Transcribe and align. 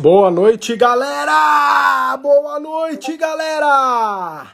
Boa 0.00 0.30
noite, 0.30 0.76
galera! 0.76 2.16
Boa 2.18 2.60
noite, 2.60 3.16
galera! 3.16 4.46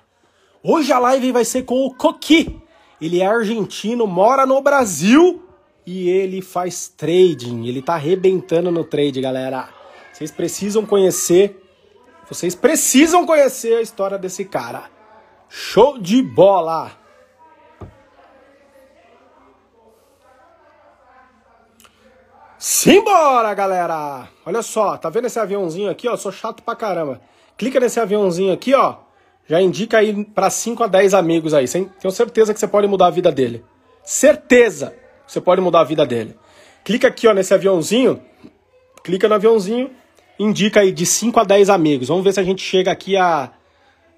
Hoje 0.63 0.91
a 0.91 0.99
live 0.99 1.33
vai 1.33 1.45
ser 1.45 1.65
com 1.65 1.85
o 1.85 1.95
Coqui. 1.95 2.59
Ele 2.99 3.21
é 3.21 3.27
argentino, 3.27 4.07
mora 4.07 4.46
no 4.46 4.62
Brasil 4.62 5.43
e 5.85 6.09
ele 6.09 6.41
faz 6.41 6.88
trading. 6.88 7.67
Ele 7.67 7.83
tá 7.83 7.93
arrebentando 7.93 8.71
no 8.71 8.85
trade, 8.85 9.21
galera. 9.21 9.69
Vocês 10.11 10.30
precisam 10.30 10.87
conhecer, 10.87 11.62
vocês 12.26 12.54
precisam 12.54 13.26
conhecer 13.26 13.74
a 13.74 13.82
história 13.82 14.16
desse 14.16 14.46
cara. 14.46 14.84
Show 15.50 15.98
de 15.98 16.22
bola! 16.22 17.04
Simbora, 22.67 23.53
galera! 23.53 24.27
Olha 24.46 24.62
só, 24.62 24.96
tá 24.96 25.11
vendo 25.11 25.27
esse 25.27 25.39
aviãozinho 25.39 25.91
aqui, 25.91 26.09
ó? 26.09 26.17
Sou 26.17 26.33
chato 26.33 26.63
pra 26.63 26.75
caramba. 26.75 27.21
Clica 27.59 27.79
nesse 27.79 28.00
aviãozinho 28.00 28.55
aqui, 28.55 28.72
ó. 28.72 28.96
Já 29.46 29.61
indica 29.61 29.99
aí 29.99 30.25
para 30.25 30.49
5 30.49 30.82
a 30.82 30.86
10 30.86 31.13
amigos 31.13 31.53
aí. 31.53 31.69
Tenho 31.69 32.11
certeza 32.11 32.55
que 32.55 32.58
você 32.58 32.67
pode 32.67 32.86
mudar 32.86 33.08
a 33.08 33.11
vida 33.11 33.31
dele. 33.31 33.62
Certeza 34.03 34.95
você 35.27 35.42
pode 35.42 35.61
mudar 35.61 35.81
a 35.81 35.84
vida 35.84 36.06
dele. 36.06 36.39
Clica 36.83 37.08
aqui, 37.08 37.28
ó, 37.28 37.34
nesse 37.34 37.53
aviãozinho. 37.53 38.22
Clica 39.03 39.28
no 39.28 39.34
aviãozinho. 39.34 39.91
Indica 40.39 40.81
aí 40.81 40.91
de 40.91 41.05
5 41.05 41.39
a 41.41 41.44
10 41.44 41.69
amigos. 41.69 42.08
Vamos 42.08 42.25
ver 42.25 42.33
se 42.33 42.41
a 42.41 42.44
gente 42.44 42.62
chega 42.62 42.91
aqui 42.91 43.14
a 43.14 43.50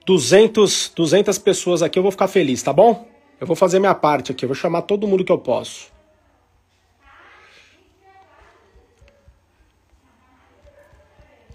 200, 0.06 0.92
200 0.94 1.36
pessoas 1.38 1.82
aqui. 1.82 1.98
Eu 1.98 2.02
vou 2.04 2.12
ficar 2.12 2.28
feliz, 2.28 2.62
tá 2.62 2.72
bom? 2.72 3.08
Eu 3.40 3.46
vou 3.48 3.56
fazer 3.56 3.80
minha 3.80 3.94
parte 3.96 4.30
aqui. 4.30 4.44
Eu 4.44 4.50
vou 4.50 4.54
chamar 4.54 4.82
todo 4.82 5.08
mundo 5.08 5.24
que 5.24 5.32
eu 5.32 5.38
posso. 5.38 5.95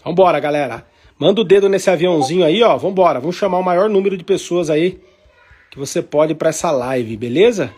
Vambora, 0.03 0.39
galera. 0.39 0.85
Manda 1.17 1.41
o 1.41 1.43
dedo 1.43 1.69
nesse 1.69 1.89
aviãozinho 1.89 2.43
aí, 2.43 2.63
ó. 2.63 2.75
Vambora. 2.77 3.19
Vamos 3.19 3.35
chamar 3.35 3.59
o 3.59 3.63
maior 3.63 3.89
número 3.89 4.17
de 4.17 4.23
pessoas 4.23 4.69
aí 4.69 4.99
que 5.69 5.79
você 5.79 6.01
pode 6.01 6.35
para 6.35 6.49
essa 6.49 6.69
live, 6.69 7.15
beleza? 7.15 7.73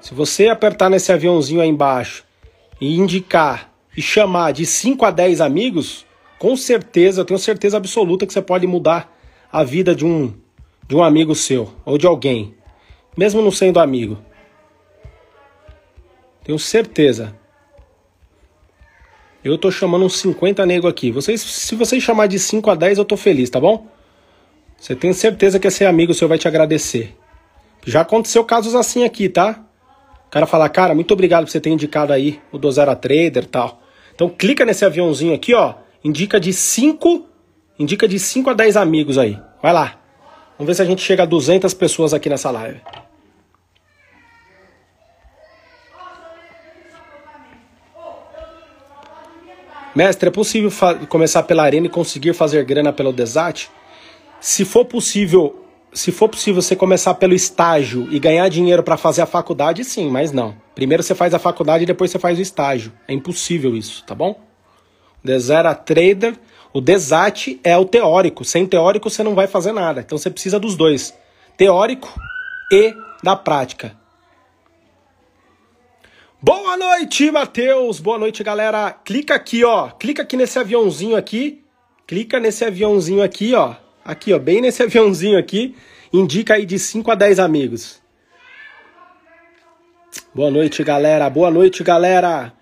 Se 0.00 0.14
você 0.14 0.48
apertar 0.48 0.90
nesse 0.90 1.12
aviãozinho 1.12 1.60
aí 1.60 1.68
embaixo 1.68 2.24
e 2.80 2.96
indicar 2.96 3.72
e 3.96 4.02
chamar 4.02 4.52
de 4.52 4.66
5 4.66 5.04
a 5.04 5.10
10 5.12 5.40
amigos, 5.40 6.04
com 6.38 6.56
certeza, 6.56 7.20
eu 7.20 7.24
tenho 7.24 7.38
certeza 7.38 7.76
absoluta 7.76 8.26
que 8.26 8.32
você 8.32 8.42
pode 8.42 8.66
mudar 8.66 9.16
a 9.50 9.62
vida 9.62 9.94
de 9.94 10.04
um 10.04 10.34
de 10.88 10.96
um 10.96 11.02
amigo 11.02 11.34
seu 11.34 11.72
ou 11.84 11.96
de 11.96 12.06
alguém, 12.06 12.54
mesmo 13.16 13.40
não 13.40 13.52
sendo 13.52 13.78
amigo. 13.78 14.18
Tenho 16.42 16.58
certeza. 16.58 17.38
Eu 19.44 19.58
tô 19.58 19.70
chamando 19.70 20.04
uns 20.04 20.18
50 20.18 20.64
nego 20.64 20.86
aqui. 20.86 21.10
Vocês, 21.10 21.40
se 21.40 21.74
vocês 21.74 22.02
chamar 22.02 22.28
de 22.28 22.38
5 22.38 22.70
a 22.70 22.74
10, 22.74 22.98
eu 22.98 23.04
tô 23.04 23.16
feliz, 23.16 23.50
tá 23.50 23.58
bom? 23.58 23.86
Você 24.78 24.94
tem 24.94 25.12
certeza 25.12 25.58
que 25.58 25.66
esse 25.66 25.84
amigo 25.84 26.14
seu 26.14 26.28
vai 26.28 26.38
te 26.38 26.46
agradecer. 26.46 27.16
Já 27.84 28.02
aconteceu 28.02 28.44
casos 28.44 28.74
assim 28.74 29.04
aqui, 29.04 29.28
tá? 29.28 29.64
O 30.26 30.30
cara 30.30 30.46
fala, 30.46 30.68
cara, 30.68 30.94
muito 30.94 31.12
obrigado 31.12 31.44
por 31.44 31.50
você 31.50 31.60
ter 31.60 31.70
indicado 31.70 32.12
aí 32.12 32.40
o 32.52 32.58
Dozera 32.58 32.94
Trader 32.94 33.44
tal. 33.46 33.82
Então 34.14 34.28
clica 34.28 34.64
nesse 34.64 34.84
aviãozinho 34.84 35.34
aqui, 35.34 35.54
ó. 35.54 35.74
Indica 36.04 36.38
de 36.38 36.52
5, 36.52 37.26
indica 37.78 38.06
de 38.06 38.18
5 38.18 38.50
a 38.50 38.54
10 38.54 38.76
amigos 38.76 39.18
aí. 39.18 39.38
Vai 39.60 39.72
lá. 39.72 40.00
Vamos 40.56 40.68
ver 40.68 40.74
se 40.74 40.82
a 40.82 40.84
gente 40.84 41.02
chega 41.02 41.24
a 41.24 41.26
200 41.26 41.74
pessoas 41.74 42.14
aqui 42.14 42.28
nessa 42.28 42.50
live. 42.50 42.80
Mestre, 49.94 50.28
é 50.28 50.32
possível 50.32 50.70
começar 51.08 51.42
pela 51.42 51.62
arena 51.62 51.86
e 51.86 51.90
conseguir 51.90 52.32
fazer 52.32 52.64
grana 52.64 52.92
pelo 52.92 53.12
desate? 53.12 53.70
Se 54.40 54.64
for 54.64 54.86
possível, 54.86 55.66
se 55.92 56.10
for 56.10 56.28
possível 56.28 56.62
você 56.62 56.74
começar 56.74 57.14
pelo 57.14 57.34
estágio 57.34 58.08
e 58.10 58.18
ganhar 58.18 58.48
dinheiro 58.48 58.82
para 58.82 58.96
fazer 58.96 59.20
a 59.20 59.26
faculdade, 59.26 59.84
sim, 59.84 60.10
mas 60.10 60.32
não. 60.32 60.56
Primeiro 60.74 61.02
você 61.02 61.14
faz 61.14 61.34
a 61.34 61.38
faculdade 61.38 61.84
e 61.84 61.86
depois 61.86 62.10
você 62.10 62.18
faz 62.18 62.38
o 62.38 62.42
estágio. 62.42 62.92
É 63.06 63.12
impossível 63.12 63.76
isso, 63.76 64.02
tá 64.04 64.14
bom? 64.14 64.40
Desera 65.22 65.74
Trader, 65.74 66.34
o 66.72 66.80
desate 66.80 67.60
é 67.62 67.76
o 67.76 67.84
teórico. 67.84 68.44
Sem 68.44 68.66
teórico 68.66 69.10
você 69.10 69.22
não 69.22 69.34
vai 69.34 69.46
fazer 69.46 69.72
nada. 69.72 70.00
Então 70.00 70.16
você 70.16 70.30
precisa 70.30 70.58
dos 70.58 70.74
dois: 70.74 71.14
teórico 71.56 72.12
e 72.72 72.94
da 73.22 73.36
prática. 73.36 73.94
Boa 76.44 76.76
noite, 76.76 77.30
Matheus! 77.30 78.00
Boa 78.00 78.18
noite, 78.18 78.42
galera! 78.42 78.90
Clica 78.90 79.32
aqui, 79.32 79.62
ó. 79.62 79.90
Clica 79.90 80.22
aqui 80.22 80.36
nesse 80.36 80.58
aviãozinho 80.58 81.14
aqui. 81.14 81.62
Clica 82.04 82.40
nesse 82.40 82.64
aviãozinho 82.64 83.22
aqui, 83.22 83.54
ó. 83.54 83.76
Aqui, 84.04 84.32
ó, 84.32 84.40
bem 84.40 84.60
nesse 84.60 84.82
aviãozinho 84.82 85.38
aqui. 85.38 85.76
Indica 86.12 86.54
aí 86.54 86.66
de 86.66 86.80
5 86.80 87.12
a 87.12 87.14
10 87.14 87.38
amigos. 87.38 88.02
Boa 90.34 90.50
noite, 90.50 90.82
galera. 90.82 91.30
Boa 91.30 91.48
noite, 91.48 91.84
galera. 91.84 92.52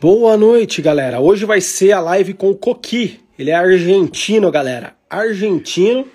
Boa 0.00 0.36
noite, 0.36 0.80
galera. 0.80 1.18
Hoje 1.18 1.44
vai 1.44 1.60
ser 1.60 1.90
a 1.90 1.98
live 1.98 2.32
com 2.32 2.48
o 2.50 2.56
Coqui. 2.56 3.23
Ele 3.38 3.50
é 3.50 3.54
argentino, 3.54 4.50
galera. 4.50 4.96
Argentino. 5.08 6.06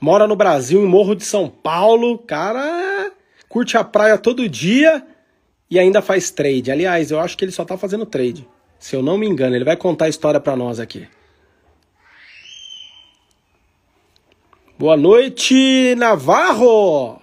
Mora 0.00 0.26
no 0.26 0.36
Brasil, 0.36 0.82
em 0.82 0.86
Morro 0.86 1.14
de 1.14 1.24
São 1.24 1.48
Paulo. 1.48 2.18
Cara, 2.18 3.10
curte 3.48 3.76
a 3.76 3.84
praia 3.84 4.18
todo 4.18 4.48
dia 4.48 5.04
e 5.70 5.78
ainda 5.78 6.02
faz 6.02 6.30
trade. 6.30 6.70
Aliás, 6.70 7.10
eu 7.10 7.20
acho 7.20 7.36
que 7.36 7.44
ele 7.44 7.52
só 7.52 7.64
tá 7.64 7.76
fazendo 7.76 8.06
trade. 8.06 8.46
Se 8.78 8.94
eu 8.94 9.02
não 9.02 9.18
me 9.18 9.26
engano, 9.26 9.56
ele 9.56 9.64
vai 9.64 9.76
contar 9.76 10.04
a 10.04 10.08
história 10.08 10.38
para 10.38 10.56
nós 10.56 10.78
aqui. 10.78 11.08
Boa 14.78 14.96
noite, 14.96 15.94
Navarro! 15.96 17.22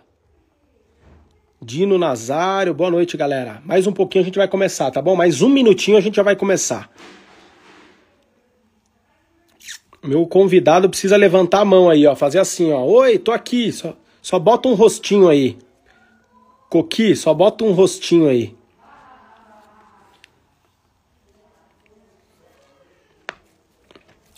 Dino 1.61 1.97
Nazário, 1.97 2.73
boa 2.73 2.91
noite, 2.91 3.15
galera. 3.15 3.61
Mais 3.63 3.87
um 3.87 3.93
pouquinho 3.93 4.23
a 4.23 4.25
gente 4.25 4.37
vai 4.37 4.47
começar, 4.47 4.91
tá 4.91 5.01
bom? 5.01 5.15
Mais 5.15 5.41
um 5.41 5.47
minutinho 5.47 5.97
a 5.97 6.01
gente 6.01 6.15
já 6.15 6.23
vai 6.23 6.35
começar. 6.35 6.89
Meu 10.03 10.27
convidado 10.27 10.89
precisa 10.89 11.15
levantar 11.15 11.61
a 11.61 11.65
mão 11.65 11.89
aí, 11.89 12.05
ó. 12.05 12.13
Fazer 12.13 12.39
assim, 12.39 12.73
ó. 12.73 12.83
Oi, 12.83 13.17
tô 13.17 13.31
aqui. 13.31 13.71
Só, 13.71 13.95
só 14.21 14.37
bota 14.37 14.67
um 14.67 14.73
rostinho 14.73 15.29
aí. 15.29 15.57
Coqui, 16.69 17.15
só 17.15 17.33
bota 17.33 17.63
um 17.63 17.71
rostinho 17.71 18.27
aí. 18.27 18.53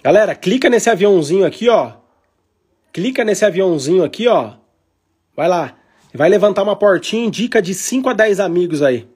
Galera, 0.04 0.36
clica 0.36 0.70
nesse 0.70 0.88
aviãozinho 0.88 1.48
aqui, 1.48 1.68
ó. 1.68 1.94
Clica 2.94 3.24
nesse 3.24 3.44
aviãozinho 3.44 4.04
aqui, 4.04 4.28
ó. 4.28 4.54
Vai 5.36 5.50
lá. 5.50 5.76
Vai 6.14 6.30
levantar 6.30 6.62
uma 6.62 6.76
portinha, 6.76 7.26
indica 7.26 7.60
de 7.60 7.74
5 7.74 8.08
a 8.10 8.14
10 8.14 8.40
amigos 8.40 8.84
aí. 8.84 9.08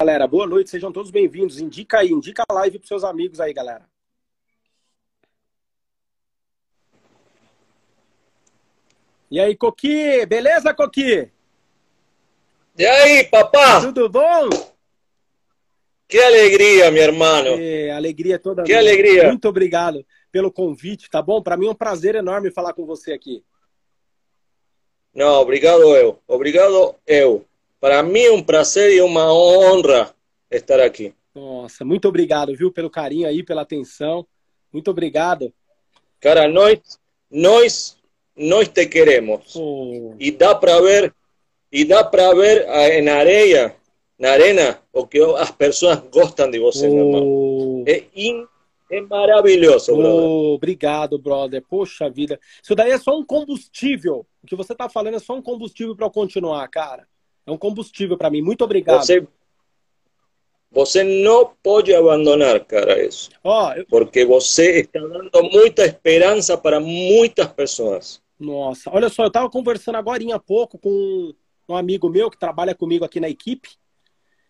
Galera, 0.00 0.26
boa 0.26 0.44
noite, 0.44 0.70
sejam 0.70 0.90
todos 0.90 1.12
bem-vindos. 1.12 1.60
Indica 1.60 2.00
aí, 2.00 2.10
indica 2.10 2.42
a 2.48 2.52
live 2.52 2.78
pros 2.78 2.88
seus 2.88 3.04
amigos 3.04 3.40
aí, 3.40 3.52
galera. 3.52 3.88
E 9.30 9.38
aí, 9.38 9.56
Coqui, 9.56 10.26
beleza, 10.26 10.74
Coqui? 10.74 11.30
E 12.76 12.84
aí, 12.84 13.24
papá? 13.24 13.82
Tudo 13.82 14.08
bom? 14.08 14.48
Que 16.08 16.18
alegria, 16.18 16.90
meu 16.90 17.02
irmão. 17.04 17.56
Que 17.56 17.90
alegria 17.90 18.38
toda. 18.38 18.64
Que 18.64 18.72
minha. 18.72 18.80
alegria. 18.80 19.28
Muito 19.28 19.48
obrigado 19.48 20.04
pelo 20.32 20.50
convite, 20.50 21.08
tá 21.08 21.22
bom? 21.22 21.40
Para 21.40 21.56
mim 21.56 21.68
é 21.68 21.70
um 21.70 21.74
prazer 21.74 22.16
enorme 22.16 22.50
falar 22.50 22.72
com 22.72 22.84
você 22.84 23.12
aqui. 23.12 23.44
Não, 25.14 25.40
obrigado 25.40 25.96
eu. 25.96 26.20
Obrigado 26.26 26.96
eu. 27.06 27.46
Para 27.84 28.02
mim 28.02 28.22
é 28.22 28.32
um 28.32 28.42
prazer 28.42 28.92
e 28.92 29.02
uma 29.02 29.30
honra 29.30 30.14
estar 30.50 30.80
aqui. 30.80 31.12
Nossa, 31.34 31.84
muito 31.84 32.08
obrigado, 32.08 32.56
viu, 32.56 32.72
pelo 32.72 32.88
carinho 32.88 33.28
aí, 33.28 33.42
pela 33.42 33.60
atenção. 33.60 34.26
Muito 34.72 34.90
obrigado. 34.90 35.52
Cara, 36.18 36.48
nós, 36.48 36.78
nós, 37.30 37.98
nós 38.34 38.68
te 38.68 38.86
queremos. 38.86 39.54
Oh. 39.54 40.14
E 40.18 40.30
dá 40.30 40.54
para 40.54 40.80
ver 40.80 41.14
e 41.70 41.84
dá 41.84 42.02
para 42.02 42.32
ver 42.32 43.02
na 43.02 43.16
areia, 43.16 43.76
na 44.18 44.30
arena, 44.30 44.80
o 44.90 45.06
que 45.06 45.20
as 45.36 45.50
pessoas 45.50 45.98
gostam 46.10 46.50
de 46.50 46.58
você, 46.58 46.88
oh. 46.88 46.94
meu 46.94 47.04
irmão. 47.04 47.84
É, 47.86 48.02
in, 48.16 48.46
é 48.90 49.02
maravilhoso, 49.02 49.92
oh, 49.92 49.96
brother. 49.98 50.24
Obrigado, 50.54 51.18
brother. 51.18 51.62
Poxa 51.68 52.08
vida. 52.08 52.40
Isso 52.62 52.74
daí 52.74 52.92
é 52.92 52.98
só 52.98 53.14
um 53.14 53.26
combustível. 53.26 54.26
O 54.42 54.46
que 54.46 54.56
você 54.56 54.72
está 54.72 54.88
falando 54.88 55.16
é 55.16 55.20
só 55.20 55.34
um 55.34 55.42
combustível 55.42 55.94
para 55.94 56.06
eu 56.06 56.10
continuar, 56.10 56.66
cara. 56.68 57.06
É 57.46 57.50
um 57.50 57.58
combustível 57.58 58.16
para 58.16 58.30
mim. 58.30 58.40
Muito 58.42 58.64
obrigado. 58.64 59.04
Você, 59.04 59.26
você 60.70 61.04
não 61.04 61.52
pode 61.62 61.94
abandonar, 61.94 62.64
cara, 62.64 63.04
isso. 63.04 63.30
Ó, 63.42 63.72
eu... 63.72 63.86
Porque 63.86 64.24
você 64.24 64.80
está 64.80 65.00
dando 65.00 65.42
muita 65.50 65.84
esperança 65.84 66.56
para 66.56 66.80
muitas 66.80 67.46
pessoas. 67.48 68.22
Nossa, 68.38 68.90
olha 68.92 69.08
só, 69.08 69.22
eu 69.22 69.28
estava 69.28 69.48
conversando 69.48 69.96
agora 69.96 70.22
há 70.34 70.38
pouco 70.38 70.78
com 70.78 71.32
um 71.68 71.76
amigo 71.76 72.08
meu 72.08 72.30
que 72.30 72.38
trabalha 72.38 72.74
comigo 72.74 73.04
aqui 73.04 73.20
na 73.20 73.28
equipe. 73.28 73.70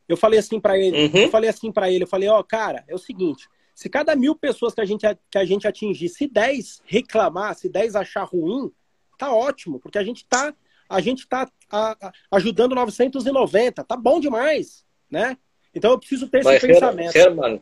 Eu 0.08 0.16
falei 0.16 0.38
assim 0.38 0.60
para 0.60 0.78
ele, 0.78 1.06
Uhum. 1.06 1.22
eu 1.22 1.30
falei 1.30 1.50
assim 1.50 1.70
para 1.70 1.90
ele, 1.90 2.04
eu 2.04 2.08
falei, 2.08 2.28
ó, 2.28 2.42
cara, 2.42 2.84
é 2.88 2.94
o 2.94 2.98
seguinte, 2.98 3.48
se 3.74 3.88
cada 3.88 4.14
mil 4.14 4.34
pessoas 4.34 4.74
que 4.74 4.80
a 4.80 4.84
gente, 4.84 5.06
que 5.30 5.38
a 5.38 5.44
gente 5.44 5.66
atingir, 5.66 6.08
se 6.08 6.26
10 6.26 6.82
reclamar, 6.84 7.54
se 7.54 7.68
10 7.68 7.96
achar 7.96 8.24
ruim, 8.24 8.70
tá 9.18 9.34
ótimo, 9.34 9.80
porque 9.80 9.98
a 9.98 10.04
gente 10.04 10.24
tá, 10.26 10.54
a 10.88 11.00
gente 11.00 11.26
tá 11.26 11.48
a- 11.70 12.12
ajudando 12.32 12.74
990, 12.74 13.82
tá 13.84 13.96
bom 13.96 14.20
demais, 14.20 14.84
né? 15.10 15.36
Então 15.74 15.90
eu 15.92 15.98
preciso 15.98 16.28
ter 16.28 16.38
esse 16.38 16.48
Mas, 16.48 16.62
Her- 16.62 16.72
pensamento. 16.74 17.16
Herman, 17.16 17.60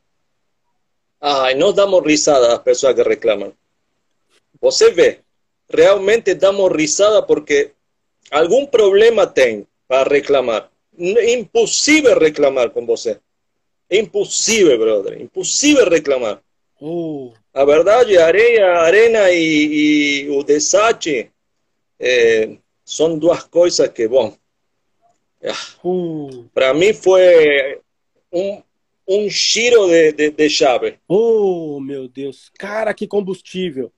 ai, 1.21 1.55
nós 1.55 1.75
damos 1.75 2.03
risada 2.05 2.53
às 2.55 2.63
pessoas 2.63 2.95
que 2.95 3.03
reclamam. 3.03 3.53
Você 4.61 4.91
vê, 4.91 5.21
realmente 5.69 6.35
damos 6.35 6.71
risada 6.73 7.23
porque 7.23 7.73
algum 8.31 8.67
problema 8.67 9.27
tem 9.27 9.67
para 9.89 10.09
reclamar. 10.09 10.71
Impossível 10.99 12.19
reclamar 12.19 12.71
com 12.71 12.85
você. 12.85 13.19
Impossível, 13.91 14.79
brother. 14.79 15.21
Impossível 15.21 15.89
reclamar. 15.89 16.41
Oh, 16.81 17.33
A 17.55 17.65
verdade, 17.65 18.17
a 18.19 18.27
areia, 18.27 18.67
a 18.67 18.83
arena 18.83 19.31
e, 19.31 20.25
e 20.25 20.31
o 20.31 20.43
desate 20.43 21.31
eh, 22.01 22.57
são 22.93 23.19
duas 23.19 23.43
coisas 23.45 23.89
que, 23.89 24.07
bom, 24.07 24.37
uh, 25.83 26.45
para 26.53 26.75
mim 26.75 26.93
foi 26.93 27.81
um, 28.31 28.63
um 29.09 29.29
giro 29.31 29.89
de, 29.89 30.13
de, 30.13 30.31
de 30.31 30.51
chave. 30.51 30.99
oh, 31.09 31.81
meu 31.81 32.07
Deus. 32.07 32.51
Cara, 32.59 32.93
que 32.93 33.07
combustível. 33.07 33.91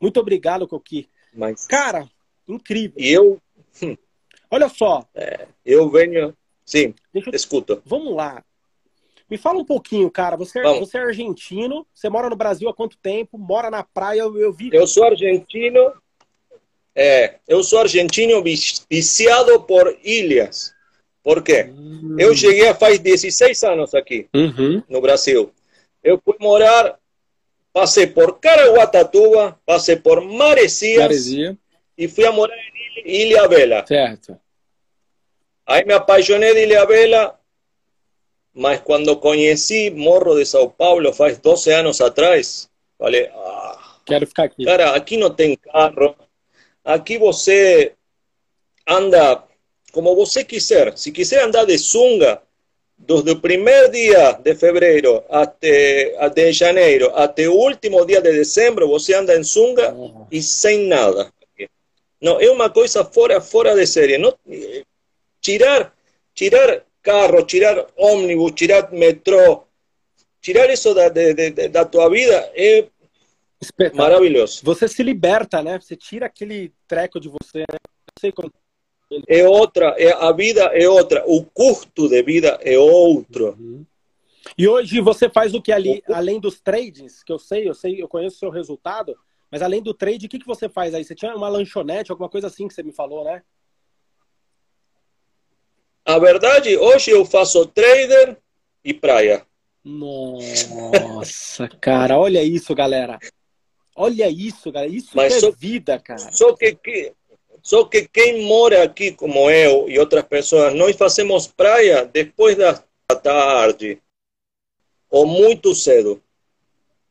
Muito 0.00 0.18
obrigado, 0.18 0.66
Coqui. 0.66 1.08
Mas, 1.32 1.66
Cara, 1.68 2.08
incrível. 2.48 2.94
e 2.98 3.08
eu, 3.12 3.40
Olha 4.50 4.68
só, 4.68 5.08
eu 5.64 5.88
venho, 5.88 6.36
sim, 6.64 6.92
deixa 7.14 7.30
eu 7.30 7.36
escuto. 7.36 7.80
Vamos 7.86 8.16
lá. 8.16 8.44
Me 9.30 9.38
fala 9.38 9.60
um 9.60 9.64
pouquinho, 9.64 10.10
cara. 10.10 10.36
Você, 10.36 10.58
é- 10.58 10.62
Vamos. 10.62 10.80
você 10.80 10.98
é 10.98 11.02
argentino, 11.02 11.86
você 11.94 12.08
mora 12.08 12.28
no 12.28 12.34
Brasil 12.34 12.68
há 12.68 12.74
quanto 12.74 12.98
tempo? 12.98 13.38
Mora 13.38 13.70
na 13.70 13.84
praia, 13.84 14.22
eu, 14.22 14.36
eu 14.36 14.52
vi. 14.52 14.70
Eu 14.72 14.88
sou 14.88 15.04
argentino, 15.04 15.92
é, 17.02 17.36
eu 17.48 17.62
sou 17.62 17.78
argentino 17.78 18.42
vi- 18.42 18.58
viciado 18.90 19.60
por 19.62 19.96
ilhas. 20.04 20.74
Por 21.22 21.42
quê? 21.42 21.70
Eu 22.18 22.34
cheguei 22.34 22.72
faz 22.74 22.98
16 22.98 23.62
anos 23.64 23.94
aqui. 23.94 24.28
Uhum. 24.34 24.82
no 24.88 25.00
Brasil. 25.00 25.52
Eu 26.02 26.20
fui 26.24 26.34
morar, 26.40 26.98
passei 27.72 28.06
por 28.06 28.38
Caraguatatuba, 28.38 29.58
passei 29.64 29.96
por 29.96 30.20
Maresias 30.22 30.98
Maresia. 31.00 31.56
e 31.96 32.08
fui 32.08 32.24
a 32.26 32.32
morar 32.32 32.54
em 32.56 33.02
Ilha- 33.12 33.38
Ilha 33.38 33.48
Bela. 33.48 33.86
Certo. 33.86 34.38
Aí 35.66 35.84
me 35.84 35.92
apaixonei 35.94 36.52
de 36.54 36.62
Ilha 36.64 36.84
Bela, 36.86 37.38
mas 38.52 38.80
quando 38.80 39.16
conheci 39.16 39.90
Morro 39.90 40.34
de 40.34 40.44
São 40.44 40.68
Paulo, 40.68 41.12
faz 41.12 41.38
12 41.38 41.70
anos 41.72 42.00
atrás, 42.00 42.68
falei, 42.98 43.30
ah, 43.32 43.96
Quero 44.06 44.26
ficar 44.26 44.44
aqui. 44.44 44.64
cara, 44.64 44.94
aqui 44.96 45.16
não 45.16 45.30
tem 45.30 45.54
carro, 45.56 46.16
aqui 46.84 47.18
você 47.18 47.92
anda 48.86 49.42
como 49.92 50.14
você 50.14 50.44
quiser. 50.44 50.96
Se 50.96 51.10
quiser 51.12 51.42
andar 51.44 51.64
de 51.64 51.78
sunga, 51.78 52.40
desde 52.96 53.30
o 53.30 53.40
primeiro 53.40 53.90
dia 53.90 54.32
de 54.32 54.54
fevereiro 54.54 55.22
até, 55.30 56.14
até 56.18 56.52
janeiro, 56.52 57.10
até 57.14 57.48
o 57.48 57.54
último 57.54 58.04
dia 58.04 58.20
de 58.20 58.32
dezembro, 58.32 58.88
você 58.88 59.14
anda 59.14 59.36
em 59.36 59.42
sunga 59.42 59.94
Oh, 59.94 60.26
e 60.30 60.42
sem 60.42 60.86
nada. 60.86 61.32
Não, 62.20 62.38
é 62.40 62.50
uma 62.50 62.68
coisa 62.68 63.02
fora, 63.04 63.40
fora 63.40 63.74
de 63.74 63.86
série. 63.86 64.18
Não, 64.18 64.34
tirar, 65.40 65.94
tirar 66.34 66.84
carro, 67.02 67.42
tirar 67.44 67.86
ônibus, 67.96 68.52
tirar 68.52 68.92
metrô, 68.92 69.64
tirar 70.40 70.68
isso 70.70 70.92
da, 70.94 71.08
de, 71.08 71.32
de- 71.32 71.68
da 71.68 71.84
tua 71.84 72.10
vida 72.10 72.52
espetáculo. 73.60 74.02
maravilhoso. 74.02 74.60
Você 74.64 74.88
se 74.88 75.02
liberta, 75.02 75.62
né? 75.62 75.78
Você 75.78 75.96
tira 75.96 76.26
aquele 76.26 76.72
treco 76.88 77.20
de 77.20 77.28
você, 77.28 77.60
né? 77.60 77.78
Não 77.80 78.20
sei 78.20 78.32
como. 78.32 78.50
É 79.26 79.46
outra, 79.46 79.94
é, 79.98 80.12
a 80.12 80.30
vida 80.30 80.62
é 80.66 80.88
outra, 80.88 81.24
o 81.26 81.44
custo 81.44 82.08
de 82.08 82.22
vida 82.22 82.58
é 82.62 82.78
outro. 82.78 83.56
Uhum. 83.58 83.84
E 84.56 84.68
hoje 84.68 85.00
você 85.00 85.28
faz 85.28 85.52
o 85.52 85.60
que 85.60 85.72
ali, 85.72 86.02
além 86.08 86.38
dos 86.38 86.60
trades, 86.60 87.22
que 87.24 87.32
eu 87.32 87.38
sei, 87.38 87.68
eu 87.68 87.74
sei, 87.74 88.00
eu 88.00 88.08
conheço 88.08 88.36
o 88.36 88.38
seu 88.38 88.50
resultado, 88.50 89.16
mas 89.50 89.62
além 89.62 89.82
do 89.82 89.92
trade, 89.92 90.26
o 90.26 90.28
que, 90.28 90.38
que 90.38 90.46
você 90.46 90.68
faz 90.68 90.94
aí? 90.94 91.04
Você 91.04 91.14
tinha 91.14 91.34
uma 91.34 91.48
lanchonete, 91.48 92.12
alguma 92.12 92.28
coisa 92.28 92.46
assim 92.46 92.68
que 92.68 92.74
você 92.74 92.84
me 92.84 92.92
falou, 92.92 93.24
né? 93.24 93.42
A 96.04 96.18
verdade, 96.18 96.76
hoje 96.76 97.10
eu 97.10 97.24
faço 97.24 97.66
trader 97.66 98.38
e 98.84 98.94
praia. 98.94 99.44
Nossa, 99.84 101.68
cara, 101.80 102.18
olha 102.18 102.42
isso, 102.42 102.74
galera. 102.74 103.18
Olha 104.00 104.28
isso, 104.30 104.72
galera. 104.72 104.90
Isso 104.92 105.10
Mas 105.14 105.34
é 105.34 105.40
só- 105.40 105.50
vida, 105.50 105.98
cara. 105.98 106.32
Só 106.32 106.54
que, 106.54 106.74
que- 106.74 107.12
só 107.62 107.84
que 107.84 108.08
quem 108.08 108.42
mora 108.44 108.82
aqui, 108.82 109.12
como 109.12 109.50
eu 109.50 109.88
e 109.88 109.98
outras 109.98 110.24
pessoas, 110.24 110.74
nós 110.74 110.96
fazemos 110.96 111.46
praia 111.46 112.04
depois 112.06 112.56
da 112.56 112.74
tarde 113.22 114.00
ou 115.10 115.26
muito 115.26 115.74
cedo. 115.74 116.22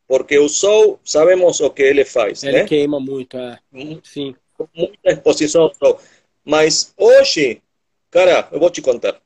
Porque 0.08 0.40
o 0.40 0.50
sol, 0.50 1.00
sabemos 1.06 1.60
o 1.60 1.70
que 1.70 1.84
ele 1.84 2.04
faz, 2.04 2.44
Ele 2.44 2.60
né? 2.64 2.66
queima 2.66 3.00
muito, 3.00 3.38
é. 3.38 3.60
Sim. 4.04 4.36
Muita 4.74 5.12
exposição 5.12 5.62
ao 5.64 5.74
sol. 5.76 6.00
Mas 6.44 6.92
hoje, 6.98 7.62
cara, 8.10 8.48
eu 8.52 8.60
vou 8.60 8.72
te 8.72 8.82
contar 8.82 9.22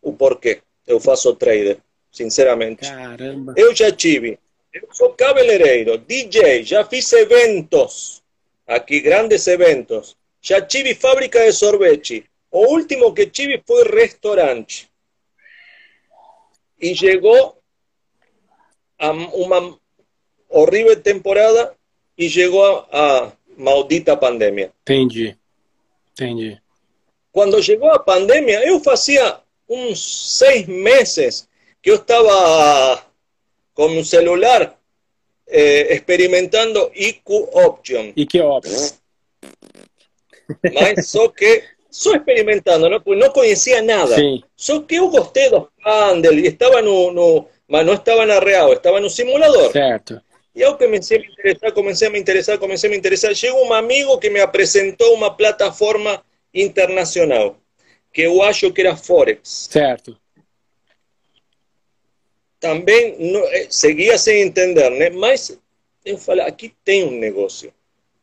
o 0.00 0.12
porquê 0.14 0.62
eu 0.86 0.98
faço 0.98 1.34
trader, 1.36 1.78
sinceramente. 2.10 2.88
Caramba. 2.88 3.52
Eu 3.56 3.74
já 3.76 3.92
tive, 3.92 4.38
eu 4.74 4.88
sou 4.92 5.10
cabeleireiro, 5.10 5.96
DJ, 5.96 6.64
já 6.64 6.84
fiz 6.84 7.12
eventos, 7.12 8.22
aqui 8.66 9.00
grandes 9.00 9.46
eventos, 9.46 10.16
já 10.42 10.60
tive 10.60 10.96
fábrica 10.96 11.44
de 11.44 11.52
sorvete, 11.52 12.24
o 12.50 12.66
último 12.72 13.14
que 13.14 13.26
tive 13.26 13.62
foi 13.64 13.84
restaurante. 13.84 14.90
E 16.80 16.94
chegou 16.94 17.56
a 18.98 19.10
uma 19.10 19.78
horrível 20.48 21.00
temporada 21.00 21.74
e 22.18 22.28
chegou 22.28 22.64
a, 22.64 22.86
a 22.90 23.32
maldita 23.56 24.16
pandemia. 24.16 24.72
Entendi. 24.82 25.36
Entendi. 26.12 26.60
Quando 27.32 27.62
chegou 27.62 27.90
a 27.90 27.98
pandemia, 27.98 28.66
eu 28.66 28.80
fazia 28.80 29.38
uns 29.68 30.36
seis 30.36 30.66
meses 30.66 31.48
que 31.82 31.90
eu 31.90 31.96
estava 31.96 33.04
com 33.74 33.98
o 33.98 34.04
celular 34.04 34.78
eh, 35.48 35.94
experimentando 35.94 36.90
IQ 36.94 37.48
Option. 37.52 38.12
Que 38.12 38.40
óbvio. 38.40 38.76
Mas 40.72 41.08
só 41.08 41.28
que, 41.28 41.62
só 41.90 42.14
experimentando, 42.14 42.88
não, 42.88 43.00
Porque 43.00 43.20
não 43.20 43.30
conhecia 43.30 43.82
nada. 43.82 44.14
Sim. 44.16 44.42
Só 44.56 44.80
que 44.80 44.96
eu 44.96 45.08
gostei 45.08 45.50
dos 45.50 45.68
handles 45.84 46.44
e 46.44 46.48
estava 46.48 46.80
no, 46.80 47.12
no, 47.12 47.48
mas 47.68 47.84
não 47.84 47.94
estava 47.94 48.24
na 48.24 48.38
real, 48.38 48.72
estava 48.72 49.00
no 49.00 49.10
simulador. 49.10 49.72
Certo. 49.72 50.20
E 50.54 50.60
eu 50.60 50.76
comecei 50.76 51.18
a 51.18 51.20
me 51.20 51.26
interessar, 51.26 51.72
comecei 51.72 52.08
a 52.08 52.10
me 52.10 52.18
interessar, 52.18 52.58
comecei 52.58 52.88
a 52.88 52.90
me 52.90 52.96
interessar. 52.96 53.34
Chegou 53.34 53.66
um 53.66 53.72
amigo 53.72 54.18
que 54.18 54.30
me 54.30 54.40
apresentou 54.40 55.12
uma 55.12 55.34
plataforma 55.34 56.22
internacional, 56.54 57.56
que 58.12 58.22
eu 58.22 58.40
acho 58.40 58.72
que 58.72 58.80
era 58.80 58.96
Forex. 58.96 59.68
Certo. 59.70 60.16
Também 62.64 63.14
não, 63.18 63.44
eh, 63.48 63.66
seguia 63.68 64.16
sem 64.16 64.40
entender, 64.40 64.88
né? 64.88 65.10
Mas 65.10 65.54
eu 66.02 66.16
falei, 66.16 66.46
aqui 66.46 66.72
tem 66.82 67.04
um 67.04 67.10
negócio. 67.10 67.70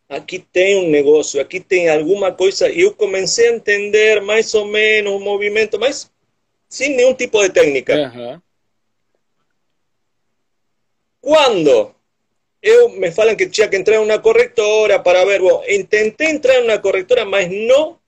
Aqui 0.10 0.40
tem 0.40 0.78
um 0.84 0.90
negócio, 0.90 1.40
aqui 1.40 1.60
tem 1.60 1.88
alguma 1.90 2.32
coisa. 2.32 2.68
E 2.68 2.82
eu 2.82 2.92
comecei 2.92 3.50
a 3.50 3.54
entender 3.54 4.20
mais 4.20 4.52
ou 4.56 4.66
menos 4.66 5.14
o 5.14 5.20
movimento, 5.20 5.80
mas 5.80 6.10
sem 6.68 6.96
nenhum 6.96 7.14
tipo 7.14 7.40
de 7.40 7.52
técnica. 7.52 7.94
Aham. 7.94 8.42
Quando 11.22 11.94
eu 12.64 12.90
me 12.90 13.12
falam 13.12 13.36
que 13.36 13.48
tinha 13.48 13.68
que 13.68 13.78
entrar 13.78 13.98
em 13.98 14.00
uma 14.00 14.18
corretora 14.18 15.00
para 15.00 15.24
ver, 15.24 15.40
bom, 15.40 15.64
tentei 15.88 16.32
entrar 16.32 16.56
em 16.56 16.64
uma 16.64 16.80
corretora, 16.80 17.26
mas 17.26 17.48
não 17.48 18.01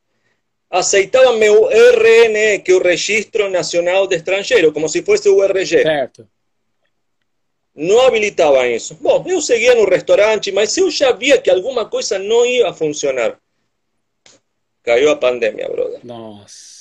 aceitava 0.73 1.33
meu 1.33 1.69
RN, 1.69 2.59
que 2.63 2.71
é 2.71 2.75
o 2.75 2.81
Registro 2.81 3.47
Nacional 3.49 4.07
de 4.07 4.15
Estrangeiro, 4.15 4.73
como 4.73 4.89
se 4.89 5.03
fosse 5.03 5.29
o 5.29 5.43
RG. 5.43 5.83
Certo. 5.83 6.27
Não 7.75 8.01
habilitavam 8.01 8.65
isso. 8.65 8.95
Bom, 8.95 9.23
eu 9.27 9.39
seguia 9.39 9.75
no 9.75 9.85
restaurante, 9.85 10.51
mas 10.51 10.75
eu 10.75 10.89
já 10.89 11.11
via 11.11 11.39
que 11.39 11.49
alguma 11.49 11.85
coisa 11.85 12.17
não 12.17 12.43
ia 12.45 12.73
funcionar. 12.73 13.39
cayó 14.83 15.11
a 15.11 15.15
pandemia, 15.15 15.69
brother. 15.69 15.99
Nossa. 16.03 16.73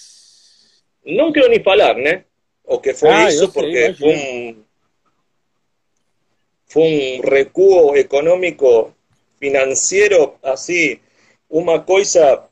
Não 1.05 1.31
quero 1.31 1.49
nem 1.49 1.63
falar, 1.63 1.95
né? 1.95 2.25
O 2.65 2.79
que 2.79 2.95
foi 2.95 3.11
Ah, 3.11 3.29
isso, 3.29 3.45
eu 3.45 3.51
sei, 3.51 3.63
porque 3.63 3.95
foi 3.95 4.15
um, 4.17 4.65
foi 6.67 6.83
um 6.83 7.21
recuo 7.29 7.97
econômico, 7.97 8.95
financeiro, 9.39 10.35
assim, 10.43 10.99
uma 11.49 11.81
coisa 11.81 12.43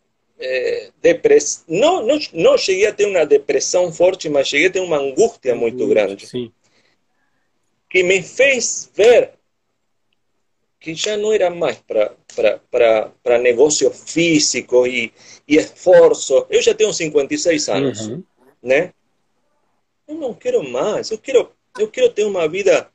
eh, 0.40 0.90
depress... 1.02 1.64
não, 1.68 2.04
não, 2.06 2.18
não 2.32 2.58
cheguei 2.58 2.86
a 2.86 2.92
ter 2.94 3.06
uma 3.06 3.24
depressão 3.26 3.92
forte, 3.92 4.28
mas 4.28 4.48
cheguei 4.48 4.66
a 4.68 4.70
ter 4.72 4.80
uma 4.80 4.96
angústia 4.98 5.54
muito 5.54 5.86
grande. 5.86 6.26
Sim. 6.26 6.52
que 7.88 8.02
me 8.02 8.22
fez 8.22 8.90
ver 8.94 9.32
que 10.78 10.94
já 10.94 11.16
não 11.16 11.32
era 11.32 11.50
mais 11.50 11.76
para 11.78 13.38
negócio 13.38 13.90
físico 13.90 14.86
e, 14.86 15.12
e 15.46 15.56
esforço. 15.56 16.46
Eu 16.48 16.62
já 16.62 16.72
tenho 16.74 16.92
56 16.92 17.68
anos, 17.68 18.06
Uhum. 18.06 18.22
né? 18.62 18.92
Eu 20.08 20.14
não 20.14 20.32
quero 20.32 20.62
mais. 20.68 21.10
Eu 21.10 21.18
quero, 21.18 21.52
eu 21.78 21.88
quero 21.88 22.10
ter 22.10 22.24
uma 22.24 22.48
vida 22.48 22.90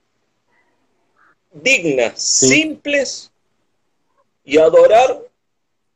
digna, 1.53 2.13
simples 2.15 3.31
e 4.45 4.57
adorar 4.59 5.17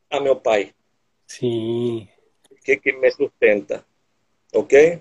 a 0.09 0.19
meu 0.19 0.35
pai, 0.35 0.73
Sim. 1.29 2.07
que, 2.65 2.77
que 2.77 2.91
me 2.93 3.09
sustenta. 3.11 3.85
Ok? 4.53 4.99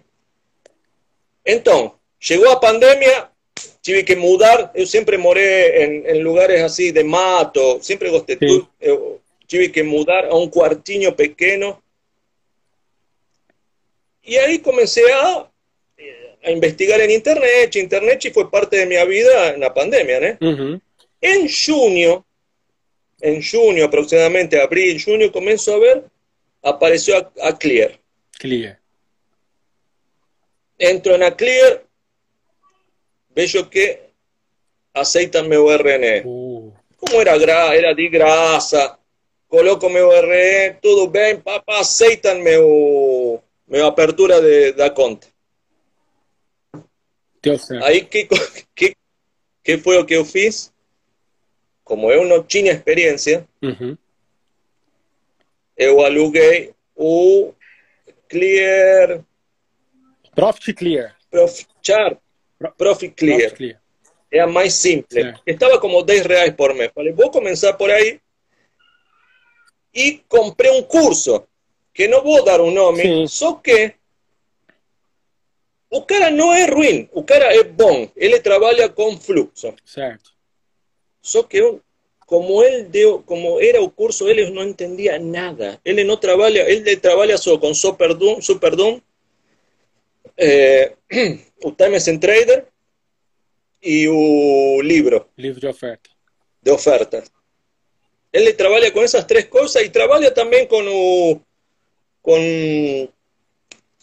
Então, 1.44 1.94
chegou 2.20 2.50
a 2.50 2.60
pandemia, 2.60 3.30
tive 3.82 4.04
que 4.04 4.14
mudar. 4.14 4.70
Eu 4.74 4.86
sempre 4.86 5.16
morei 5.16 5.84
em, 5.84 6.06
em 6.06 6.22
lugares 6.22 6.62
assim 6.62 6.92
de 6.92 7.02
mato, 7.02 7.82
sempre 7.82 8.10
gostei. 8.10 8.38
Eu 8.80 9.20
tive 9.46 9.70
que 9.70 9.82
mudar 9.82 10.26
a 10.26 10.36
um 10.36 10.48
quartinho 10.48 11.12
pequeno. 11.12 11.82
E 14.24 14.38
aí 14.38 14.58
comecei 14.58 15.10
a, 15.10 15.46
a 16.44 16.50
investigar 16.50 17.00
en 17.00 17.14
internet. 17.14 17.78
Internet 17.78 18.30
foi 18.30 18.46
parte 18.50 18.76
de 18.76 18.84
minha 18.84 19.06
vida 19.06 19.56
na 19.56 19.70
pandemia, 19.70 20.20
né? 20.20 20.38
Uhum. 20.42 20.78
En 21.22 21.48
junio, 21.48 22.24
en 23.22 23.40
junio 23.40 23.86
aproximadamente, 23.86 24.56
abril, 24.56 24.98
junio, 24.98 25.32
comienzo 25.32 25.72
a 25.72 25.78
ver, 25.78 26.04
apareció 26.62 27.16
a, 27.16 27.48
a 27.48 27.58
Clear. 27.58 27.98
Clear. 28.38 28.78
Entro 30.78 31.14
en 31.14 31.22
a 31.22 31.36
Clear, 31.36 31.84
veo 33.30 33.70
que 33.70 34.10
aceitan 34.94 35.48
mi 35.48 35.56
URN. 35.56 36.22
Uh, 36.24 36.72
Como 36.96 37.20
era, 37.20 37.36
gra 37.38 37.74
era 37.74 37.94
de 37.94 38.08
grasa, 38.08 38.98
coloco 39.48 39.88
mi 39.88 40.00
URN, 40.00 40.78
tudo 40.80 41.08
bem, 41.08 41.40
papá, 41.40 41.80
aceitan 41.80 42.42
meu, 42.42 43.42
meu 43.66 43.86
apertura 43.86 44.40
de, 44.40 44.72
da 44.72 44.90
conta. 44.90 45.26
Aí, 47.82 48.04
que, 48.04 48.28
que, 48.74 48.96
que 49.62 49.78
foi 49.78 49.98
o 49.98 50.04
que 50.04 50.14
eu 50.14 50.24
fiz? 50.24 50.72
Como 51.84 52.10
eu 52.12 52.24
não 52.24 52.42
tinha 52.42 52.72
experiência, 52.72 53.46
Uhum. 53.62 53.96
Eu 55.78 56.04
aluguei 56.04 56.74
o 56.94 57.54
Clear 58.28 59.22
Profit 60.34 60.74
Clear. 60.74 61.16
Profit 61.30 61.68
Chart, 61.82 62.18
Pro- 62.58 62.72
Profit 62.72 63.14
Clear. 63.14 63.38
Profit 63.38 63.56
Clear. 63.56 63.80
É 64.30 64.40
a 64.40 64.46
mais 64.46 64.74
simples. 64.74 65.22
Certo. 65.24 65.42
Estava 65.46 65.80
como 65.80 66.02
10 66.02 66.26
reais 66.26 66.54
por 66.54 66.74
mês. 66.74 66.90
Falei, 66.94 67.12
vou 67.12 67.30
começar 67.30 67.72
por 67.72 67.90
aí. 67.90 68.20
E 69.94 70.18
comprei 70.28 70.70
um 70.70 70.82
curso, 70.82 71.46
que 71.94 72.06
não 72.06 72.22
vou 72.22 72.44
dar 72.44 72.60
um 72.60 72.70
nome, 72.70 73.02
Sim. 73.02 73.26
só 73.26 73.54
que 73.54 73.94
o 75.90 76.02
cara 76.02 76.30
não 76.30 76.52
é 76.52 76.66
ruim, 76.66 77.08
o 77.12 77.24
cara 77.24 77.46
é 77.54 77.62
bom. 77.64 78.08
Ele 78.14 78.38
trabalha 78.38 78.88
com 78.88 79.16
fluxo. 79.18 79.74
Certo. 79.84 80.30
Só 81.22 81.42
que 81.42 81.56
eu, 81.56 81.82
como 82.28 82.62
ele 82.62 82.82
deu, 82.82 83.22
como 83.24 83.58
era 83.58 83.80
o 83.82 83.90
curso, 83.90 84.28
ele 84.28 84.50
não 84.50 84.62
entendia 84.68 85.18
nada. 85.18 85.80
Ele 85.82 86.04
não 86.04 86.14
trabalha, 86.18 86.68
ele 86.70 86.94
trabalha 86.98 87.38
só 87.38 87.56
com 87.56 87.72
Superdome, 87.72 88.42
Superdome 88.42 89.02
eh, 90.36 90.92
o 91.64 91.72
Times 91.72 92.06
and 92.06 92.18
Trader 92.18 92.66
e 93.82 94.06
o 94.08 94.82
livro 94.82 95.26
Livro 95.38 95.58
de 95.58 95.66
oferta. 95.68 96.10
de 96.62 96.70
ofertas. 96.70 97.32
Ele 98.30 98.52
trabalha 98.52 98.90
com 98.92 99.00
essas 99.02 99.24
três 99.24 99.46
coisas 99.46 99.82
e 99.82 99.88
trabalha 99.88 100.30
também 100.30 100.66
com 100.66 100.82
o 100.86 101.40
com 102.20 103.08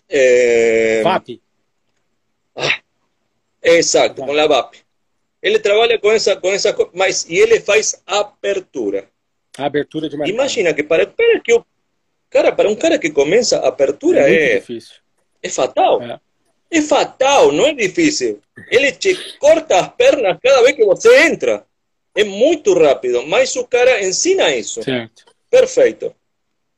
eh, 0.10 1.02
VAP. 1.04 1.40
Exato, 3.62 4.16
Tá. 4.16 4.26
com 4.26 4.32
a 4.36 4.48
VAP. 4.48 4.85
Ele 5.46 5.60
trabalha 5.60 6.00
com 6.00 6.12
essa 6.12 6.36
com 6.36 6.52
essa 6.52 6.74
co- 6.74 6.90
mas 6.92 7.26
e 7.30 7.38
ele 7.38 7.60
faz 7.60 8.02
apertura. 8.08 9.08
A 9.58 9.66
abertura 9.66 10.10
de 10.10 10.18
mercado. 10.18 10.34
Imagina 10.34 10.74
que 10.74 10.82
para, 10.82 11.06
para 11.06 11.40
que 11.40 11.54
o 11.54 11.64
cara, 12.32 12.52
para 12.52 12.68
um 12.68 12.76
cara 12.76 12.98
que 12.98 13.12
começa 13.12 13.60
a 13.60 13.68
apertura 13.68 14.22
é 14.22 14.54
é, 14.56 14.60
difícil. 14.60 14.96
é 15.44 15.50
fatal. 15.50 16.02
É. 16.02 16.20
É 16.72 16.82
fatal, 16.82 17.52
não 17.52 17.68
é 17.68 17.74
difícil. 17.74 18.42
Ele 18.72 18.92
te 18.92 19.16
corta 19.38 19.80
as 19.80 19.88
pernas 19.90 20.38
cada 20.42 20.64
vez 20.64 20.76
que 20.76 20.84
você 20.84 21.28
entra. 21.28 21.64
É 22.16 22.24
muito 22.24 22.74
rápido, 22.74 23.22
mas 23.28 23.56
o 23.56 23.68
cara 23.68 24.04
ensina 24.04 24.54
isso. 24.56 24.82
Certo. 24.82 25.26
Perfeito. 25.50 26.14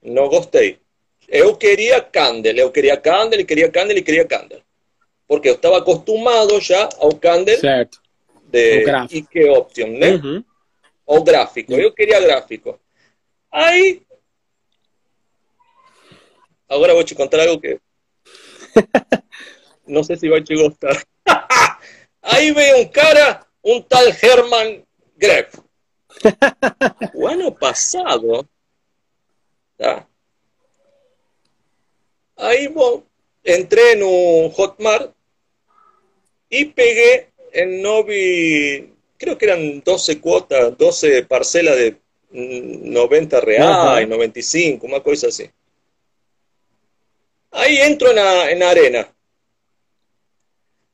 Não 0.03 0.27
gostei. 0.27 0.77
Eu 1.27 1.55
queria 1.55 2.01
Candle, 2.01 2.57
eu 2.57 2.69
queria 2.71 2.97
Candle, 2.97 3.45
queria 3.45 3.69
Candle 3.71 3.97
e 3.97 4.01
queria 4.01 4.25
Candle. 4.25 4.61
Porque 5.25 5.47
eu 5.49 5.55
estava 5.55 5.77
acostumado 5.77 6.59
já 6.59 6.89
ao 6.99 7.15
Candle 7.15 7.57
Certo. 7.59 8.01
De 8.47 8.81
O 8.81 8.85
gráfico. 8.85 9.15
Ike 9.15 9.49
Option, 9.49 9.87
né? 9.97 10.11
Uhum. 10.11 10.43
o 11.05 11.23
gráfico. 11.23 11.73
Eu 11.73 11.93
queria 11.93 12.19
gráfico. 12.19 12.79
Aí. 13.51 14.01
Agora 16.69 16.93
vou 16.93 17.03
te 17.03 17.15
contar 17.15 17.41
algo 17.41 17.61
que. 17.61 17.79
Não 19.87 20.03
sei 20.03 20.17
se 20.17 20.29
vai 20.29 20.41
te 20.43 20.55
gostar. 20.55 21.01
Aí 22.21 22.51
veio 22.53 22.79
um 22.79 22.87
cara, 22.87 23.45
um 23.63 23.81
tal 23.81 24.03
Herman 24.03 24.83
Greff. 25.17 25.57
O 27.13 27.27
ano 27.27 27.51
passado. 27.51 28.47
Tá? 29.77 30.07
Aí, 32.35 32.67
bom, 32.67 33.03
entrei 33.45 33.95
no 33.95 34.47
Hotmart 34.47 35.11
e 36.49 36.65
peguei 36.65 37.27
em 37.57 37.81
nove, 37.81 38.89
creo 39.17 39.35
que 39.35 39.45
eran 39.45 39.79
12 39.83 40.15
cuotas, 40.17 40.75
12 40.75 41.23
parcelas 41.23 41.75
de 41.77 41.95
mm, 42.31 42.89
90 42.91 43.39
reais, 43.39 44.03
Uhum. 44.03 44.09
95, 44.17 44.85
uma 44.85 45.01
coisa 45.01 45.27
assim. 45.27 45.49
Aí 47.51 47.79
entro 47.79 48.13
na, 48.13 48.53
na 48.55 48.67
arena. 48.67 49.07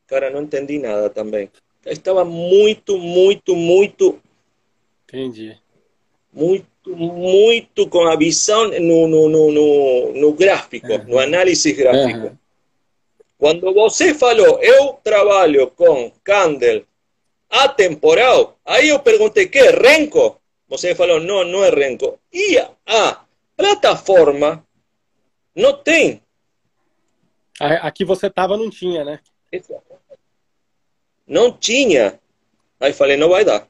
Cara, 0.07 0.29
não 0.29 0.43
entendi 0.43 0.79
nada 0.79 1.09
também. 1.09 1.49
Estava 1.85 2.23
muito, 2.23 2.97
muito, 2.97 3.55
muito, 3.55 4.19
Entendi. 5.07 5.57
muito, 6.31 6.65
muito 6.95 7.89
com 7.89 8.05
a 8.07 8.15
visão 8.15 8.69
no, 8.79 9.07
no, 9.07 9.29
no, 9.29 9.51
no, 9.51 10.13
no 10.13 10.33
gráfico, 10.33 10.87
Uhum. 10.87 11.03
no 11.07 11.19
análise 11.19 11.73
gráfico. 11.73 12.27
Uhum. 12.27 12.37
Quando 13.43 13.73
você 13.73 14.13
falou, 14.13 14.57
eu 14.63 14.93
trabalho 15.03 15.69
com 15.71 16.09
candle 16.23 16.85
atemporal, 17.49 18.57
aí 18.63 18.87
eu 18.87 19.01
perguntei, 19.01 19.49
que 19.49 19.59
é 19.59 19.69
renco? 19.69 20.39
Você 20.69 20.95
falou, 20.95 21.19
não, 21.19 21.43
não 21.43 21.61
é 21.61 21.69
renco. 21.69 22.17
E 22.31 22.57
a 22.87 23.25
plataforma 23.57 24.65
não 25.53 25.73
tem. 25.73 26.21
Aqui 27.59 28.05
você 28.05 28.29
tava 28.29 28.55
não 28.55 28.69
tinha, 28.69 29.03
né? 29.03 29.19
Não 31.27 31.51
tinha. 31.51 32.17
Aí 32.79 32.93
falei, 32.93 33.17
não 33.17 33.27
vai 33.27 33.43
dar. 33.43 33.67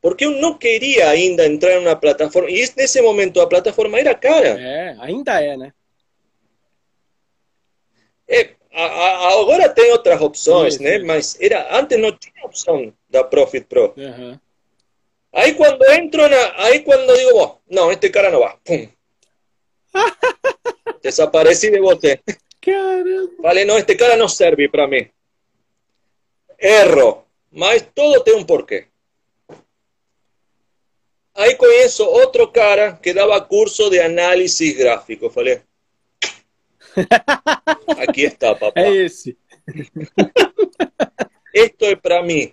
Porque 0.00 0.24
eu 0.24 0.32
não 0.32 0.58
queria 0.58 1.08
ainda 1.08 1.46
entrar 1.46 1.80
numa 1.80 1.94
plataforma. 1.94 2.50
E 2.50 2.68
nesse 2.76 3.00
momento 3.00 3.40
a 3.40 3.46
plataforma 3.46 3.96
era 3.96 4.12
cara. 4.12 4.60
É, 4.60 4.96
ainda 4.98 5.40
é, 5.40 5.56
né? 5.56 5.72
É, 8.26 8.54
agora 8.74 9.68
tem 9.68 9.92
outras 9.92 10.20
opções, 10.20 10.78
né? 10.78 10.98
Mas 10.98 11.36
era, 11.40 11.78
antes 11.78 11.98
não 11.98 12.12
tinha 12.12 12.44
opção 12.44 12.92
da 13.08 13.22
Profit 13.22 13.66
Pro. 13.66 13.94
Uhum. 13.96 14.38
Aí 15.32 15.54
quando 15.54 15.84
entro 15.90 16.28
na, 16.28 16.64
aí 16.64 16.80
quando 16.80 17.16
digo, 17.16 17.32
"Bom, 17.32 17.58
não, 17.68 17.92
este 17.92 18.08
cara 18.10 18.30
não 18.30 18.40
va, 18.40 18.56
pum. 18.64 18.88
Desapareci 21.02 21.70
de 21.70 21.80
você. 21.80 22.20
Caramba. 22.60 23.32
Falei, 23.42 23.64
não, 23.64 23.78
este 23.78 23.94
cara 23.94 24.16
não 24.16 24.28
serve 24.28 24.68
para 24.68 24.86
mim. 24.86 25.08
Erro, 26.58 27.26
mas 27.50 27.86
todo 27.94 28.22
tem 28.22 28.34
um 28.34 28.44
porquê. 28.44 28.86
Aí 31.34 31.56
conheço 31.56 32.04
outro 32.04 32.48
cara 32.48 32.92
que 33.02 33.12
dava 33.12 33.40
curso 33.40 33.90
de 33.90 34.00
análise 34.00 34.72
gráfico. 34.72 35.28
Falei, 35.28 35.60
aqui 37.98 38.22
está, 38.22 38.54
papá. 38.54 38.80
Esse. 38.80 39.36
Esto 41.54 41.84
é 41.84 41.96
para 41.96 42.22
mim. 42.22 42.52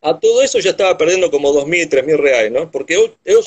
A 0.00 0.14
todo 0.14 0.42
isso 0.42 0.60
já 0.60 0.70
estava 0.70 0.94
perdendo 0.94 1.30
como 1.30 1.48
2.000, 1.48 1.88
3.000 1.88 2.22
reais, 2.22 2.52
não? 2.52 2.68
Porque 2.68 2.94
eu, 2.94 3.12
eu, 3.24 3.40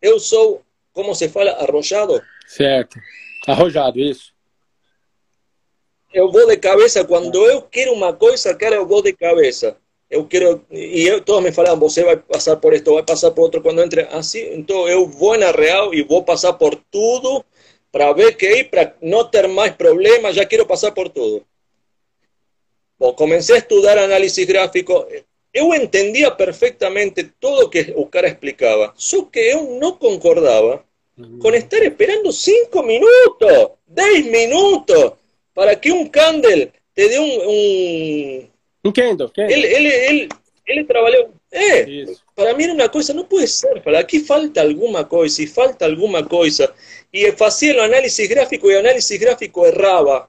eu 0.00 0.18
sou, 0.18 0.62
como 0.92 1.14
se 1.14 1.28
fala, 1.28 1.50
arrojado. 1.52 2.22
Certo. 2.46 2.98
Arrojado, 3.46 3.98
isso. 4.00 4.32
Eu 6.12 6.30
vou 6.30 6.46
de 6.46 6.56
cabeça. 6.56 7.04
Quando 7.04 7.44
eu 7.46 7.62
quero 7.62 7.92
uma 7.92 8.12
coisa, 8.12 8.54
cara, 8.54 8.76
eu 8.76 8.86
vou 8.86 9.02
de 9.02 9.12
cabeça. 9.12 9.76
Eu 10.08 10.24
quero. 10.26 10.64
E 10.70 11.06
eu, 11.06 11.20
todos 11.20 11.42
me 11.42 11.52
falam, 11.52 11.78
você 11.78 12.04
vai 12.04 12.16
passar 12.16 12.56
por 12.56 12.72
esto, 12.72 12.94
vai 12.94 13.02
passar 13.02 13.32
por 13.32 13.42
outro 13.42 13.60
quando 13.60 13.82
entre. 13.82 14.02
Assim, 14.02 14.54
então 14.54 14.88
eu 14.88 15.06
vou 15.06 15.36
na 15.36 15.50
real 15.50 15.92
e 15.92 16.02
vou 16.02 16.22
passar 16.22 16.52
por 16.52 16.76
tudo 16.90 17.44
para 17.94 18.12
ver 18.12 18.36
que 18.36 18.44
aí, 18.44 18.64
para 18.64 18.92
não 19.00 19.24
ter 19.24 19.46
mais 19.46 19.72
problemas, 19.76 20.34
já 20.34 20.44
quero 20.44 20.66
passar 20.66 20.90
por 20.90 21.08
tudo. 21.08 21.46
Bom, 22.98 23.12
comecei 23.12 23.54
a 23.54 23.58
estudar 23.58 23.96
análise 23.96 24.44
gráfico. 24.44 25.06
Eu 25.52 25.72
entendia 25.72 26.32
perfectamente 26.32 27.22
tudo 27.38 27.70
que 27.70 27.92
o 27.94 28.04
cara 28.06 28.26
explicava, 28.26 28.92
só 28.96 29.22
que 29.22 29.38
eu 29.38 29.78
não 29.78 29.92
concordava 29.92 30.84
con 31.40 31.54
estar 31.54 31.84
esperando 31.84 32.32
cinco 32.32 32.82
minutos, 32.82 33.78
10 33.86 34.26
minutos, 34.26 35.12
para 35.54 35.76
que 35.76 35.92
un 35.92 36.08
candle 36.08 36.72
te 36.94 37.08
dé 37.08 37.20
un... 37.20 37.30
Un, 37.46 38.50
un 38.82 38.92
candle, 38.92 39.30
candle. 39.32 39.54
Él, 39.54 39.64
él, 39.64 39.86
él, 39.86 40.28
él 40.66 40.86
trabajó... 40.88 41.30
Eh, 41.52 42.06
para 42.34 42.52
mí 42.54 42.64
era 42.64 42.72
una 42.72 42.90
cosa, 42.90 43.14
no 43.14 43.28
puede 43.28 43.46
ser, 43.46 43.82
para 43.82 44.00
aquí 44.00 44.20
falta 44.20 44.60
alguna 44.60 45.08
cosa, 45.08 45.42
y 45.42 45.46
falta 45.46 45.84
alguna 45.84 46.26
cosa. 46.26 46.74
Y 47.12 47.26
hacía 47.26 47.72
el 47.72 47.80
análisis 47.80 48.28
gráfico 48.28 48.68
y 48.68 48.74
el 48.74 48.80
análisis 48.80 49.20
gráfico 49.20 49.66
erraba. 49.66 50.28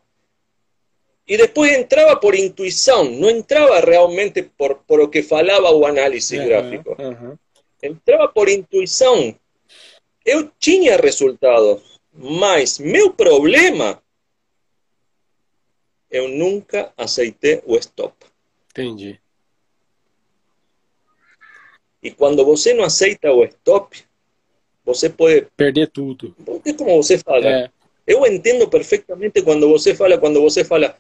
Y 1.26 1.38
después 1.38 1.72
entraba 1.74 2.20
por 2.20 2.36
intuición, 2.36 3.20
no 3.20 3.28
entraba 3.28 3.82
realmente 3.82 4.44
por, 4.44 4.84
por 4.84 5.00
lo 5.00 5.10
que 5.10 5.24
falaba 5.24 5.72
o 5.72 5.88
análisis 5.88 6.40
uh 6.40 6.44
-huh, 6.44 6.48
gráfico. 6.48 6.92
Uh 6.92 7.04
-huh. 7.04 7.38
Entraba 7.82 8.32
por 8.32 8.50
intuición. 8.50 9.40
Eu 10.24 10.52
tinha 10.60 10.98
resultados, 10.98 11.82
mas 12.14 12.80
meu 12.80 13.14
problema, 13.14 14.02
eu 16.10 16.28
nunca 16.28 16.94
aceitei 16.96 17.62
o 17.66 17.76
stop. 17.78 18.14
Entendi. 18.70 19.20
E 22.06 22.12
quando 22.12 22.46
você 22.46 22.72
não 22.72 22.84
aceita 22.84 23.32
o 23.32 23.44
stop, 23.46 24.04
você 24.86 25.10
pode 25.10 25.48
perder 25.58 25.88
tudo. 25.90 26.36
Porque 26.46 26.72
como 26.76 27.02
você 27.02 27.18
fala, 27.18 27.48
É. 27.48 27.70
eu 28.06 28.24
entendo 28.28 28.68
perfeitamente 28.70 29.42
quando 29.42 29.68
você 29.68 29.96
fala, 29.96 30.16
quando 30.16 30.40
você 30.40 30.64
fala, 30.64 30.96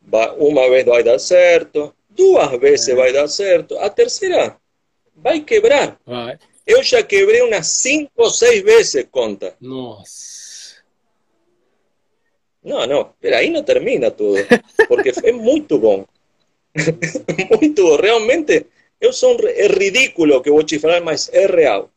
"Va- 0.00 0.32
uma 0.38 0.66
vez 0.70 0.86
vai 0.86 1.02
dar 1.02 1.18
certo, 1.18 1.94
duas 2.08 2.50
vezes 2.58 2.88
É. 2.88 2.94
vai 2.94 3.12
dar 3.12 3.28
certo, 3.28 3.76
a 3.78 3.90
terceira 3.90 4.56
vai 5.14 5.40
quebrar. 5.40 6.00
Vai. 6.06 6.38
Eu 6.66 6.82
já 6.82 7.02
quebrei 7.02 7.42
umas 7.42 7.66
cinco 7.66 8.10
ou 8.16 8.30
seis 8.30 8.62
vezes 8.62 9.06
conta. 9.10 9.54
Nossa. 9.60 10.78
Não, 12.64 12.86
não, 12.86 13.12
pero 13.20 13.36
aí 13.36 13.50
não 13.50 13.62
termina 13.62 14.10
tudo, 14.10 14.38
porque 14.88 15.12
é 15.22 15.32
muito 15.32 15.78
bom. 15.78 16.06
muito 17.60 17.82
bom, 17.82 17.96
realmente, 17.96 18.64
Eu 19.00 19.12
sou 19.12 19.36
ridículo 19.36 20.42
que 20.42 20.48
eu 20.48 20.54
vou 20.54 20.64
te 20.64 20.78
falar, 20.78 21.00
mas 21.00 21.30
é 21.32 21.46
real. 21.46 21.90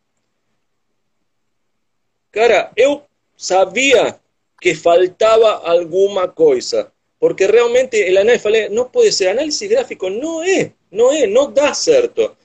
Cara, 2.31 2.72
eu 2.75 3.03
sabia 3.36 4.20
que 4.62 4.75
faltaba 4.75 5.62
alguna 5.65 6.27
cosa, 6.27 6.93
porque 7.20 7.48
realmente 7.48 8.08
el 8.08 8.17
análisis, 8.17 8.70
no 8.70 8.91
puede 8.91 9.12
ser, 9.12 9.29
análisis 9.29 9.70
gráfico 9.70 10.10
no 10.10 10.43
es, 10.43 10.71
no 10.91 11.12
es, 11.12 11.28
no 11.28 11.47
da 11.47 11.73
cierto. 11.73 12.38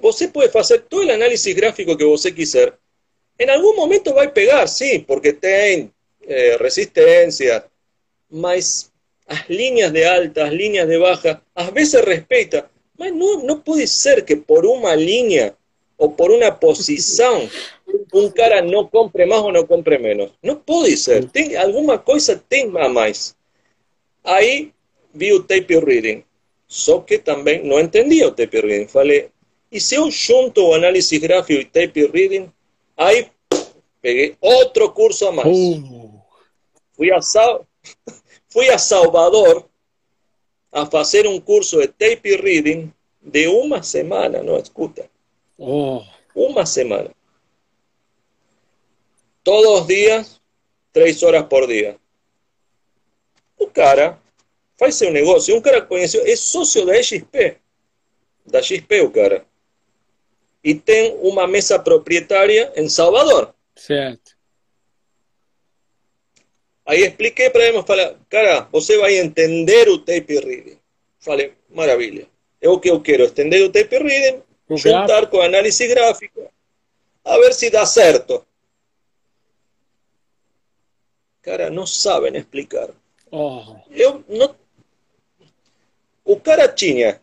Vos 0.00 0.22
puede 0.32 0.58
hacer 0.58 0.82
todo 0.82 1.02
el 1.02 1.10
análisis 1.10 1.54
gráfico 1.54 1.96
que 1.96 2.04
vos 2.04 2.22
quiser, 2.34 2.78
en 3.36 3.50
algún 3.50 3.76
momento 3.76 4.14
va 4.14 4.24
a 4.24 4.32
pegar, 4.32 4.68
sí, 4.68 5.04
porque 5.06 5.32
ten 5.32 5.92
eh, 6.22 6.56
resistencia, 6.58 7.66
mas 8.30 8.92
las 9.26 9.48
líneas 9.48 9.92
de 9.92 10.06
alta, 10.06 10.44
las 10.44 10.52
líneas 10.52 10.86
de 10.86 10.98
baja, 10.98 11.42
a 11.54 11.70
veces 11.70 12.04
respeta, 12.04 12.70
mas 12.98 13.14
não, 13.14 13.42
não 13.42 13.60
pode 13.60 13.86
ser 13.88 14.24
que 14.24 14.36
por 14.36 14.64
uma 14.66 14.94
linha 14.94 15.54
ou 15.98 16.10
por 16.10 16.30
uma 16.30 16.50
posição 16.50 17.48
um 18.12 18.30
cara 18.30 18.62
não 18.62 18.86
compre 18.86 19.26
mais 19.26 19.42
ou 19.42 19.52
não 19.52 19.66
compre 19.66 19.98
menos. 19.98 20.30
Não 20.42 20.56
pode 20.56 20.96
ser. 20.96 21.28
Tem 21.30 21.56
alguma 21.56 21.98
coisa 21.98 22.40
tem 22.48 22.70
a 22.76 22.88
mais. 22.88 23.36
Aí 24.22 24.72
vi 25.12 25.32
o 25.32 25.42
tape 25.42 25.78
reading. 25.78 26.24
Só 26.66 27.00
que 27.00 27.18
também 27.18 27.62
não 27.62 27.78
entendia 27.78 28.28
o 28.28 28.32
tape 28.32 28.60
reading. 28.60 28.88
Falei, 28.88 29.28
e 29.70 29.80
se 29.80 29.96
eu 29.96 30.10
junto 30.10 30.62
o 30.64 30.74
análise 30.74 31.18
gráfico 31.18 31.60
e 31.60 31.64
tape 31.64 32.06
reading, 32.06 32.50
aí 32.96 33.28
peguei 34.00 34.36
outro 34.40 34.90
curso 34.90 35.26
a 35.26 35.32
mais. 35.32 35.48
Uh, 35.48 36.14
Fui 36.96 37.10
a, 37.12 37.20
Sal- 37.20 37.66
fui 38.48 38.68
a 38.70 38.78
Salvador 38.78 39.68
a 40.74 40.84
fazer 40.84 41.24
um 41.28 41.40
curso 41.40 41.80
de 41.80 41.86
tape 41.86 42.34
reading 42.34 42.92
de 43.22 43.46
uma 43.46 43.80
semana, 43.80 44.42
não 44.42 44.58
escuta, 44.58 45.08
oh, 45.56 46.02
uma 46.34 46.66
semana. 46.66 47.12
Todos 49.44 49.82
os 49.82 49.86
dias, 49.86 50.40
três 50.92 51.22
horas 51.22 51.46
por 51.46 51.68
dia. 51.68 51.96
O 53.56 53.68
cara 53.68 54.18
faz 54.76 54.96
seu 54.96 55.12
negócio, 55.12 55.56
um 55.56 55.60
cara 55.60 55.80
conheceu, 55.80 56.26
é 56.26 56.34
sócio 56.34 56.84
da 56.84 57.00
XP, 57.00 57.56
da 58.44 58.60
XP 58.60 59.00
o 59.02 59.10
cara. 59.12 59.46
E 60.62 60.74
tem 60.74 61.14
uma 61.22 61.46
mesa 61.46 61.78
proprietária 61.78 62.72
em 62.74 62.88
Salvador. 62.88 63.54
certo. 63.76 64.33
Aí 66.86 67.02
expliquei 67.02 67.48
para 67.50 67.64
ele, 67.64 67.82
falei, 67.82 68.14
cara, 68.28 68.68
você 68.70 68.98
vai 68.98 69.16
entender 69.18 69.88
o 69.88 69.98
tape 69.98 70.38
reading. 70.38 70.78
Falei, 71.18 71.54
maravilha. 71.70 72.28
É 72.60 72.68
o 72.68 72.78
que 72.78 72.90
eu 72.90 73.00
quero, 73.00 73.24
entender 73.24 73.62
o 73.62 73.72
tape 73.72 73.98
reading, 73.98 74.42
O 74.68 74.76
juntar 74.76 75.06
gráfico. 75.06 75.32
com 75.32 75.40
análise 75.42 75.86
gráfica, 75.86 76.50
a 77.24 77.38
ver 77.38 77.54
se 77.54 77.70
dá 77.70 77.86
certo. 77.86 78.44
Cara, 81.42 81.70
não 81.70 81.86
sabem 81.86 82.36
explicar. 82.36 82.90
Oh, 83.30 83.76
Eu 83.90 84.24
não... 84.28 84.54
O 86.24 86.38
cara 86.40 86.68
tinha, 86.68 87.20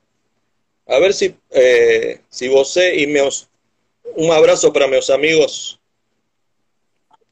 a 0.87 0.99
ver 0.99 1.13
se, 1.13 1.35
eh, 1.51 2.19
se 2.29 2.49
você 2.49 2.95
e 2.99 3.07
meus... 3.07 3.47
Um 4.15 4.31
abraço 4.31 4.71
para 4.71 4.87
meus 4.87 5.09
amigos 5.09 5.79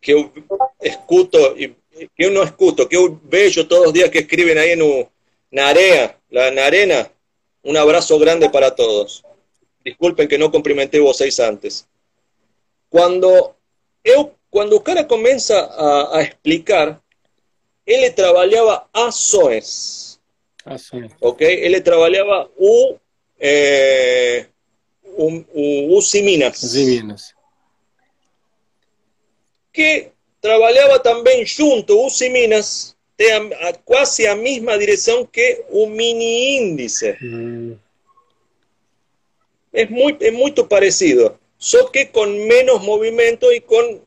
que 0.01 0.13
eu 0.13 0.31
escuto, 0.81 1.37
e 1.59 1.75
que 2.15 2.27
uno 2.27 2.43
escuto, 2.43 2.88
que 2.88 2.97
un 2.97 3.19
bello 3.23 3.67
todos 3.67 3.85
los 3.85 3.93
días 3.93 4.09
que 4.09 4.19
escriben 4.19 4.57
ahí 4.57 4.71
en, 4.71 4.81
u, 4.81 5.07
la, 5.51 5.67
arena. 6.65 7.12
Un 7.63 7.77
abrazo 7.77 8.17
grande 8.17 8.49
para 8.49 8.75
todos. 8.75 9.23
Disculpen 9.83 10.27
que 10.27 10.38
no 10.38 10.51
cumprimenté 10.51 10.99
vos 10.99 11.17
seis 11.17 11.39
antes. 11.39 11.88
Quando 12.89 13.55
eu, 14.03 14.33
quando 14.49 14.75
o 14.75 14.81
cara 14.81 15.03
começa 15.03 15.59
a, 15.59 16.17
a 16.17 16.21
explicar, 16.21 17.01
ele 17.85 18.09
trabalhava 18.12 18.88
ações. 18.93 20.19
Ações. 20.65 21.12
Ah, 21.13 21.17
ok? 21.21 21.47
Ele 21.47 21.81
trabalhava 21.81 22.49
o, 22.57 22.95
é, 23.39 24.39
eh, 24.39 24.47
o, 25.03 25.43
o, 25.53 25.99
o 25.99 26.23
Minas. 26.23 26.73
Minas. 26.73 27.35
Que 29.71 30.12
trabalhava 30.41 30.99
também 30.99 31.45
junto, 31.45 31.95
o 31.97 32.06
Usiminas 32.08 32.95
tem 33.17 33.32
a, 33.34 33.69
a, 33.69 33.73
quase 33.73 34.25
a 34.28 34.36
mesma 34.36 34.78
direção 34.78 35.25
que 35.25 35.63
o 35.69 35.86
mini 35.88 36.58
índice. 36.58 37.17
Hum, 37.21 37.75
Es 39.71 39.88
muy, 39.89 40.17
es 40.19 40.34
muito 40.34 40.67
parecido, 40.67 41.38
só 41.58 41.88
que 41.89 42.08
con 42.08 42.47
menos 42.47 42.82
movimiento 42.82 43.52
y 43.52 43.62
con 43.62 44.02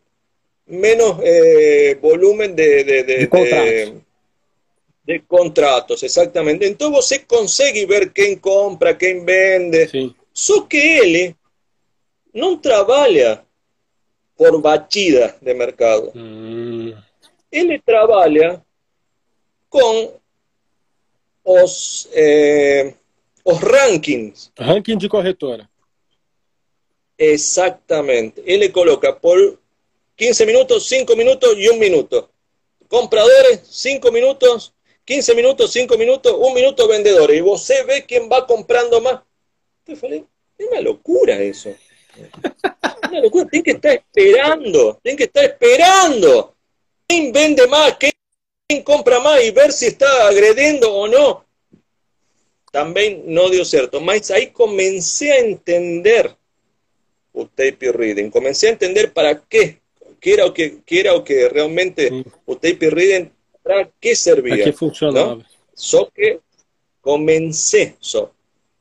menos 0.67 1.19
eh, 1.23 1.97
volumen 2.03 2.57
de, 2.57 2.83
de, 2.83 3.03
de, 3.05 3.17
De 3.19 3.29
contratos. 3.29 3.93
de- 5.07 5.21
contratos, 5.29 6.03
exactamente. 6.03 6.67
Entonces 6.67 6.97
você 6.97 7.19
consegue 7.21 7.87
ver 7.87 8.13
quem 8.13 8.37
compra, 8.37 8.95
quem 8.95 9.25
vende. 9.25 9.89
sim. 9.89 10.15
Só 10.33 10.63
que 10.63 10.79
ele 10.79 11.37
não 12.33 12.57
trabalha 12.57 13.45
por 14.43 14.61
batida 14.61 15.37
de 15.41 15.55
mercado. 15.55 16.11
Hum, 16.17 16.93
Ele 17.51 17.79
trabalha 17.79 18.61
com 19.69 20.15
os, 21.45 22.09
eh, 22.13 22.95
os 23.45 23.61
rankings 23.61 24.51
ranking 24.57 24.99
de 24.99 25.09
corretora. 25.09 25.69
Exactamente. 27.17 28.43
Él 28.45 28.61
le 28.61 28.73
coloca 28.73 29.17
por 29.17 29.61
15 30.17 30.45
minutos, 30.45 30.87
5 30.89 31.15
minutos 31.15 31.57
y 31.57 31.69
un 31.69 31.79
minuto. 31.79 32.31
Compradores, 32.89 33.61
5 33.71 34.11
minutos, 34.11 34.75
15 35.05 35.35
minutos, 35.35 35.73
5 35.73 35.97
minutos, 35.97 36.35
un 36.37 36.53
minuto 36.53 36.89
vendedores. 36.89 37.37
Y 37.37 37.41
vos 37.41 37.69
ve 37.87 38.05
quién 38.07 38.29
va 38.29 38.45
comprando 38.45 39.01
más. 39.01 39.21
Es 39.87 40.03
una 40.03 40.81
locura 40.81 41.39
eso. 41.39 41.71
Una 43.13 43.21
locura. 43.21 43.47
Tienen 43.51 43.65
que 43.65 43.71
estar 43.73 43.93
esperando. 43.93 44.99
Tienen 45.03 45.19
que 45.19 45.25
estar 45.25 45.45
esperando. 45.45 46.55
¿Quién 47.07 47.31
vende 47.31 47.67
más? 47.67 47.97
¿Quién 47.99 48.83
compra 48.83 49.21
más? 49.21 49.45
Y 49.45 49.51
ver 49.51 49.71
si 49.71 49.87
está 49.87 50.29
agrediendo 50.29 50.93
o 50.95 51.07
no. 51.07 51.45
También 52.71 53.25
no 53.27 53.51
dio 53.51 53.67
cierto. 53.67 54.01
Mas 54.01 54.31
ahí 54.31 54.47
comencé 54.49 55.33
a 55.33 55.39
entender 55.41 56.35
o 57.33 57.47
tape 57.47 57.93
reading. 57.93 58.31
Comencé 58.31 58.69
a 58.69 58.71
entender 58.71 59.13
para 59.13 59.43
qué, 59.43 59.81
qué 60.21 60.33
era 60.33 60.47
o 60.47 60.55
que, 60.55 60.79
qué 60.87 61.01
era 61.01 61.15
o 61.15 61.23
que 61.23 61.51
realmente 61.51 62.09
sí. 62.09 62.25
o 62.47 62.55
tape 62.55 62.89
reading, 62.91 63.29
para 63.63 63.91
qué 64.01 64.17
servía. 64.17 64.55
¿Para 64.55 64.65
qué 64.65 64.73
funcionaba? 64.73 65.35
¿no? 65.37 65.45
So 65.75 66.11
que 66.15 66.41
comencé 67.03 67.97
so, 68.01 68.33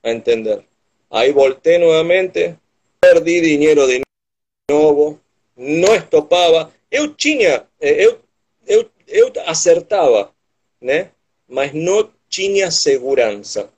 a 0.04 0.12
entender. 0.12 0.66
Aí 1.10 1.34
voltei 1.34 1.78
nuevamente, 1.78 2.56
perdi 3.02 3.42
dinheiro 3.42 3.86
de 3.86 4.02
novo, 4.72 5.20
não 5.56 5.96
estopava. 5.96 6.72
Eu 6.90 7.14
tinha, 7.14 7.68
eu, 7.80 8.20
eu, 8.66 8.90
eu 9.08 9.32
acertava, 9.46 10.32
né? 10.80 11.12
Mas 11.48 11.74
não 11.74 12.10
tinha 12.30 12.72
segurança. 12.72 13.70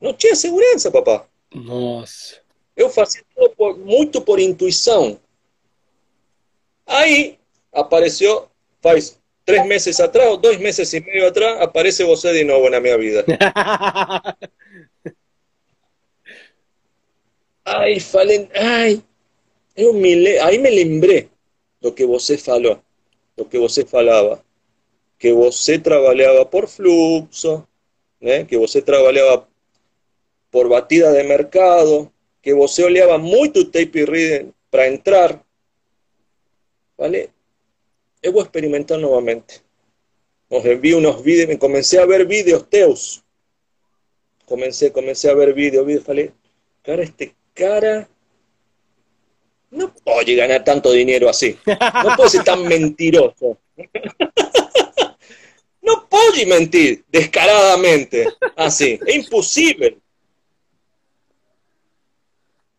Não 0.00 0.12
tinha 0.12 0.36
segurança, 0.36 0.90
papá. 0.90 1.26
Nossa. 1.52 2.36
Eu 2.76 2.90
fazia 2.90 3.22
tudo 3.34 3.50
por, 3.56 3.78
muito 3.78 4.20
por 4.20 4.38
intuição. 4.38 5.18
Aí 6.86 7.38
apareceu, 7.72 8.48
faz 8.80 9.18
três 9.44 9.66
meses 9.66 9.98
atrás, 9.98 10.30
ou 10.30 10.36
dois 10.36 10.58
meses 10.58 10.92
e 10.92 11.00
meio 11.00 11.26
atrás, 11.26 11.60
aparece 11.60 12.04
você 12.04 12.32
de 12.32 12.44
novo 12.44 12.70
na 12.70 12.80
minha 12.80 12.98
vida. 12.98 13.24
Aí 17.70 18.00
falei, 18.00 18.48
ai, 18.54 19.02
eu 19.76 19.92
me, 19.92 20.38
aí 20.38 20.56
me 20.56 20.70
lembrei 20.70 21.28
do 21.82 21.92
que 21.92 22.06
você 22.06 22.38
falou, 22.38 22.80
do 23.36 23.44
que 23.44 23.58
você 23.58 23.84
falava, 23.84 24.42
que 25.18 25.34
você 25.34 25.78
trabalhava 25.78 26.46
por 26.46 26.66
fluxo, 26.66 27.68
né? 28.18 28.46
que 28.46 28.56
você 28.56 28.80
trabalhava 28.80 29.46
por 30.50 30.66
batida 30.66 31.12
de 31.12 31.22
mercado, 31.24 32.10
que 32.40 32.54
você 32.54 32.82
olhava 32.82 33.18
muito 33.18 33.66
tape 33.66 34.02
reading 34.02 34.50
para 34.70 34.88
entrar. 34.88 35.38
Vale? 36.96 37.28
Eu 38.22 38.32
vou 38.32 38.42
experimentar 38.42 38.96
novamente. 38.96 39.62
Nos 40.50 40.64
envié 40.64 40.96
unos 40.96 41.20
vídeos, 41.20 41.58
comecei 41.58 41.98
a 41.98 42.06
ver 42.06 42.26
vídeos 42.26 42.62
teus. 42.62 43.22
Comecei, 44.46 44.88
comecei 44.88 45.30
a 45.30 45.34
ver 45.34 45.52
vídeos, 45.54 45.84
vídeos, 45.84 46.06
falei, 46.06 46.32
cara, 46.82 47.02
este 47.02 47.36
cara 47.58 48.08
no 49.70 49.92
puede 49.92 50.34
ganar 50.34 50.64
tanto 50.64 50.92
dinero 50.92 51.28
así. 51.28 51.58
No 51.66 52.16
puede 52.16 52.30
ser 52.30 52.44
tan 52.44 52.62
mentiroso. 52.66 53.58
No 55.82 56.08
puede 56.08 56.46
mentir 56.46 57.04
descaradamente 57.08 58.26
así. 58.56 58.98
Es 59.06 59.16
imposible. 59.16 59.98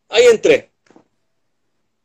Ahí 0.09 0.25
entré. 0.25 0.69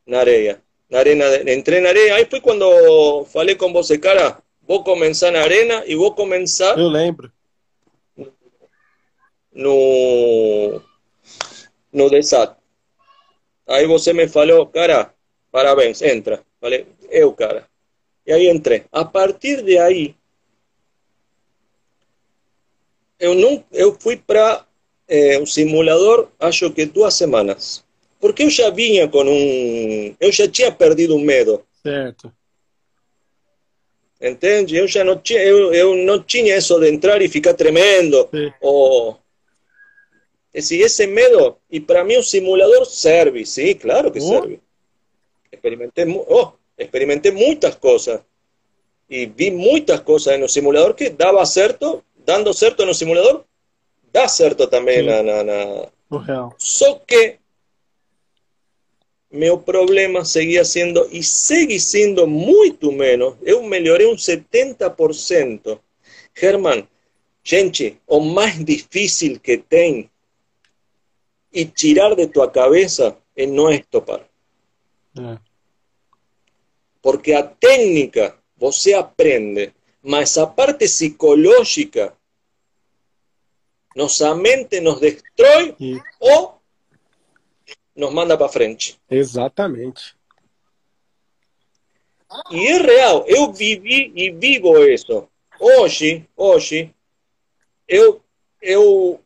Na 0.07 0.21
areia. 0.21 0.61
Na 0.91 0.99
arena, 1.01 1.25
entré 1.47 1.81
na 1.81 1.89
areia. 1.91 2.17
Aí 2.17 2.27
foi 2.27 2.41
quando 2.41 3.25
falei 3.27 3.55
com 3.55 3.73
você, 3.73 3.99
cara, 3.99 4.43
vou 4.63 4.85
começar 4.85 5.31
na 5.31 5.41
arena 5.41 5.83
e 5.87 5.95
vou 5.95 6.15
começar. 6.15 6.79
Eu 6.79 6.89
lembro. 6.89 7.33
No. 9.51 10.83
No 11.91 12.11
DESAT. 12.11 12.64
Aí 13.67 13.87
você 13.87 14.13
me 14.13 14.29
falou, 14.29 14.67
cara, 14.67 15.13
parabéns, 15.51 16.03
entra. 16.03 16.43
Falei, 16.61 16.87
eu, 17.11 17.33
cara. 17.33 17.67
E 18.27 18.33
aí 18.33 18.49
entrei. 18.49 18.85
A 18.91 19.05
partir 19.05 19.63
de 19.63 19.79
aí, 19.79 20.15
eu, 23.19 23.35
não, 23.35 23.65
eu 23.73 23.97
fui 23.99 24.17
para 24.17 24.67
é, 25.09 25.39
um 25.39 25.47
simulador, 25.47 26.29
acho 26.39 26.71
que 26.71 26.87
duas 26.87 27.15
semanas. 27.15 27.85
Porque 28.21 28.43
eu 28.43 28.51
já 28.51 28.71
vinha 28.71 29.07
com 29.09 29.23
um. 29.23 30.17
Eu 30.19 30.33
já 30.33 30.49
tinha 30.49 30.73
perdido 30.73 31.15
o 31.15 31.21
medo. 31.21 31.63
Certo. 31.83 32.33
Entende? 34.21 34.77
Eu 34.77 34.89
já 34.89 35.05
não 35.05 35.19
tinha, 35.19 35.43
eu, 35.43 35.75
eu 35.75 35.95
não 35.97 36.23
tinha 36.23 36.57
isso 36.57 36.79
de 36.81 36.89
entrar 36.89 37.21
e 37.21 37.29
ficar 37.29 37.53
tremendo. 37.53 38.27
Sim. 38.31 38.51
Ou 38.63 39.19
Eh, 40.55 40.59
es 40.59 40.69
decir, 40.69 40.85
ese 40.85 41.07
medo, 41.07 41.59
y 41.69 41.81
para 41.81 42.05
mí 42.05 42.17
un 42.17 42.23
simulador 42.23 42.87
serve, 42.87 43.45
sí, 43.45 43.75
claro 43.75 44.13
que 44.13 44.21
oh. 44.21 44.29
serve. 44.29 44.61
Experimenté, 45.51 46.25
oh, 46.29 46.57
experimenté 46.77 47.33
muchas 47.33 47.77
cosas 47.77 48.21
y 49.09 49.27
vi 49.27 49.51
muchas 49.51 50.01
cosas 50.01 50.35
en 50.35 50.43
un 50.43 50.49
simulador 50.49 50.95
que 50.97 51.11
daba 51.11 51.45
cierto, 51.45 52.05
dando 52.25 52.53
cierto 52.53 52.83
en 52.83 52.89
un 52.89 52.95
simulador, 52.95 53.45
da 54.13 54.29
cierto 54.29 54.69
también. 54.69 55.01
Sí. 55.01 55.07
Na, 55.07 55.43
na. 55.43 55.91
Oh, 56.11 56.55
Só 56.57 57.03
que 57.07 57.39
meu 59.31 59.61
problema 59.61 60.25
seguía 60.25 60.65
siendo 60.65 61.09
y 61.11 61.25
seguí 61.25 61.81
siendo 61.81 62.27
muy 62.27 62.71
muito 62.71 62.93
menos. 62.93 63.35
Eu 63.43 63.63
melhorei 63.65 64.07
un 64.07 64.17
70%. 64.17 65.81
Germán, 66.35 66.89
gente, 67.43 67.99
o 68.07 68.21
más 68.21 68.65
difícil 68.65 69.41
que 69.41 69.59
tem 69.59 70.09
e 71.55 71.65
tirar 71.65 72.15
de 72.17 72.27
tua 72.27 72.51
cabeça 72.51 73.17
é 73.37 73.47
não 73.47 73.71
estopar. 73.71 74.21
É. 75.17 75.39
Porque 77.01 77.33
a 77.33 77.43
técnica 77.43 78.37
você 78.57 78.93
aprende, 78.95 79.73
mas 80.03 80.37
a 80.37 80.47
parte 80.47 80.85
psicológica, 80.87 82.13
nossa 83.95 84.35
mente 84.35 84.81
nos 84.81 84.99
destrói 85.01 85.77
E- 85.81 86.01
ou 86.19 86.61
nos 87.95 88.13
manda 88.13 88.37
para 88.37 88.49
frente. 88.49 88.99
exatamente. 89.09 90.17
E 92.51 92.67
é 92.67 92.79
real, 92.79 93.25
eu 93.29 93.53
vivi 93.53 94.13
e 94.17 94.33
vivo 94.33 94.77
isso. 94.85 95.29
Hoje, 95.61 96.29
hoje, 96.37 96.93
eu, 97.87 98.21
eu 98.61 99.21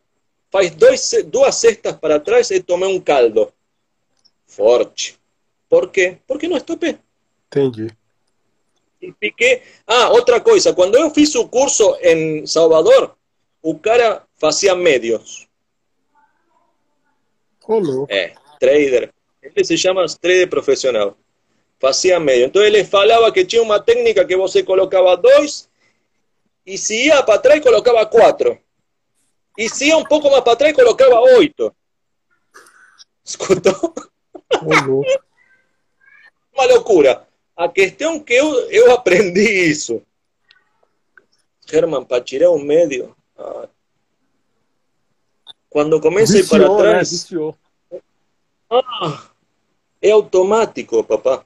faz 0.50 0.70
dois, 0.70 1.14
duas 1.26 1.54
cestas 1.56 1.96
para 1.96 2.20
trás 2.20 2.50
e 2.50 2.62
tomei 2.62 2.88
um 2.88 3.00
caldo 3.00 3.52
forte. 4.46 5.18
Por 5.68 5.90
quê? 5.90 6.18
Porque 6.26 6.48
não 6.48 6.56
estopei. 6.56 6.98
Entendi. 7.46 7.88
E 9.00 9.12
fiquei. 9.20 9.62
Ah, 9.87 10.11
outra 10.11 10.40
coisa, 10.40 10.72
quando 10.72 10.96
eu 10.96 11.11
fiz 11.11 11.34
o 11.34 11.46
curso 11.46 11.96
em 12.02 12.46
Salvador, 12.46 13.14
o 13.62 13.78
cara 13.78 14.24
fazia 14.37 14.74
médios. 14.74 15.46
Ô, 17.66 17.78
louco. 17.78 18.12
É, 18.12 18.34
trader. 18.58 19.12
Ele 19.42 19.64
se 19.64 19.76
chama 19.76 20.04
trader 20.20 20.48
profissional. 20.48 21.16
Fazia 21.78 22.18
médio. 22.18 22.46
Então 22.46 22.62
ele 22.62 22.82
falava 22.82 23.30
que 23.30 23.44
tinha 23.44 23.62
uma 23.62 23.78
técnica 23.78 24.24
que 24.24 24.37
você 24.37 24.62
colocava 24.62 25.16
dois 25.16 25.68
e 26.66 26.76
se 26.76 27.06
ia 27.06 27.22
para 27.22 27.38
trás 27.38 27.62
colocava 27.62 28.04
quatro. 28.06 28.58
E 29.59 29.68
se 29.68 29.87
ia 29.87 29.99
um 29.99 30.05
pouco 30.05 30.31
mais 30.31 30.44
para 30.44 30.55
trás 30.55 30.73
colocava 30.75 31.21
oito. 31.37 31.75
Escutou? 33.25 33.92
Louco. 34.62 35.05
Uma 36.55 36.64
loucura. 36.66 37.27
A 37.57 37.68
questão 37.68 38.21
que 38.21 38.35
eu, 38.35 38.71
eu 38.71 38.92
aprendi 38.92 39.40
isso. 39.68 40.01
Herman, 41.71 42.05
para 42.05 42.23
tirar 42.23 42.51
o 42.51 42.59
médio. 42.59 43.16
ah, 43.37 43.68
Quando 45.68 46.01
começa 46.01 46.37
a 46.37 46.40
ir 46.40 46.49
para 46.49 46.68
né? 46.68 46.77
trás. 46.79 47.11
Viciou. 47.11 47.59
Ah, 48.71 49.29
é 50.01 50.12
automático, 50.12 51.03
papá. 51.03 51.44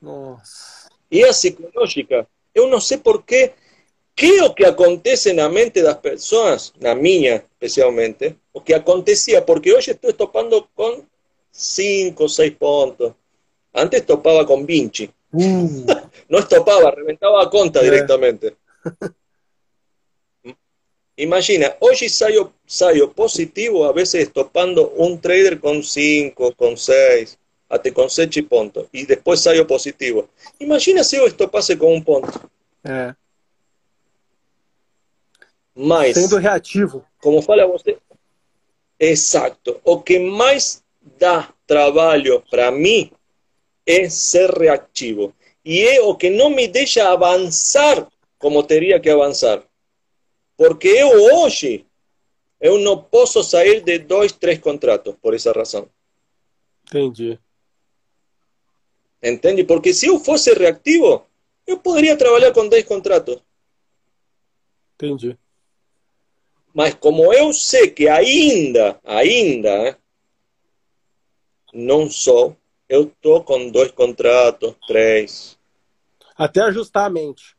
Nossa. 0.00 0.88
E 1.10 1.22
a 1.22 1.28
psicológica, 1.28 2.26
eu 2.54 2.66
não 2.68 2.80
sei 2.80 2.96
porquê, 2.96 3.52
que 4.16 4.40
o 4.42 4.54
que 4.54 4.64
acontece 4.64 5.32
na 5.32 5.48
mente 5.48 5.82
das 5.82 5.96
pessoas, 5.98 6.72
na 6.80 6.94
minha 6.94 7.44
especialmente, 7.52 8.36
o 8.52 8.60
que 8.60 8.72
acontecia, 8.74 9.42
porque 9.42 9.72
hoje 9.72 9.90
estou 9.90 10.12
topando 10.12 10.66
com 10.74 11.02
5, 11.50 12.28
6 12.28 12.54
pontos. 12.54 13.12
Antes 13.74 14.02
topava 14.02 14.44
com 14.44 14.64
20. 14.64 15.10
Uh, 15.32 15.84
No 16.28 16.38
estopaba, 16.38 16.90
reventaba 16.96 17.42
a 17.42 17.48
conta 17.48 17.80
É. 17.80 17.82
directamente. 17.82 18.54
Imagina, 21.16 21.76
hoje 21.80 22.08
saio, 22.08 22.52
saio 22.66 23.08
positivo, 23.08 23.84
a 23.84 23.92
vezes 23.92 24.28
topando 24.28 24.92
um 24.96 25.16
trader 25.16 25.58
com 25.60 25.80
5, 25.82 26.54
com 26.56 26.76
6, 26.76 27.38
até 27.70 27.90
com 27.90 28.08
7 28.08 28.42
pontos, 28.42 28.86
e 28.92 29.06
depois 29.06 29.40
saio 29.40 29.64
positivo. 29.64 30.28
Imagina 30.58 31.04
se 31.04 31.16
eu 31.16 31.26
estopasse 31.26 31.76
com 31.76 31.94
um 31.94 32.00
ponto. 32.02 32.50
É. 32.84 33.14
Mas, 35.74 36.16
Sendo 36.16 36.36
reativo. 36.36 37.04
como 37.20 37.42
fala 37.42 37.66
você, 37.66 37.98
exato, 38.98 39.80
o 39.84 40.00
que 40.00 40.18
mais 40.18 40.82
dá 41.18 41.52
trabalho 41.66 42.42
para 42.50 42.70
mim 42.70 43.10
é 43.86 44.08
ser 44.08 44.50
reativo. 44.50 45.34
E 45.64 45.80
é 45.82 46.00
o 46.00 46.14
que 46.14 46.30
não 46.30 46.50
me 46.50 46.68
deixa 46.68 47.10
avançar 47.10 48.06
como 48.38 48.62
teria 48.62 49.00
que 49.00 49.10
avançar. 49.10 49.62
Porque 50.56 50.88
eu 50.88 51.08
hoje, 51.34 51.84
eu 52.60 52.78
não 52.78 53.02
posso 53.02 53.42
sair 53.42 53.82
de 53.82 53.98
dois, 53.98 54.30
três 54.32 54.58
contratos 54.58 55.14
por 55.20 55.34
essa 55.34 55.52
razão. 55.52 55.88
Entendi. 56.86 57.38
Entende? 59.22 59.64
Porque 59.64 59.94
se 59.94 60.06
eu 60.06 60.20
fosse 60.20 60.52
reativo, 60.52 61.26
eu 61.66 61.78
poderia 61.78 62.16
trabalhar 62.16 62.52
com 62.52 62.68
10 62.68 62.84
contratos. 62.84 63.42
Entendi. 64.94 65.36
Mas 66.74 66.92
como 66.94 67.32
eu 67.32 67.52
sei 67.52 67.88
que 67.90 68.08
ainda, 68.08 68.98
ainda, 69.04 69.96
não 71.72 72.10
sou, 72.10 72.56
eu 72.88 73.06
tô 73.22 73.42
com 73.42 73.70
dois 73.70 73.92
contratos, 73.92 74.74
três. 74.86 75.56
Até 76.36 76.60
ajustar 76.62 77.06
a 77.06 77.10
mente. 77.10 77.56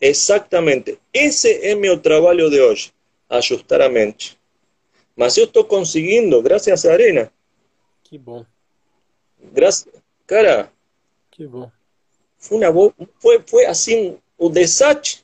Exatamente. 0.00 0.98
Esse 1.12 1.52
é 1.66 1.74
meu 1.74 1.98
trabalho 2.00 2.50
de 2.50 2.60
hoje, 2.60 2.92
ajustar 3.28 3.80
a 3.82 3.88
mente. 3.88 4.38
Mas 5.16 5.36
eu 5.36 5.44
estou 5.44 5.64
conseguindo, 5.64 6.42
graças 6.42 6.84
à 6.84 6.92
Arena. 6.92 7.32
Que 8.02 8.18
bom. 8.18 8.44
Graças, 9.52 9.86
cara, 10.26 10.72
Que 11.30 11.46
bom. 11.46 11.70
foi, 12.38 12.58
uma, 12.58 12.72
bo- 12.72 12.94
foi, 13.20 13.42
foi 13.46 13.66
assim 13.66 14.18
o 14.38 14.48
desastre. 14.48 15.23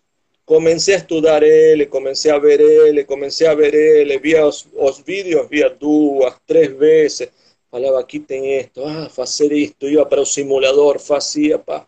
Comecei 0.51 0.97
a 0.97 0.99
estudar 0.99 1.45
ele, 1.45 1.87
comecei 1.87 2.29
a 2.29 2.37
ver 2.37 2.61
ele, 2.61 3.05
comecei 3.05 3.47
a 3.47 3.55
ver 3.55 3.73
ele, 3.73 4.19
via 4.19 4.45
os, 4.45 4.67
os 4.75 4.99
vídeos, 4.99 5.49
via 5.49 5.71
duas, 5.71 6.35
três 6.45 6.73
vezes. 6.73 7.29
Falava, 7.71 8.01
aqui 8.01 8.19
tem 8.19 8.55
esto, 8.55 8.85
ah, 8.85 9.09
fazer 9.09 9.53
isto. 9.53 9.89
Ia 9.89 10.05
para 10.05 10.21
o 10.21 10.27
simulador, 10.27 10.99
fazia, 10.99 11.57
pá. 11.57 11.87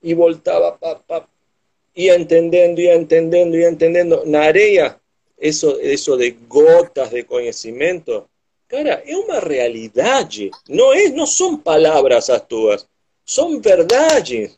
E 0.00 0.14
voltava, 0.14 0.70
pá, 0.70 0.94
pá. 0.94 1.26
Ia 1.96 2.16
entendendo, 2.16 2.78
ia 2.78 2.94
entendendo, 2.94 3.56
ia 3.56 3.68
entendendo. 3.68 4.24
Na 4.24 4.42
areia, 4.42 4.94
isso, 5.36 5.76
isso 5.80 6.16
de 6.16 6.30
gotas 6.30 7.10
de 7.10 7.24
conhecimento, 7.24 8.24
cara, 8.68 9.02
é 9.04 9.16
uma 9.16 9.40
realidade. 9.40 10.52
Não, 10.68 10.92
é, 10.92 11.08
não 11.08 11.26
são 11.26 11.58
palavras 11.58 12.30
as 12.30 12.40
tuas, 12.42 12.86
verdades. 13.60 14.56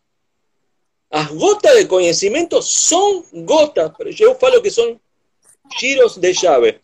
As 1.11 1.29
gotas 1.31 1.77
de 1.79 1.87
conhecimento 1.87 2.61
são 2.62 3.25
gotas, 3.33 3.90
eu 4.21 4.35
falo 4.35 4.61
que 4.61 4.71
são 4.71 5.01
giros 5.79 6.16
de 6.18 6.35
chave 6.35 6.79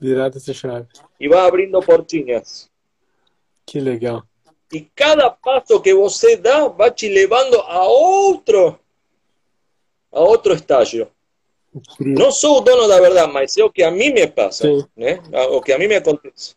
Virada 0.00 0.36
essa 0.36 0.52
chave. 0.52 0.86
e 1.18 1.28
vai 1.28 1.40
abrindo 1.46 1.80
portinhas. 1.82 2.70
Que 3.66 3.80
legal. 3.80 4.22
E 4.72 4.82
cada 4.94 5.30
passo 5.30 5.80
que 5.80 5.94
você 5.94 6.36
dá 6.36 6.68
vai 6.68 6.90
te 6.90 7.08
levando 7.08 7.56
a 7.62 7.82
outro, 7.84 8.78
a 10.12 10.20
outro 10.20 10.52
estágio. 10.54 11.08
Incrível. 11.74 12.14
Não 12.24 12.30
sou 12.30 12.58
o 12.58 12.60
dono 12.60 12.86
da 12.86 13.00
verdade, 13.00 13.32
mas 13.32 13.56
é 13.56 13.64
o 13.64 13.70
que 13.70 13.82
a 13.82 13.90
mim 13.90 14.10
me 14.10 14.26
passa, 14.26 14.64
Sim. 14.68 14.86
né? 14.96 15.22
O 15.50 15.60
que 15.62 15.72
a 15.72 15.78
mim 15.78 15.86
me 15.88 15.96
acontece, 15.96 16.54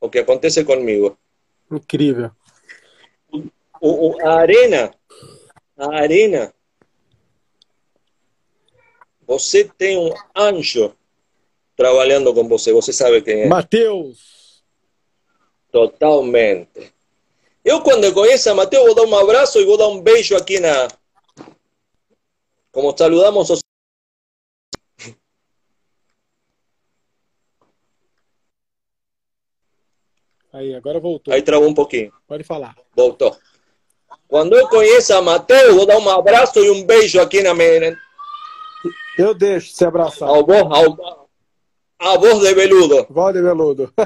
o 0.00 0.08
que 0.08 0.18
acontece 0.20 0.64
comigo. 0.64 1.16
Incrível. 1.70 2.30
O, 3.80 4.10
o- 4.16 4.26
a 4.26 4.34
arena, 4.40 4.92
a 5.76 5.94
arena, 5.94 6.54
você 9.26 9.64
tem 9.64 9.98
um 9.98 10.12
anjo 10.36 10.94
trabalhando 11.76 12.32
com 12.34 12.46
você, 12.48 12.72
você 12.72 12.92
sabe 12.92 13.22
quem 13.22 13.42
é. 13.42 13.48
Matheus. 13.48 14.62
Totalmente. 15.70 16.92
Eu, 17.64 17.80
quando 17.82 18.04
eu 18.04 18.12
conheço 18.12 18.50
a 18.50 18.54
Mateus, 18.54 18.84
vou 18.84 18.94
dar 18.94 19.04
um 19.04 19.16
abraço 19.16 19.58
e 19.60 19.64
vou 19.64 19.78
dar 19.78 19.88
um 19.88 20.00
beijo 20.00 20.36
aqui 20.36 20.60
na. 20.60 20.88
Como 22.70 22.96
saludamos 22.96 23.50
os. 23.50 23.60
Aí, 30.52 30.74
agora 30.74 31.00
voltou. 31.00 31.32
Aí 31.32 31.40
travou 31.40 31.68
um 31.68 31.74
pouquinho. 31.74 32.12
Pode 32.26 32.44
falar. 32.44 32.76
Voltou. 32.94 33.34
Quando 34.28 34.54
eu 34.56 34.66
conheço 34.68 35.14
a 35.14 35.22
Mateus, 35.22 35.74
vou 35.74 35.86
dar 35.86 35.98
um 35.98 36.08
abraço 36.08 36.58
e 36.58 36.70
um 36.70 36.84
beijo 36.84 37.20
aqui 37.20 37.42
na 37.42 37.54
minha. 37.54 37.96
Eu 39.18 39.34
deixo 39.34 39.74
se 39.74 39.84
abraçar. 39.84 40.28
Ao 40.28 40.44
voz, 40.44 40.62
ao, 40.62 41.28
a 41.98 42.16
voz 42.18 42.40
de 42.40 42.54
veludo. 42.54 43.06
Valde 43.10 43.42
Veludo. 43.42 43.92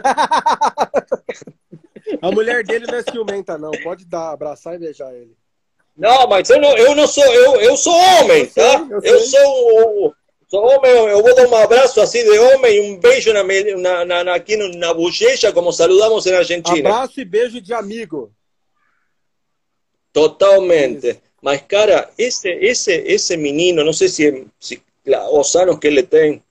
a 2.22 2.30
mulher 2.30 2.64
dele 2.64 2.86
não 2.86 2.98
é 2.98 3.02
ciumenta, 3.02 3.56
não. 3.58 3.70
Pode 3.82 4.04
dar, 4.04 4.30
abraçar 4.32 4.74
e 4.74 4.78
beijar 4.78 5.12
ele. 5.14 5.34
Não, 5.96 6.26
mas 6.28 6.48
eu 6.50 6.60
não, 6.60 6.76
eu 6.76 6.94
não 6.94 7.06
sou, 7.06 7.24
eu, 7.24 7.60
eu 7.60 7.76
sou 7.76 7.94
homem, 7.94 8.42
Eu 8.42 8.50
sei, 8.50 8.62
tá? 8.64 8.86
eu 8.90 9.00
Eu, 9.02 9.20
sei. 9.20 9.40
sou, 9.40 10.14
sou 10.48 10.60
homem, 10.66 10.90
eu 10.92 11.22
vou 11.22 11.34
dar 11.34 11.48
um 11.48 11.56
abraço 11.56 12.00
assim 12.02 12.22
de 12.22 12.38
homem 12.38 12.76
e 12.76 12.80
um 12.92 12.98
beijo 13.00 13.32
na, 13.32 13.42
na, 14.04 14.24
na, 14.24 14.34
aqui 14.34 14.56
no- 14.56 14.76
na 14.76 14.92
bochecha, 14.92 15.52
como 15.52 15.72
saludamos 15.72 16.26
na 16.26 16.38
Argentina. 16.38 16.90
Abraço 16.90 17.18
e 17.20 17.24
beijo 17.24 17.62
de 17.62 17.72
amigo. 17.72 18.30
Totalmente. 20.16 21.20
Mas, 21.42 21.60
cara, 21.68 22.10
esse, 22.16 22.48
esse, 22.48 22.90
esse 22.90 23.36
menino, 23.36 23.84
não 23.84 23.92
sei 23.92 24.08
se, 24.08 24.46
se 24.58 24.82
os 25.30 25.54
anos 25.56 25.78
que 25.78 25.88
ele 25.88 26.02
tem, 26.04 26.42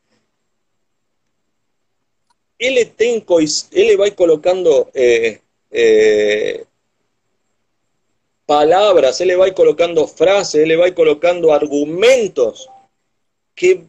ele 2.60 2.86
tem 2.86 3.20
cois, 3.20 3.68
ele 3.72 3.98
vai 3.98 4.12
colocando 4.12 4.88
eh, 4.94 5.40
eh, 5.72 6.64
palavras, 8.46 9.20
ele 9.20 9.36
vai 9.36 9.52
colocando 9.52 10.08
frases, 10.08 10.62
ele 10.62 10.78
vai 10.78 10.92
colocando 10.92 11.52
argumentos 11.52 12.70
que, 13.56 13.82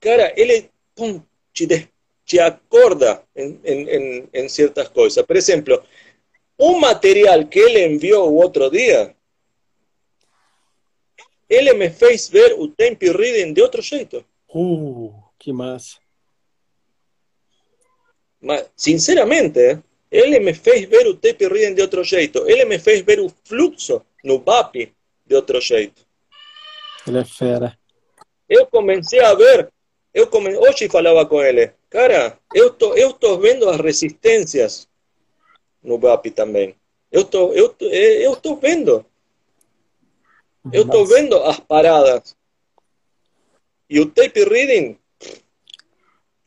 cara, 0.00 0.34
ele 0.36 0.68
pum, 0.94 1.22
te, 1.50 1.88
te 2.26 2.40
acorda 2.40 3.24
en, 3.34 3.58
en, 3.64 3.88
en, 3.88 4.28
en 4.34 4.50
ciertas 4.50 4.90
cosas. 4.90 5.24
Por 5.24 5.38
ejemplo, 5.38 5.82
un 6.58 6.80
material 6.80 7.48
que 7.48 7.58
ele 7.58 7.84
enviou 7.84 8.30
o 8.30 8.36
outro 8.36 8.70
dia, 8.70 9.14
ele 11.48 11.72
me 11.74 11.90
fez 11.90 12.28
ver 12.28 12.54
o 12.58 12.68
tempo 12.68 13.04
reading 13.12 13.52
de 13.52 13.62
outro 13.62 13.82
jeito. 13.82 14.24
Uh, 14.48 15.12
que 15.38 15.52
massa. 15.52 15.98
Mas, 18.40 18.70
sinceramente, 18.76 19.80
ele 20.10 20.38
me 20.38 20.54
fez 20.54 20.88
ver 20.88 21.06
o 21.06 21.14
tape 21.14 21.48
reading 21.48 21.74
de 21.74 21.82
outro 21.82 22.04
jeito. 22.04 22.48
Ele 22.48 22.64
me 22.64 22.78
fez 22.78 23.00
ver 23.00 23.20
o 23.20 23.32
fluxo 23.44 24.02
no 24.22 24.38
BAP 24.38 24.92
de 25.26 25.34
outro 25.34 25.60
jeito. 25.60 26.06
Ele 27.06 27.18
é 27.18 27.24
fera. 27.24 27.78
Eu 28.48 28.66
comecei 28.66 29.20
a 29.20 29.34
ver, 29.34 29.72
eu 30.12 30.26
come... 30.26 30.54
hoje 30.56 30.88
falava 30.88 31.26
com 31.26 31.42
ele, 31.42 31.72
cara, 31.88 32.38
eu 32.54 32.70
tô, 32.70 32.94
eu 32.94 33.12
tô 33.12 33.38
vendo 33.38 33.68
as 33.68 33.80
resistências 33.80 34.86
no 35.84 35.98
BAP 35.98 36.26
também. 36.30 36.74
Eu 37.12 37.24
tô, 37.24 37.52
eu 37.52 37.68
tô, 37.68 37.84
eh, 37.86 38.26
eu 38.26 38.34
tô 38.34 38.56
vendo. 38.56 39.04
Eu 40.72 40.88
tô 40.88 41.04
vendo 41.04 41.36
as 41.44 41.60
paradas. 41.60 42.34
E 43.88 44.00
o 44.00 44.06
tape 44.06 44.44
reading 44.44 44.98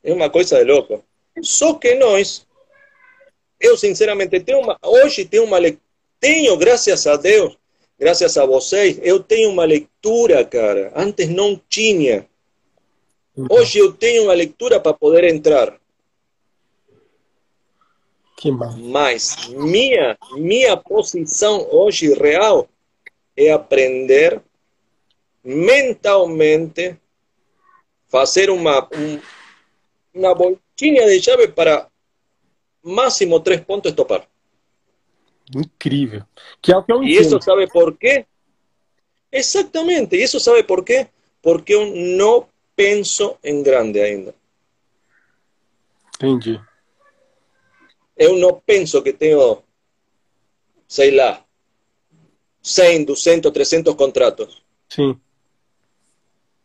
é 0.04 0.12
uma 0.12 0.30
coisa 0.30 0.58
de 0.58 0.64
louco. 0.70 1.04
Só 1.42 1.76
que 1.76 1.94
nós, 1.96 2.46
eu 3.60 3.78
sinceramente 3.78 4.40
tenho 4.40 4.60
uma, 4.60 4.78
hoje 4.84 5.24
tenho 5.24 5.44
uma 5.44 5.60
tenho, 6.20 6.58
graças 6.58 7.06
a 7.06 7.16
Deus, 7.16 7.56
graças 7.98 8.38
a 8.38 8.46
vocês, 8.46 9.00
eu 9.04 9.22
tenho 9.22 9.52
uma 9.52 9.66
leitura, 9.66 10.44
cara. 10.44 10.92
Antes 10.96 11.30
não 11.30 11.62
tinha. 11.70 12.28
Hoje 13.50 13.78
eu 13.78 13.94
tenho 13.94 14.24
uma 14.24 14.34
leitura 14.34 14.80
para 14.80 14.94
poder 14.94 15.24
entrar. 15.26 15.80
Que 18.38 18.52
massa. 18.52 18.78
Mas 18.78 19.48
minha, 19.48 20.16
minha 20.34 20.78
posição 20.78 21.68
hoje 21.72 22.14
real 22.14 22.70
é 23.36 23.52
aprender 23.52 24.40
mentalmente, 25.44 26.96
fazer 28.08 28.52
uma, 28.52 28.88
um, 28.94 29.20
uma 30.14 30.36
voltinha 30.36 31.08
de 31.08 31.20
chave 31.20 31.48
para 31.48 31.88
máximo 32.84 33.40
três 33.40 33.60
pontos 33.62 33.92
topar. 33.94 34.28
Incrível. 35.56 36.24
Que 36.62 36.72
é 36.72 36.78
o 36.78 36.84
que 36.84 36.94
eu 36.94 37.04
E 37.04 37.18
isso 37.18 37.42
sabe 37.42 37.68
por 37.68 37.98
quê? 37.98 38.24
Exatamente, 39.32 40.16
e 40.16 40.24
isso 40.24 40.40
sabe 40.40 40.62
por 40.62 40.86
quê? 40.86 41.08
Porque 41.42 41.74
eu 41.74 41.88
não 41.88 42.48
penso 42.76 43.36
em 43.44 43.64
grande 43.64 44.00
ainda. 44.00 44.36
Entendi. 46.16 46.62
Eu 48.18 48.38
não 48.38 48.62
penso 48.66 49.02
que 49.02 49.14
tenho, 49.14 49.62
sei 50.88 51.12
lá, 51.12 51.44
100, 52.62 53.06
200, 53.06 53.52
300 53.52 53.96
contratos. 53.96 54.62
Sim. 54.90 55.20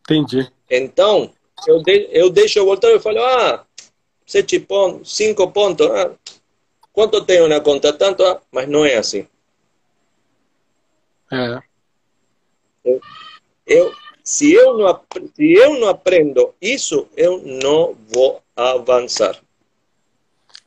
Entendi. 0.01 0.51
Então, 0.69 1.31
eu, 1.67 1.81
de, 1.81 2.09
eu 2.11 2.29
deixo 2.29 2.59
eu 2.59 2.65
voltar 2.65 2.89
e 2.89 2.99
falo, 2.99 3.19
ah, 3.23 3.65
sete 4.25 4.59
pontos, 4.59 5.15
cinco 5.15 5.49
pontos, 5.51 5.87
ah, 5.89 6.11
quanto 6.91 7.23
tenho 7.23 7.47
na 7.47 7.61
conta? 7.61 7.93
Tanto, 7.93 8.23
ah, 8.23 8.41
mas 8.51 8.67
não 8.67 8.85
é 8.85 8.95
assim. 8.95 9.27
É. 11.31 11.61
Eu, 12.83 13.01
eu, 13.65 13.93
se, 14.23 14.51
eu 14.51 14.77
não, 14.77 15.01
se 15.35 15.53
eu 15.53 15.79
não 15.79 15.89
aprendo 15.89 16.53
isso, 16.61 17.07
eu 17.15 17.41
não 17.41 17.95
vou 18.13 18.41
avançar. 18.55 19.39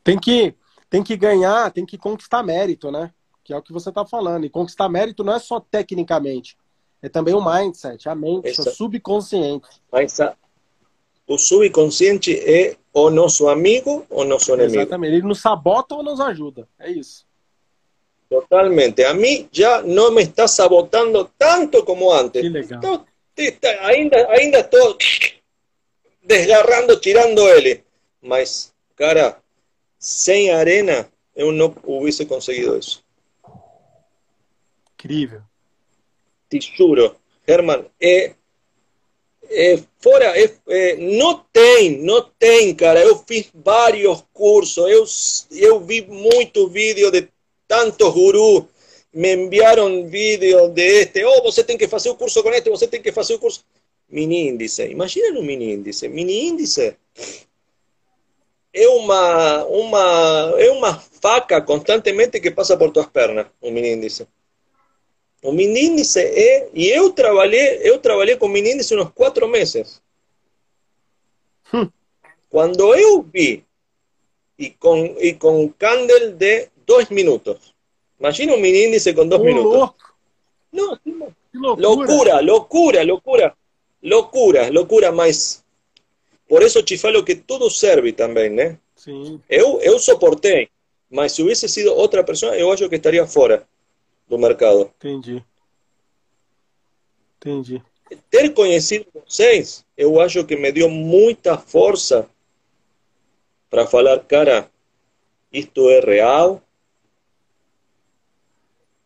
Tem 0.03 0.19
que, 0.19 0.55
tem 0.89 1.03
que 1.03 1.17
ganhar, 1.17 1.71
tem 1.71 1.85
que 1.85 1.99
conquistar 1.99 2.43
mérito, 2.43 2.91
né? 2.91 3.13
Que 3.45 3.53
é 3.53 3.57
o 3.57 3.63
que 3.63 3.73
você 3.73 3.89
está 3.89 4.05
falando. 4.05 4.45
E 4.45 4.51
conquistar 4.51 4.89
mérito 4.89 5.25
não 5.25 5.35
é 5.35 5.39
só 5.39 5.61
tecnicamente, 5.61 6.57
é 7.03 7.09
também 7.09 7.35
o 7.35 7.45
mindset, 7.45 8.09
a 8.09 8.15
mente, 8.15 8.49
Exato. 8.49 8.71
o 8.71 8.73
subconsciente. 8.73 9.69
Mas 9.93 10.19
a, 10.21 10.35
o 11.27 11.39
subconsciente 11.39 12.35
é 12.39 12.77
o 12.93 13.11
nosso 13.11 13.49
amigo 13.49 14.07
ou 14.09 14.25
nosso 14.25 14.53
inimigo. 14.55 14.77
Exatamente, 14.77 15.15
ele 15.15 15.27
nos 15.27 15.41
sabota 15.41 15.95
ou 15.95 16.03
nos 16.03 16.21
ajuda, 16.21 16.69
é 16.79 16.91
isso. 16.91 17.27
Totalmente. 18.29 19.05
A 19.05 19.15
mim 19.15 19.49
já 19.53 19.83
não 19.83 20.11
me 20.11 20.23
está 20.23 20.49
sabotando 20.49 21.31
tanto 21.39 21.85
como 21.85 22.11
antes. 22.11 22.43
Que 22.43 22.49
legal. 22.49 23.07
Estou, 23.37 23.71
ainda, 23.83 24.29
ainda 24.31 24.59
estou 24.61 24.97
desgarrando, 26.23 26.99
tirando 26.99 27.47
ele. 27.49 27.85
Mas, 28.21 28.75
cara, 28.97 29.39
sem 30.07 30.53
arena, 30.53 31.11
eu 31.35 31.51
não 31.51 31.75
hubiese 31.83 32.25
conseguido 32.25 32.79
isso. 32.79 33.03
Incrível. 34.95 35.43
Te 36.49 36.61
juro, 36.61 37.17
Herman, 37.45 37.87
é, 38.01 38.35
é 39.51 39.83
fora, 39.99 40.27
é, 40.39 40.49
é, 40.69 40.97
não 40.97 41.45
tem, 41.53 41.99
não 41.99 42.23
tem, 42.39 42.73
cara. 42.73 43.01
Eu 43.01 43.19
fiz 43.27 43.51
vários 43.53 44.23
cursos, 44.33 44.87
eu, 44.89 45.05
eu 45.61 45.81
vi 45.81 46.03
muito 46.03 46.69
vídeo 46.69 47.11
de 47.11 47.29
tantos 47.67 48.15
gurus. 48.15 48.65
Me 49.13 49.35
enviaram 49.35 50.07
vídeos 50.07 50.71
de 50.71 50.83
este, 50.83 51.25
oh, 51.25 51.43
você 51.43 51.65
tem 51.65 51.77
que 51.77 51.89
fazer 51.89 52.11
o 52.11 52.15
curso 52.15 52.45
com 52.45 52.51
este, 52.51 52.71
você 52.71 52.87
tem 52.87 53.03
que 53.03 53.11
fazer 53.11 53.35
o 53.35 53.41
curso. 53.41 53.65
Mini 54.09 54.47
índice, 54.47 54.87
imagina 54.87 55.37
um 55.37 55.43
mini 55.43 55.73
índice. 55.73 56.09
Mini 56.09 56.47
índice 56.47 56.97
é 58.77 58.89
uma, 58.89 59.65
uma, 59.65 60.55
é 60.59 60.71
uma 60.71 60.99
faca 60.99 61.63
constantemente 61.63 62.39
que 62.39 62.51
passa 62.51 62.77
por 62.77 62.91
tuas 62.91 63.07
pernas, 63.07 63.47
um 63.63 63.71
mini 63.71 63.95
índice. 63.95 64.29
O 65.43 65.51
mini 65.51 65.87
índice 65.87 66.21
é, 66.21 66.69
e 66.75 66.87
eu 66.89 67.11
trabalhei, 67.11 67.81
eu 67.83 67.99
trabalhei 67.99 68.37
com 68.37 68.49
mini 68.49 68.73
índice 68.73 68.95
uns 68.95 69.11
quatro 69.15 69.49
meses. 69.49 70.03
Hum. 71.73 71.89
Quando 72.51 72.95
eu 72.95 73.23
vi, 73.23 73.65
e 74.59 74.71
com, 74.71 75.17
e 75.19 75.33
com 75.33 75.69
candle 75.71 76.33
de 76.33 76.69
dois 76.87 77.09
minutos. 77.09 77.75
Imagina 78.21 78.53
um 78.53 78.61
mini 78.61 78.89
índice 78.89 79.15
com 79.15 79.27
dois 79.27 79.43
minutos. 79.43 79.73
Louco. 79.73 80.17
Não, 80.71 81.75
loucura, 81.75 82.41
loucura, 82.41 83.03
loucura, 83.03 83.57
loucura, 84.03 84.71
loucura, 84.71 85.13
mas 85.13 85.65
por 86.49 86.63
isso 86.63 86.83
te 86.83 86.97
falo 86.97 87.25
que 87.25 87.35
tudo 87.35 87.71
serve 87.71 88.13
também, 88.13 88.51
né? 88.51 88.79
Sim. 88.95 89.41
Eu, 89.49 89.81
eu 89.81 89.99
suportei, 89.99 90.69
mas 91.11 91.33
se 91.33 91.43
hubiese 91.43 91.69
sido 91.69 91.93
outra 91.93 92.25
pessoa, 92.25 92.57
eu 92.57 92.73
acho 92.73 92.89
que 92.89 92.97
estaria 92.97 93.27
fora 93.27 93.67
do 94.29 94.39
mercado. 94.39 94.91
Entendi. 94.99 95.45
Entendi. 97.39 97.83
Ter 98.31 98.53
conhecido 98.55 99.07
vocês, 99.27 99.85
eu 99.97 100.21
acho 100.21 100.45
que 100.45 100.57
me 100.57 100.71
deu 100.71 100.89
muita 100.89 101.59
força 101.59 102.29
para 103.69 103.87
falar, 103.87 104.21
cara, 104.21 104.71
isto 105.53 105.91
é 105.91 106.01
real, 106.01 106.63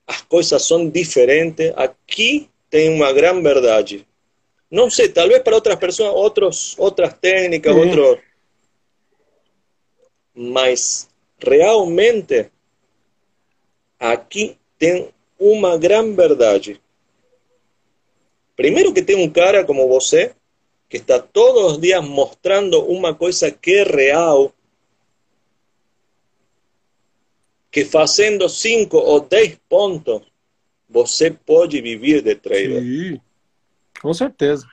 as 0.06 0.22
coisas 0.22 0.62
são 0.66 0.88
diferentes, 0.88 1.72
aqui 1.76 2.50
tem 2.68 2.90
uma 2.94 3.12
grande 3.12 3.42
verdade. 3.42 4.06
Não 4.70 4.88
sei, 4.88 5.08
talvez 5.08 5.42
para 5.42 5.54
outras 5.54 5.76
pessoas, 5.76 6.14
outros, 6.14 6.78
outras 6.78 7.12
técnicas, 7.14 7.74
uhum. 7.74 7.80
outros. 7.80 8.24
Mas 10.34 11.08
realmente 11.38 12.50
aqui 13.98 14.56
tem 14.78 15.08
uma 15.38 15.76
grande 15.76 16.14
verdade. 16.14 16.80
Primeiro 18.54 18.92
que 18.92 19.02
tem 19.02 19.16
um 19.16 19.28
cara 19.28 19.64
como 19.64 19.88
você 19.88 20.34
que 20.88 20.96
está 20.96 21.20
todos 21.20 21.72
os 21.72 21.80
dias 21.80 22.04
mostrando 22.04 22.84
uma 22.84 23.14
coisa 23.14 23.50
que 23.50 23.76
é 23.76 23.82
real, 23.84 24.52
que 27.70 27.84
fazendo 27.84 28.48
5 28.48 28.96
ou 28.96 29.20
10 29.20 29.56
pontos, 29.68 30.22
você 30.88 31.30
pode 31.30 31.80
viver 31.80 32.22
de 32.22 32.34
trader. 32.34 32.82
Sim, 32.82 33.20
com 34.00 34.12
certeza. 34.14 34.66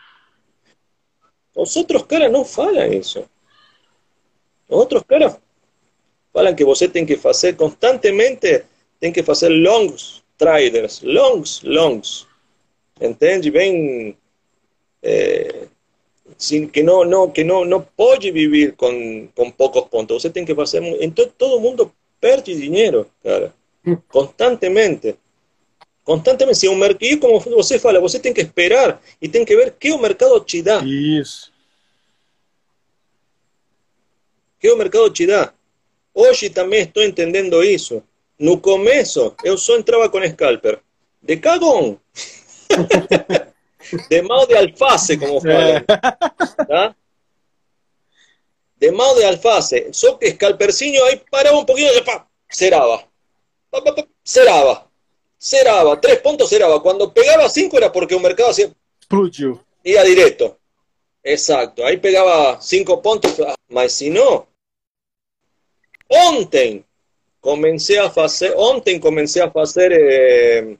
Os 1.55 1.75
outros 1.75 2.03
caras 2.03 2.31
não 2.31 2.45
falam 2.45 2.93
isso. 2.93 3.19
Os 4.69 4.77
outros 4.77 5.03
caras 5.03 5.37
falam 6.31 6.55
que 6.55 6.63
você 6.63 6.87
tem 6.87 7.05
que 7.05 7.17
fazer 7.17 7.55
constantemente, 7.55 8.63
tem 8.99 9.11
que 9.11 9.23
fazer 9.23 9.49
longs 9.49 10.23
traders, 10.37 11.01
longs, 11.01 11.61
longs. 11.63 12.27
Entende? 13.01 13.49
Bem, 13.49 14.15
é, 15.01 15.67
sin, 16.37 16.67
que 16.67 16.83
não, 16.83 17.03
não, 17.03 17.29
que 17.29 17.43
não, 17.43 17.65
não 17.65 17.81
pode 17.81 18.31
viver 18.31 18.73
com, 18.75 19.27
com 19.35 19.51
poucos 19.51 19.83
pontos. 19.89 20.21
Você 20.21 20.29
tem 20.29 20.45
que 20.45 20.53
fazer. 20.53 20.81
Então 21.01 21.27
todo 21.37 21.59
mundo 21.59 21.91
perde 22.21 22.55
dinheiro, 22.55 23.07
cara. 23.23 23.53
Constantemente. 24.09 25.15
Constantemente. 26.07 26.59
Se 26.59 26.69
um 26.69 26.75
mercado, 26.77 27.19
como 27.19 27.37
você 27.37 27.77
fala, 27.77 27.99
você 27.99 28.17
tem 28.17 28.33
que 28.33 28.39
esperar 28.39 29.01
e 29.21 29.27
tem 29.27 29.43
que 29.43 29.53
ver 29.53 29.75
que 29.77 29.91
o 29.91 29.99
mercado 29.99 30.39
te 30.39 30.61
dá. 30.61 30.81
Isso. 30.81 31.51
Que 34.57 34.71
o 34.71 34.77
mercado 34.77 35.09
te 35.09 35.27
dá. 35.27 35.53
Hoje 36.13 36.49
também 36.49 36.83
estou 36.83 37.03
entendendo 37.03 37.61
isso. 37.61 38.01
No 38.39 38.57
começo, 38.57 39.35
eu 39.43 39.57
só 39.57 39.77
entrava 39.77 40.09
com 40.09 40.25
scalper. 40.25 40.79
De 41.21 41.35
cagão. 41.35 41.99
de 44.09 44.21
mal 44.21 44.47
de 44.47 44.55
alface, 44.55 45.17
como 45.17 45.41
falam. 45.41 45.83
Tá? 46.69 46.95
de 48.79 48.91
mal 48.91 49.13
de 49.15 49.25
alface. 49.25 49.89
Só 49.91 50.15
que 50.15 50.27
escalpercinho 50.27 51.03
ahí 51.03 51.21
paraba 51.29 51.59
un 51.59 51.65
poquito 51.65 51.91
y 51.97 52.01
pa, 52.01 52.29
ceraba. 52.49 53.05
Pa, 53.69 53.83
pa, 53.83 53.93
pa, 53.93 54.07
ceraba. 54.23 54.86
Ceraba. 55.37 55.99
Tres 55.99 56.19
puntos 56.19 56.49
ceraba. 56.49 56.81
Cuando 56.81 57.13
pegaba 57.13 57.49
cinco 57.49 57.77
era 57.77 57.91
porque 57.91 58.15
un 58.15 58.23
mercado 58.23 58.49
hacía... 58.49 58.69
Explodiu. 58.99 59.61
Ia 59.83 60.03
directo. 60.03 60.57
Exacto. 61.23 61.85
Ahí 61.85 61.97
pegaba 61.97 62.59
cinco 62.61 63.01
puntos. 63.01 63.35
Mas 63.69 63.91
si 63.93 64.09
no... 64.09 64.47
Ontem 66.07 66.83
comencé 67.39 67.99
a 67.99 68.05
hacer... 68.05 68.53
Ontem 68.55 68.99
comencé 68.99 69.41
a 69.41 69.51
hacer... 69.53 69.93
Eh, 69.93 70.77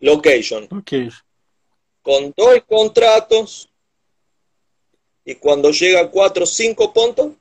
location. 0.00 0.66
Location. 0.70 1.12
Con 2.02 2.32
dos 2.36 2.62
contratos 2.66 3.68
y 5.28 5.34
cuando 5.34 5.70
llega 5.72 6.00
a 6.00 6.10
4 6.10 6.42
o 6.42 6.46
5 6.46 6.92
puntos, 6.94 7.32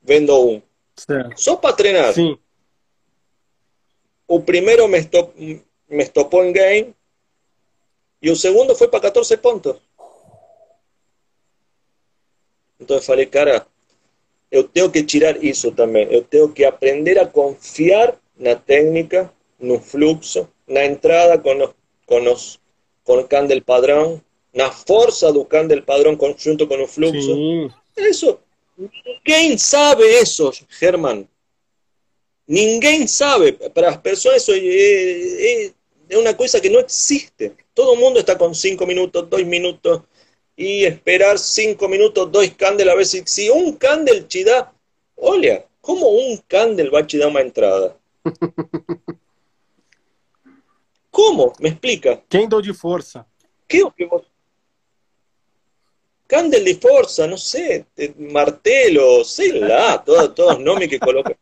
vendo. 0.00 0.62
Certo. 0.96 1.36
Só 1.36 1.60
para 1.60 1.76
treinar. 1.76 2.14
Sim. 2.14 2.38
O 4.34 4.40
primeiro 4.40 4.88
me, 4.88 4.98
estop, 4.98 5.30
me 5.88 6.02
estopou 6.02 6.44
em 6.44 6.52
game 6.52 6.92
e 8.20 8.32
o 8.32 8.34
segundo 8.34 8.74
foi 8.74 8.88
para 8.88 8.98
14 8.98 9.36
pontos. 9.36 9.76
Então 12.80 12.96
eu 12.96 13.02
falei, 13.02 13.26
cara, 13.26 13.64
eu 14.50 14.64
tenho 14.64 14.90
que 14.90 15.04
tirar 15.04 15.36
isso 15.42 15.70
também. 15.70 16.12
Eu 16.12 16.24
tenho 16.24 16.48
que 16.48 16.64
aprender 16.64 17.16
a 17.16 17.28
confiar 17.28 18.18
na 18.36 18.56
técnica, 18.56 19.32
no 19.56 19.78
fluxo, 19.78 20.48
na 20.66 20.84
entrada 20.84 21.38
com 21.38 21.56
os, 21.62 21.70
com 22.04 22.32
os 22.32 22.60
com 23.04 23.18
o 23.20 23.28
candle 23.28 23.60
padrão, 23.62 24.20
na 24.52 24.72
força 24.72 25.32
do 25.32 25.44
candle 25.44 25.82
padrão 25.82 26.16
conjunto 26.16 26.66
com 26.66 26.82
o 26.82 26.88
fluxo. 26.88 27.20
Sim. 27.20 27.70
Isso, 27.96 28.36
ninguém 28.76 29.56
sabe 29.56 30.02
isso, 30.20 30.50
Herman. 30.82 31.28
Ninguém 32.46 33.06
sabe. 33.06 33.52
Para 33.52 33.90
as 33.90 33.96
pessoas 33.96 34.42
isso 34.42 34.52
é, 34.52 34.58
é, 34.58 35.72
é 36.10 36.18
uma 36.18 36.34
coisa 36.34 36.60
que 36.60 36.68
não 36.68 36.80
existe. 36.80 37.52
Todo 37.74 37.96
mundo 37.96 38.20
está 38.20 38.36
com 38.36 38.52
cinco 38.54 38.86
minutos, 38.86 39.26
dois 39.28 39.46
minutos. 39.46 40.02
y 40.56 40.84
esperar 40.84 41.38
cinco 41.38 41.88
minutos, 41.88 42.30
dos 42.30 42.48
candles, 42.50 42.88
a 42.88 42.94
ver 42.94 43.06
si, 43.06 43.22
si 43.26 43.50
un 43.50 43.76
candle 43.76 44.22
te 44.22 44.44
dá, 44.44 44.72
olha, 45.16 45.66
como 45.80 46.08
un 46.08 46.36
candle 46.46 46.90
va 46.90 47.00
a 47.00 47.06
te 47.06 47.18
dar 47.18 47.28
una 47.28 47.40
entrada? 47.40 47.96
¿Cómo? 51.10 51.52
¿Me 51.60 51.68
explica? 51.70 52.22
Candle 52.28 52.62
de 52.62 52.74
força. 52.74 53.26
¿Qué 53.68 53.82
que 53.96 54.04
vos... 54.06 54.22
Candle 56.26 56.60
de 56.60 56.74
força, 56.76 57.26
no 57.26 57.36
sé, 57.36 57.86
martelo, 58.16 59.24
sei 59.24 59.60
lá, 59.60 60.02
todos, 60.02 60.34
todos 60.34 60.54
los 60.54 60.64
nombres 60.64 60.88
que 60.88 60.98
colocan. 60.98 61.36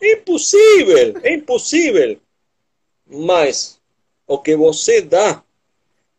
É 0.00 0.12
impossível, 0.12 1.20
é 1.22 1.34
impossível. 1.34 2.20
Mas 3.06 3.80
o 4.26 4.38
que 4.38 4.56
você 4.56 5.00
dá 5.00 5.42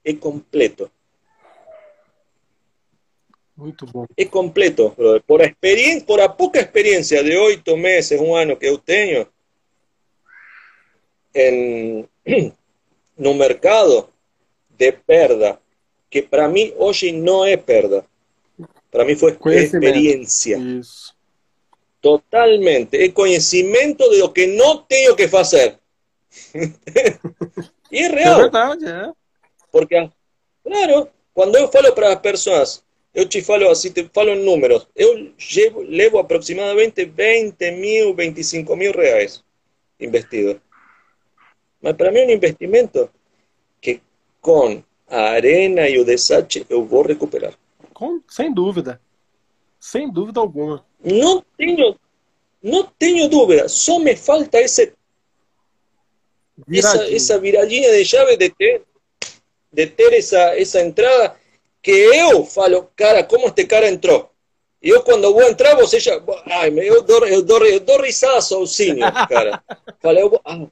é 0.04 0.14
completo. 0.14 0.92
Muito 3.56 3.86
bom. 3.86 4.06
É 4.18 4.26
completo, 4.26 4.90
brother. 4.98 5.22
Por 5.22 5.42
experiência, 5.42 6.06
por 6.06 6.20
a 6.20 6.28
pouca 6.28 6.60
experiência 6.60 7.24
de 7.24 7.36
oito 7.38 7.78
meses, 7.78 8.20
um 8.20 8.34
ano 8.34 8.58
que 8.58 8.66
eu 8.66 8.78
tenho 8.78 9.28
em, 11.34 12.08
no 13.18 13.34
mercado 13.34 14.10
de 14.70 14.92
perda, 14.92 15.60
que 16.10 16.22
para 16.22 16.48
mim 16.48 16.74
hoje 16.78 17.12
não 17.12 17.46
é 17.46 17.56
perda. 17.56 18.06
Para 18.90 19.06
mim 19.06 19.16
foi 19.16 19.38
experiência. 19.56 20.58
Isso. 20.58 21.16
Totalmente. 22.02 22.98
É 22.98 23.10
conhecimento 23.10 24.10
de 24.10 24.18
lo 24.18 24.30
que 24.32 24.48
não 24.48 24.78
tenho 24.78 25.16
que 25.16 25.28
fazer. 25.28 25.78
e 27.92 28.00
é 28.00 28.08
real. 28.08 28.40
É 28.40 28.42
verdade, 28.42 28.86
é. 28.86 29.12
Porque, 29.72 30.10
claro, 30.64 31.08
quando 31.34 31.56
eu 31.56 31.72
falo 31.72 31.94
para 31.94 32.14
as 32.14 32.20
pessoas, 32.20 32.84
eu 33.14 33.28
te 33.28 33.42
falo 33.42 33.70
assim, 33.70 33.92
te 33.92 34.10
falo 34.14 34.30
em 34.30 34.44
números, 34.44 34.88
eu 34.96 35.32
llevo, 35.54 35.82
levo 35.82 36.18
aproximadamente 36.18 37.06
20 37.06 37.72
mil, 37.72 38.16
25 38.16 38.76
mil 38.76 38.92
reais 38.92 39.44
investido. 40.00 40.62
Mas 41.82 41.96
para 41.96 42.12
mim 42.12 42.20
é 42.20 42.28
um 42.28 42.32
investimento 42.32 43.10
que 43.80 44.02
com 44.40 44.84
a 45.08 45.22
arena 45.32 45.88
e 45.88 46.00
o 46.00 46.06
desache 46.06 46.66
eu 46.70 46.86
vou 46.86 47.04
recuperar. 47.04 47.54
Com, 47.94 48.22
sem 48.28 48.54
dúvida. 48.54 49.02
Sem 49.80 50.12
dúvida 50.12 50.40
alguma. 50.40 50.86
Não 51.04 51.44
tenho, 51.58 51.96
não 52.62 52.84
tenho 52.98 53.28
dúvida. 53.28 53.68
Só 53.68 54.00
me 54.00 54.16
falta 54.16 54.60
esse, 54.60 54.94
essa, 56.72 57.14
essa 57.14 57.40
viradinha 57.40 57.92
de 57.92 58.06
chave 58.06 58.38
de 58.38 58.50
ter, 58.50 58.84
de 59.72 59.88
ter 59.88 60.14
essa, 60.14 60.60
essa 60.60 60.82
entrada 60.82 61.36
que 61.82 61.92
eu 61.92 62.46
falo, 62.46 62.90
cara, 62.96 63.24
como 63.24 63.48
este 63.48 63.66
cara 63.66 63.90
entrou? 63.90 64.30
Eu, 64.82 65.04
quando 65.04 65.32
vou 65.32 65.44
entrar, 65.44 65.76
você 65.76 66.00
já. 66.00 66.20
Ai, 66.48 66.72
eu 66.80 67.04
dou, 67.04 67.28
eu 67.28 67.44
dou, 67.44 67.64
eu 67.66 67.80
dou 67.80 68.02
risada 68.02 68.42
sozinho, 68.42 69.00
cara. 69.30 69.64
Falei, 70.02 70.24
eu 70.24 70.30
vou. 70.30 70.42
Ah, 70.44 70.68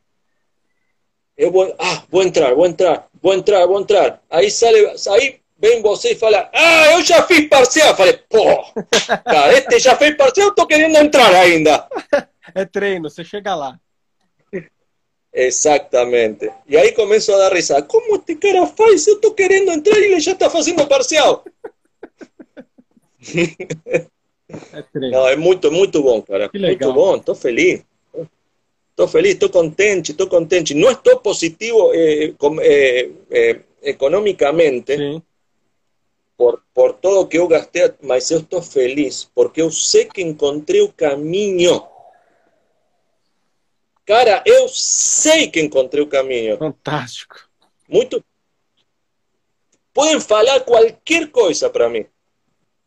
eu 1.38 1.52
vou. 1.52 1.76
Ah, 1.78 2.04
vou 2.10 2.24
entrar, 2.24 2.56
vou 2.56 2.66
entrar, 2.66 3.08
vou 3.22 3.34
entrar, 3.36 3.68
vou 3.68 3.80
entrar. 3.80 4.22
Aí 4.28 4.50
sale. 4.50 4.94
Aí 5.12 5.39
vem 5.60 5.82
você 5.82 6.14
e 6.14 6.16
fala, 6.16 6.50
ah, 6.54 6.94
eu 6.94 7.04
já 7.04 7.22
fiz 7.24 7.48
parcial. 7.48 7.96
Falei, 7.96 8.20
pô, 8.30 8.64
cara, 9.26 9.54
este 9.54 9.80
já 9.80 9.96
fez 9.96 10.16
parcial, 10.16 10.48
eu 10.48 10.56
tô 10.56 10.66
querendo 10.66 10.98
entrar 10.98 11.34
ainda. 11.36 11.88
É 12.56 12.66
treino, 12.66 13.10
você 13.10 13.24
chega 13.24 13.54
lá. 13.54 13.80
Exatamente. 15.32 16.52
E 16.68 16.76
aí 16.76 16.92
começo 16.94 17.32
a 17.34 17.38
dar 17.38 17.54
risada. 17.54 17.84
Como 17.84 18.16
este 18.16 18.36
cara 18.36 18.66
faz? 18.66 19.06
Eu 19.06 19.22
tô 19.22 19.32
querendo 19.34 19.72
entrar 19.72 19.98
e 20.00 20.06
ele 20.06 20.20
já 20.20 20.32
está 20.32 20.50
fazendo 20.50 20.88
parcial. 20.88 21.44
É 23.92 24.84
Não, 24.96 25.28
é 25.28 25.36
muito, 25.36 25.72
muito 25.72 26.02
bom, 26.02 26.22
cara. 26.22 26.50
Muito 26.52 26.94
bom, 26.94 27.18
estou 27.18 27.36
feliz. 27.36 27.84
Estou 28.90 29.08
feliz, 29.08 29.34
estou 29.34 29.50
contente, 29.50 30.12
estou 30.12 30.28
contente. 30.28 30.74
Não 30.74 30.92
estou 30.92 31.20
positivo 31.20 31.94
eh, 31.94 32.34
com, 32.38 32.60
eh, 32.60 33.10
eh, 33.30 33.60
economicamente 33.84 34.98
Sim. 34.98 35.22
Por, 36.80 36.94
todo 36.94 37.28
que 37.28 37.38
eu 37.38 37.46
gastei, 37.46 37.94
mas 38.02 38.32
eu 38.32 38.40
estou 38.40 38.62
feliz 38.62 39.30
porque 39.36 39.62
eu 39.62 39.70
sei 39.70 40.06
que 40.06 40.22
encontrei 40.22 40.80
o 40.80 40.90
caminho. 40.94 41.86
Cara, 44.06 44.42
eu 44.46 44.70
sei 44.70 45.50
que 45.50 45.60
encontrei 45.60 46.02
o 46.02 46.08
caminho. 46.08 46.58
Fantástico. 46.58 47.36
Muito. 47.86 48.24
Podem 49.94 50.22
falar 50.22 50.62
qualquer 50.62 51.30
coisa 51.32 51.70
para 51.70 51.90
mim. 51.90 52.06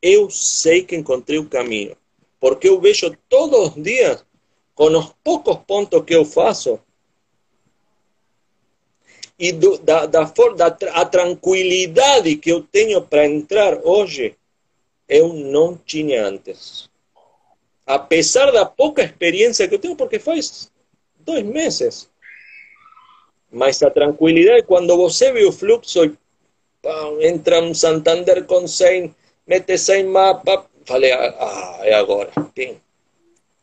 Eu 0.00 0.30
sei 0.30 0.84
que 0.84 0.96
encontrei 0.96 1.38
o 1.38 1.46
caminho. 1.46 1.94
Porque 2.40 2.70
eu 2.70 2.80
vejo 2.80 3.14
todos 3.28 3.76
os 3.76 3.82
dias, 3.82 4.24
com 4.74 4.86
os 4.86 5.14
poucos 5.22 5.58
pontos 5.66 6.02
que 6.06 6.14
eu 6.14 6.24
faço, 6.24 6.80
e 9.38 9.52
do, 9.52 9.78
da, 9.78 10.06
da, 10.06 10.22
da 10.24 10.76
a 10.92 11.04
tranquilidade 11.04 12.36
que 12.36 12.50
eu 12.50 12.62
tenho 12.62 13.02
para 13.02 13.26
entrar 13.26 13.80
hoje, 13.84 14.36
eu 15.08 15.32
não 15.32 15.76
tinha 15.76 16.26
antes. 16.26 16.88
Apesar 17.86 18.50
da 18.52 18.64
pouca 18.64 19.02
experiência 19.02 19.66
que 19.66 19.74
eu 19.74 19.78
tenho, 19.78 19.96
porque 19.96 20.18
faz 20.18 20.70
dois 21.20 21.44
meses. 21.44 22.08
Mas 23.50 23.82
a 23.82 23.90
tranquilidade, 23.90 24.62
quando 24.62 24.96
você 24.96 25.32
vê 25.32 25.44
o 25.44 25.52
fluxo 25.52 26.16
entra 27.20 27.62
um 27.62 27.74
Santander 27.74 28.44
com 28.44 28.66
100, 28.66 29.14
mete 29.46 29.78
100 29.78 30.06
mapa, 30.06 30.66
falei, 30.84 31.12
ah, 31.12 31.80
é 31.82 31.94
agora. 31.94 32.30
Pim. 32.54 32.76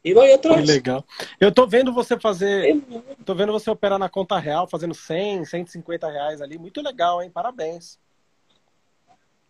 E 0.04 0.14
vai 0.14 0.32
atrás. 0.32 0.62
Que 0.62 0.68
legal. 0.68 1.06
Eu 1.40 1.52
tô 1.52 1.68
vendo 1.68 1.94
você 1.94 2.18
fazer. 2.18 2.82
Tô 3.26 3.36
vendo 3.36 3.52
você 3.52 3.70
operar 3.70 4.00
na 4.00 4.08
conta 4.08 4.40
real, 4.40 4.68
fazendo 4.68 4.94
100, 4.94 5.46
150 5.46 6.10
reais 6.10 6.42
ali. 6.42 6.58
Muito 6.58 6.82
legal, 6.82 7.22
hein? 7.22 7.30
Parabéns. 7.30 8.00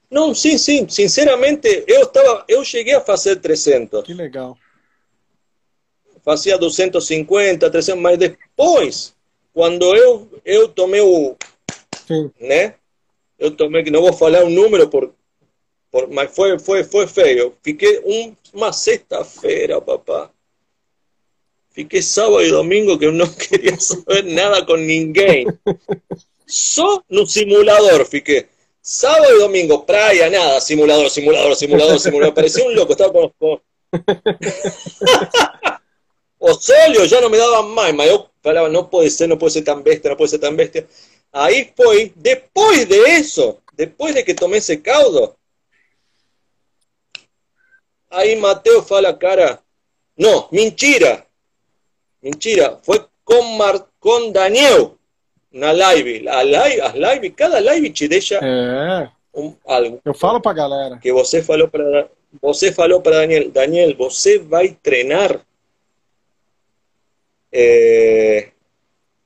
Não, 0.10 0.34
sim, 0.34 0.58
sim. 0.58 0.89
Sinceramente, 0.89 1.84
eu, 1.88 2.08
tava, 2.08 2.43
eu 2.47 2.66
cheguei 2.66 2.95
a 2.95 3.02
fazer 3.02 3.36
300. 3.36 4.04
Que 4.04 4.14
legal. 4.14 4.58
Fazia 6.24 6.58
250, 6.58 7.70
300, 7.70 8.02
mas 8.02 8.18
depois, 8.18 9.16
quando 9.54 9.95
eu, 9.95 10.41
eu 10.43 10.68
tomei 10.68 11.02
o. 11.02 11.36
Sim. 12.08 12.32
Né? 12.39 12.74
Eu 13.38 13.56
tomei, 13.56 13.84
que 13.84 13.91
não 13.91 14.02
vou 14.02 14.14
falar 14.14 14.43
o 14.43 14.50
número, 14.50 14.89
por, 14.89 15.14
por, 15.91 16.10
mas 16.10 16.36
foi, 16.36 16.58
foi, 16.58 16.84
foi 16.84 17.08
feio. 17.08 17.56
Fiquei 17.62 18.02
um, 18.04 18.36
uma 18.52 18.74
sexta-feira, 18.74 19.80
papá. 19.80 20.32
Fiquei 21.80 22.02
sábado 22.02 22.44
e 22.44 22.52
domingo 22.52 23.00
que 23.00 23.06
eu 23.06 23.14
não 23.16 23.26
queria 23.26 23.80
saber 23.80 24.26
nada 24.26 24.66
com 24.66 24.76
ninguém. 24.76 25.48
Só 26.46 27.02
no 27.10 27.26
simulador 27.26 28.06
fiquei. 28.06 28.48
Sábado 28.82 29.34
y 29.34 29.40
domingo, 29.40 29.86
praia, 29.86 30.30
nada, 30.30 30.60
simulador, 30.60 31.10
simulador, 31.10 31.56
simulador, 31.56 31.98
simulador. 31.98 32.34
Parecía 32.34 32.66
un 32.66 32.76
loco, 32.76 32.92
estaba 32.92 33.14
con... 33.14 33.32
con... 33.40 33.62
Osorio 36.40 37.06
ya 37.06 37.22
no 37.22 37.30
me 37.30 37.38
daban 37.38 37.70
más, 37.70 37.94
mas 37.94 38.10
eu 38.10 38.30
falava, 38.42 38.68
não 38.68 38.84
pode 38.84 39.10
ser, 39.10 39.28
não 39.28 39.38
pode 39.38 39.54
ser 39.54 39.62
tan 39.62 39.82
bestia, 39.82 40.10
não 40.10 40.18
pode 40.18 40.32
ser 40.32 40.40
tan 40.40 40.56
bestia. 40.56 40.86
Aí 41.32 41.72
foi, 41.78 42.12
depois 42.14 42.86
de 42.86 42.98
eso, 43.08 43.58
depois 43.74 44.14
de 44.14 44.24
que 44.24 44.34
tomei 44.34 44.60
esse 44.60 44.76
caldo, 44.78 45.34
aí 48.10 48.36
Mateo 48.36 48.84
fala, 48.84 49.14
cara, 49.14 49.62
não, 50.18 50.50
mentira, 50.52 51.26
mentira, 52.22 52.80
foi 52.84 53.06
com, 53.24 53.42
Mar, 53.58 53.86
com 54.00 54.32
Daniel 54.32 54.96
na 55.52 55.72
live, 55.72 56.28
a 56.28 56.42
live, 56.44 56.82
as 56.82 56.94
live, 56.96 57.32
cada 57.32 57.60
live 57.60 57.90
te 57.92 58.08
deixa 58.08 58.36
É. 58.42 59.10
um, 59.34 59.56
algo. 59.66 60.00
Eu 60.06 60.14
falo 60.14 60.40
pra 60.42 60.54
galera. 60.54 60.98
Que 60.98 61.12
você 61.12 61.42
falou 61.42 61.68
para 61.68 62.10
você 62.42 62.72
falou 62.72 63.02
para 63.02 63.18
Daniel, 63.22 63.50
Daniel, 63.50 63.96
você 63.98 64.38
vai 64.38 64.70
treinar 64.84 65.44
eh, 67.52 68.52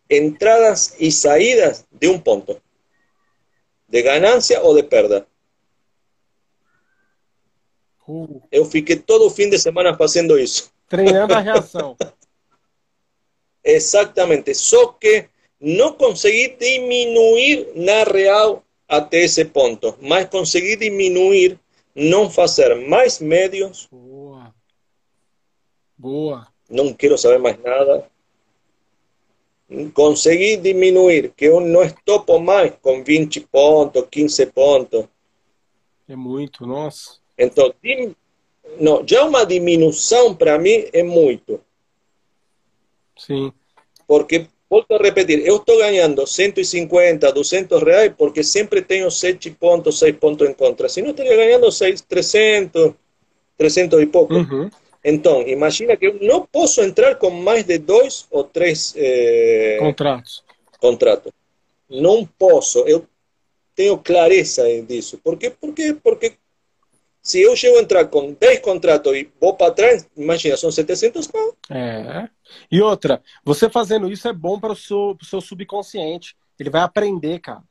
entradas 0.09 0.95
y 0.99 1.11
salidas 1.11 1.85
de 1.91 2.07
un 2.07 2.19
punto, 2.21 2.61
de 3.89 4.01
ganancia 4.01 4.61
ou 4.61 4.73
de 4.75 4.83
perda. 4.83 5.27
Uh, 8.07 8.41
Eu 8.51 8.65
fiquei 8.65 8.97
todo 8.97 9.25
o 9.27 9.29
fim 9.29 9.49
de 9.49 9.57
semana 9.57 9.95
fazendo 9.97 10.37
isso. 10.39 10.71
treinando 10.89 11.33
a 11.33 11.39
reação. 11.39 11.95
Exatamente, 13.63 14.53
só 14.53 14.87
que 14.87 15.27
não 15.59 15.93
consegui 15.93 16.57
diminuir 16.59 17.71
na 17.75 18.03
real 18.03 18.63
até 18.87 19.23
esse 19.23 19.45
ponto, 19.45 19.97
mas 20.01 20.27
consegui 20.27 20.75
diminuir, 20.75 21.57
não 21.95 22.29
fazer 22.29 22.75
mais 22.75 23.19
médios, 23.19 23.87
Boa. 23.89 24.53
Boa. 25.97 26.47
não 26.69 26.93
quero 26.93 27.17
saber 27.17 27.39
mais 27.39 27.57
nada. 27.61 28.05
Consegui 29.93 30.57
diminuir, 30.57 31.31
que 31.35 31.45
eu 31.45 31.59
não 31.59 31.81
estopo 31.83 32.39
mais 32.39 32.73
com 32.81 33.03
20 33.03 33.39
pontos, 33.41 34.05
15 34.11 34.45
pontos. 34.47 35.05
É 36.07 36.15
muito, 36.15 36.65
nossa. 36.65 37.17
Então, 37.37 37.73
não, 38.79 39.07
já 39.07 39.23
uma 39.23 39.45
diminuição 39.45 40.35
para 40.35 40.59
mim 40.59 40.85
é 40.91 41.01
muito. 41.01 41.61
Sim. 43.25 43.51
Porque, 44.07 44.47
volto 44.69 44.93
a 44.93 44.97
repetir, 44.97 45.45
eu 45.45 45.57
estou 45.57 45.77
ganhando 45.77 46.25
150, 46.25 47.31
200 47.31 47.81
reais 47.83 48.13
porque 48.17 48.43
sempre 48.43 48.81
tenho 48.81 49.09
7 49.09 49.51
pontos, 49.51 49.99
6 49.99 50.17
pontos 50.17 50.47
em 50.47 50.53
contra. 50.53 50.89
Se 50.89 51.01
não, 51.01 51.11
estaria 51.11 51.35
ganhando 51.35 51.71
6, 51.71 52.01
300, 52.01 52.93
300 53.57 54.01
e 54.01 54.05
pouco. 54.05 54.33
Uhum. 54.33 54.69
Então, 55.03 55.41
imagina 55.41 55.97
que 55.97 56.07
eu 56.07 56.17
não 56.21 56.45
posso 56.45 56.81
entrar 56.81 57.15
com 57.15 57.29
mais 57.29 57.65
de 57.65 57.77
dois 57.77 58.25
ou 58.31 58.43
três 58.45 58.93
eh, 58.95 59.77
contratos. 59.79 60.43
contratos. 60.79 61.31
Não 61.89 62.25
posso. 62.25 62.79
Eu 62.87 63.05
tenho 63.75 63.97
clareza 63.97 64.63
disso. 64.83 65.19
Por 65.21 65.37
quê? 65.37 65.49
Porque, 65.49 65.93
porque 66.01 66.33
se 67.21 67.41
eu 67.41 67.55
chego 67.55 67.77
a 67.77 67.81
entrar 67.81 68.05
com 68.05 68.33
10 68.33 68.59
contratos 68.59 69.15
e 69.15 69.29
vou 69.39 69.53
para 69.53 69.71
trás, 69.71 70.05
imagina, 70.15 70.57
são 70.57 70.69
700 70.69 71.27
pau. 71.27 71.55
É. 71.69 72.27
E 72.71 72.81
outra, 72.81 73.21
você 73.43 73.69
fazendo 73.69 74.11
isso 74.11 74.27
é 74.27 74.33
bom 74.33 74.59
para 74.59 74.73
o 74.73 74.75
seu, 74.75 75.17
seu 75.21 75.41
subconsciente. 75.41 76.35
Ele 76.59 76.69
vai 76.69 76.81
aprender, 76.81 77.39
cara. 77.39 77.63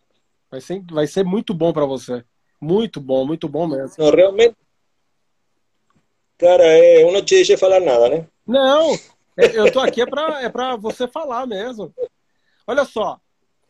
Vai 0.51 0.61
ser, 0.61 0.83
vai 0.91 1.07
ser 1.07 1.25
muito 1.25 1.55
bom 1.55 1.73
para 1.73 1.87
você. 1.87 2.25
Muito 2.61 3.01
bom, 3.01 3.27
muito 3.27 3.49
bom 3.49 3.67
mesmo. 3.67 3.97
Não, 3.99 4.11
realmente, 4.11 4.57
Cara, 6.43 6.65
é, 6.65 7.05
eu 7.05 7.13
não 7.13 7.23
te 7.23 7.37
deixei 7.37 7.57
falar 7.57 7.79
nada, 7.79 8.09
né? 8.09 8.27
Não, 8.45 8.95
é, 9.37 9.57
eu 9.57 9.73
tô 9.73 9.79
aqui 9.79 10.03
é 10.03 10.07
pra, 10.07 10.43
é 10.43 10.49
pra 10.49 10.75
você 10.75 11.07
falar 11.07 11.47
mesmo. 11.47 11.95
Olha 12.67 12.85
só, 12.85 13.21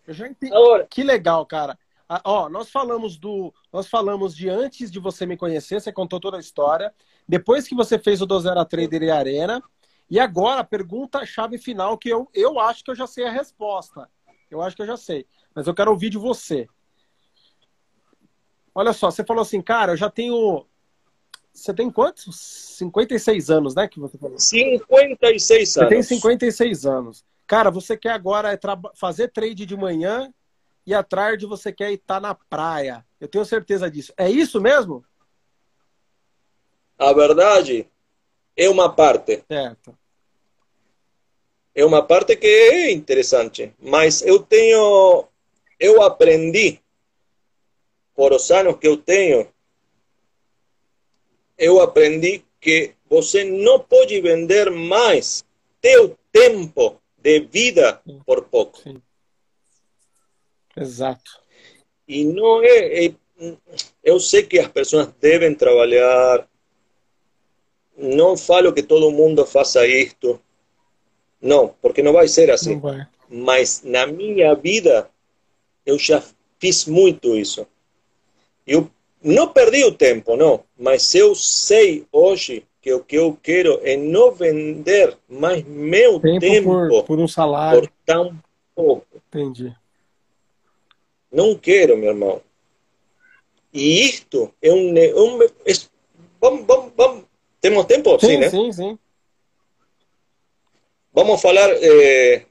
eu 0.06 0.14
já 0.14 0.26
entendi. 0.26 0.54
Agora. 0.54 0.86
Que 0.88 1.02
legal, 1.02 1.44
cara. 1.44 1.78
Ah, 2.08 2.22
ó, 2.24 2.48
nós 2.48 2.70
falamos 2.70 3.18
do. 3.18 3.52
Nós 3.70 3.88
falamos 3.88 4.34
de 4.34 4.48
antes 4.48 4.90
de 4.90 4.98
você 4.98 5.26
me 5.26 5.36
conhecer, 5.36 5.82
você 5.82 5.92
contou 5.92 6.18
toda 6.18 6.38
a 6.38 6.40
história. 6.40 6.94
Depois 7.28 7.68
que 7.68 7.74
você 7.74 7.98
fez 7.98 8.22
o 8.22 8.26
do 8.26 8.40
Zero 8.40 8.64
Trader 8.64 9.02
e 9.02 9.10
Arena. 9.10 9.62
E 10.12 10.20
agora, 10.20 10.60
a 10.60 10.64
pergunta-chave 10.64 11.56
final, 11.56 11.96
que 11.96 12.10
eu, 12.10 12.28
eu 12.34 12.60
acho 12.60 12.84
que 12.84 12.90
eu 12.90 12.94
já 12.94 13.06
sei 13.06 13.24
a 13.24 13.30
resposta. 13.30 14.10
Eu 14.50 14.60
acho 14.60 14.76
que 14.76 14.82
eu 14.82 14.86
já 14.86 14.94
sei. 14.94 15.26
Mas 15.54 15.66
eu 15.66 15.74
quero 15.74 15.90
ouvir 15.90 16.10
de 16.10 16.18
você. 16.18 16.68
Olha 18.74 18.92
só, 18.92 19.10
você 19.10 19.24
falou 19.24 19.40
assim, 19.40 19.62
cara, 19.62 19.92
eu 19.92 19.96
já 19.96 20.10
tenho 20.10 20.66
você 21.50 21.72
tem 21.72 21.90
quantos? 21.90 22.36
56 22.76 23.48
anos, 23.48 23.74
né? 23.74 23.88
Que 23.88 23.98
você 23.98 24.18
falou? 24.18 24.38
56 24.38 25.78
anos. 25.78 25.88
Você 25.88 25.94
tem 25.94 26.02
56 26.02 26.84
anos. 26.84 27.24
Cara, 27.46 27.70
você 27.70 27.96
quer 27.96 28.12
agora 28.12 28.52
é 28.52 28.58
fazer 28.94 29.28
trade 29.28 29.64
de 29.64 29.76
manhã 29.78 30.30
e 30.86 30.92
à 30.92 31.02
tarde 31.02 31.46
você 31.46 31.72
quer 31.72 31.90
estar 31.90 32.20
na 32.20 32.34
praia. 32.34 33.02
Eu 33.18 33.28
tenho 33.28 33.46
certeza 33.46 33.90
disso. 33.90 34.12
É 34.18 34.28
isso 34.28 34.60
mesmo? 34.60 35.02
A 36.98 37.14
verdade 37.14 37.88
é 38.54 38.68
uma 38.68 38.94
parte. 38.94 39.42
Certo. 39.48 40.01
É 41.74 41.84
uma 41.84 42.02
parte 42.02 42.36
que 42.36 42.46
é 42.46 42.90
interessante. 42.90 43.72
Mas 43.80 44.22
eu 44.22 44.40
tenho. 44.40 45.26
Eu 45.78 46.02
aprendi, 46.02 46.80
por 48.14 48.32
os 48.32 48.50
anos 48.50 48.78
que 48.78 48.86
eu 48.86 48.96
tenho, 48.96 49.48
eu 51.58 51.80
aprendi 51.80 52.44
que 52.60 52.94
você 53.08 53.44
não 53.44 53.80
pode 53.80 54.20
vender 54.20 54.70
mais 54.70 55.44
teu 55.80 56.16
tempo 56.30 57.00
de 57.18 57.40
vida 57.40 58.00
por 58.24 58.44
pouco. 58.44 58.78
Sim. 58.78 59.02
Exato. 60.76 61.42
E 62.06 62.24
não 62.24 62.62
é, 62.62 63.06
é, 63.06 63.14
Eu 64.02 64.18
sei 64.18 64.42
que 64.42 64.58
as 64.58 64.68
pessoas 64.68 65.08
devem 65.20 65.54
trabalhar. 65.54 66.48
Não 67.96 68.36
falo 68.36 68.72
que 68.72 68.82
todo 68.82 69.10
mundo 69.10 69.46
faça 69.46 69.86
isto. 69.86 70.40
Não, 71.42 71.74
porque 71.82 72.02
não 72.02 72.12
vai 72.12 72.28
ser 72.28 72.50
assim. 72.50 72.80
Mas 73.28 73.82
na 73.84 74.06
minha 74.06 74.54
vida, 74.54 75.10
eu 75.84 75.98
já 75.98 76.22
fiz 76.60 76.86
muito 76.86 77.36
isso. 77.36 77.66
Eu 78.64 78.88
não 79.20 79.48
perdi 79.48 79.82
o 79.84 79.92
tempo, 79.92 80.36
não, 80.36 80.62
mas 80.78 81.14
eu 81.14 81.34
sei 81.34 82.06
hoje 82.12 82.64
que 82.80 82.92
o 82.92 83.02
que 83.02 83.16
eu 83.16 83.36
quero 83.42 83.80
é 83.82 83.96
não 83.96 84.32
vender 84.32 85.16
mais 85.28 85.64
meu 85.64 86.20
tempo, 86.20 86.40
tempo 86.40 86.88
por, 86.88 87.04
por, 87.04 87.18
um 87.18 87.28
salário. 87.28 87.80
Por 87.80 87.92
tão 88.04 88.38
pouco. 88.74 89.06
Entendi. 89.28 89.74
Não 91.30 91.56
quero, 91.56 91.96
meu 91.96 92.10
irmão. 92.10 92.40
E 93.72 94.06
isto 94.06 94.52
é 94.60 94.72
um. 94.72 94.90
um 94.90 95.42
é, 95.42 95.72
vamos, 96.40 96.66
vamos, 96.66 96.92
vamos. 96.96 97.24
Temos 97.60 97.86
tempo? 97.86 98.18
Sim, 98.18 98.26
sim, 98.26 98.38
né? 98.38 98.50
Sim, 98.50 98.72
sim. 98.72 98.98
Vamos 101.12 101.42
falar 101.42 101.70
eh, 101.70 102.46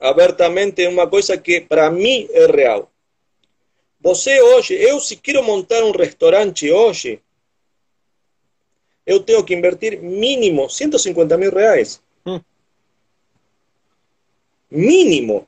abertamente 0.00 0.86
uma 0.86 1.08
coisa 1.08 1.36
que 1.36 1.60
para 1.60 1.90
mim 1.90 2.28
é 2.30 2.46
real. 2.46 2.88
Você 4.00 4.40
hoje, 4.40 4.74
eu 4.74 5.00
se 5.00 5.16
quero 5.16 5.42
montar 5.42 5.82
um 5.84 5.92
restaurante 5.92 6.70
hoje, 6.70 7.20
eu 9.04 9.20
tenho 9.20 9.44
que 9.44 9.54
invertir 9.54 10.00
mínimo 10.00 10.70
150 10.70 11.36
mil 11.36 11.50
reais. 11.50 12.00
Hum. 12.24 12.40
Mínimo. 14.70 15.46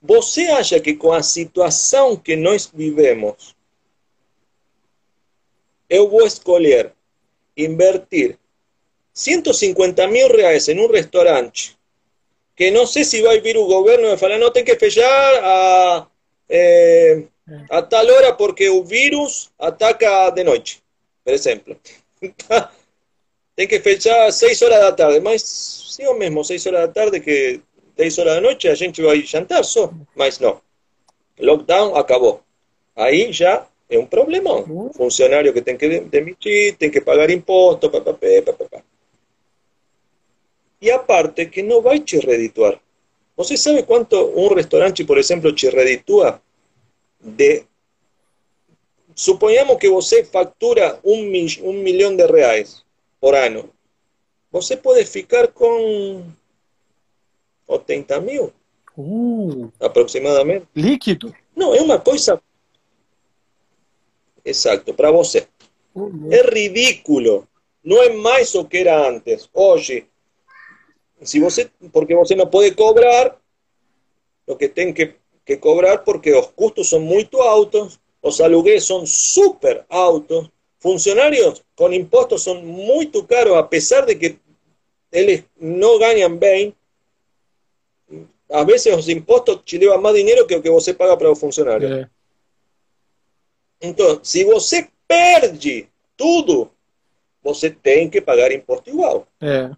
Você 0.00 0.46
acha 0.48 0.80
que 0.80 0.94
com 0.94 1.12
a 1.12 1.22
situação 1.22 2.16
que 2.16 2.36
nós 2.36 2.70
vivemos, 2.72 3.54
eu 5.88 6.08
vou 6.10 6.26
escolher 6.26 6.92
invertir 7.56 8.38
150 9.14 10.06
mil 10.08 10.28
reais 10.28 10.68
em 10.68 10.80
um 10.80 10.90
restaurante 10.90 11.76
que 12.56 12.70
não 12.70 12.86
sei 12.86 13.04
se 13.04 13.22
vai 13.22 13.40
vir 13.40 13.56
o 13.56 13.66
governo 13.66 14.08
e 14.08 14.16
falar, 14.16 14.38
não, 14.38 14.50
tem 14.50 14.64
que 14.64 14.76
fechar 14.76 15.40
a 15.42 16.06
eh, 16.48 17.22
a 17.70 17.82
tal 17.82 18.06
hora 18.06 18.32
porque 18.34 18.68
o 18.68 18.84
vírus 18.84 19.50
ataca 19.58 20.30
de 20.30 20.44
noite, 20.44 20.82
por 21.24 21.32
exemplo. 21.32 21.76
Tem 23.54 23.68
que 23.68 23.80
fechar 23.80 24.32
6 24.32 24.62
horas 24.62 24.80
da 24.80 24.92
tarde, 24.92 25.20
mas 25.20 25.42
sim 25.42 26.06
o 26.06 26.14
mesmo, 26.14 26.42
6 26.42 26.66
horas 26.66 26.80
da 26.80 26.88
tarde 26.88 27.20
que 27.20 27.60
10 27.96 28.18
horas 28.18 28.34
da 28.36 28.40
noite 28.40 28.68
a 28.68 28.74
gente 28.74 29.02
vai 29.02 29.20
jantar 29.22 29.62
só, 29.64 29.92
mas 30.14 30.38
não. 30.38 30.60
Lockdown 31.38 31.94
acabou. 31.96 32.42
Aí 32.96 33.32
já 33.32 33.66
é 33.90 33.98
um 33.98 34.06
problemão. 34.06 34.90
Funcionário 34.94 35.52
que 35.52 35.60
tem 35.60 35.76
que 35.76 36.00
demitir, 36.00 36.76
tem 36.76 36.90
que 36.90 37.00
pagar 37.00 37.30
imposto, 37.30 37.90
papapá, 37.90 38.26
papapá. 38.46 38.82
E 40.82 40.90
a 40.90 40.98
parte 40.98 41.46
que 41.46 41.62
não 41.62 41.80
vai 41.80 42.02
redituar. 42.04 42.80
¿Você 43.36 43.56
sabe 43.56 43.84
quanto 43.84 44.16
um 44.36 44.52
restaurante, 44.52 45.04
por 45.04 45.16
exemplo, 45.16 45.54
te 45.54 45.70
reditua 45.70 46.42
de... 47.20 47.64
Suponhamos 49.14 49.78
que 49.78 49.88
você 49.88 50.24
factura 50.24 50.98
um 51.04 51.22
milhão 51.22 52.16
de 52.16 52.26
reais 52.26 52.84
por 53.20 53.34
ano. 53.34 53.70
Você 54.50 54.76
pode 54.76 55.04
ficar 55.06 55.48
com 55.48 56.24
80 57.68 58.20
mil. 58.20 58.52
Uh, 58.96 59.72
aproximadamente. 59.80 60.66
Líquido? 60.74 61.34
Não, 61.54 61.74
é 61.74 61.80
uma 61.80 61.98
coisa. 61.98 62.42
Exato, 64.44 64.92
para 64.94 65.10
você. 65.12 65.46
Uh, 65.94 66.32
é 66.32 66.42
ridículo. 66.42 67.46
Não 67.84 68.02
é 68.02 68.10
mais 68.10 68.54
o 68.54 68.64
que 68.64 68.78
era 68.78 69.08
antes. 69.08 69.48
Hoje, 69.54 70.06
si 71.24 71.40
você, 71.40 71.70
porque 71.92 72.14
você 72.14 72.34
não 72.34 72.46
pode 72.46 72.72
cobrar 72.72 73.36
lo 74.46 74.56
que 74.56 74.68
tem 74.68 74.92
que, 74.92 75.14
que 75.44 75.56
cobrar 75.56 76.04
porque 76.04 76.30
los 76.30 76.48
custos 76.48 76.88
son 76.88 77.04
muy 77.04 77.28
altos, 77.40 78.00
los 78.22 78.40
alugueles 78.40 78.84
son 78.84 79.06
súper 79.06 79.84
altos, 79.88 80.50
funcionarios 80.78 81.64
con 81.74 81.92
impuestos 81.94 82.42
son 82.42 82.66
muy 82.66 83.10
caros 83.28 83.56
a 83.56 83.68
pesar 83.68 84.04
de 84.04 84.18
que 84.18 84.38
ellos 85.12 85.44
no 85.58 85.98
ganan 85.98 86.38
bien. 86.38 86.74
A 88.48 88.64
veces 88.64 88.94
los 88.94 89.08
impuestos 89.08 89.64
te 89.64 89.78
llevan 89.78 90.02
más 90.02 90.14
dinero 90.14 90.46
que 90.46 90.56
lo 90.56 90.62
que 90.62 90.68
você 90.68 90.92
paga 90.92 91.16
para 91.16 91.28
los 91.28 91.38
funcionarios. 91.38 91.90
É. 91.90 92.10
Então, 93.80 94.20
se 94.22 94.44
você 94.44 94.88
perde 95.08 95.88
tudo, 96.16 96.70
você 97.42 97.70
tem 97.70 98.10
que 98.10 98.20
pagar 98.20 98.52
imposto 98.52 98.90
igual. 98.90 99.26
É. 99.40 99.70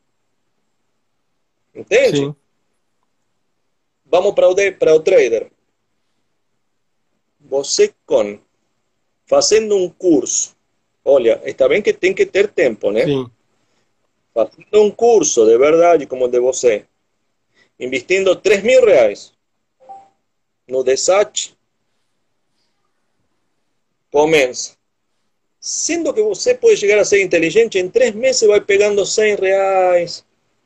Entende? 1.75 2.19
Sim. 2.19 2.37
Vamos 4.07 4.35
para 4.35 4.49
o, 4.49 4.55
de, 4.55 4.71
para 4.71 4.95
o 4.95 5.01
trader. 5.01 5.51
Você 7.41 7.93
com 8.07 8.39
fazendo 9.27 9.77
um 9.77 9.89
curso, 9.89 10.55
olha, 11.05 11.41
está 11.45 11.69
bem 11.69 11.83
que 11.83 11.93
tem 11.93 12.15
que 12.15 12.27
ter 12.27 12.49
tempo, 12.49 12.91
né? 12.91 13.05
Sim. 13.05 13.31
Fazendo 14.33 14.83
um 14.83 14.91
curso 14.91 15.45
de 15.47 15.57
verdade 15.59 16.07
como 16.07 16.27
o 16.27 16.29
de 16.29 16.41
você, 16.41 16.87
investindo 17.79 18.37
3 18.37 18.63
mil 18.63 18.85
reais 18.85 19.33
no 20.67 20.83
Desat, 20.83 21.55
começa. 24.11 24.77
Sendo 25.61 26.13
que 26.13 26.23
você 26.23 26.55
pode 26.55 26.77
chegar 26.77 26.99
a 26.99 27.05
ser 27.05 27.23
inteligente, 27.23 27.79
em 27.79 27.89
três 27.89 28.15
meses 28.15 28.47
vai 28.47 28.61
pegando 28.61 29.05
100 29.05 29.37
reais, 29.37 30.25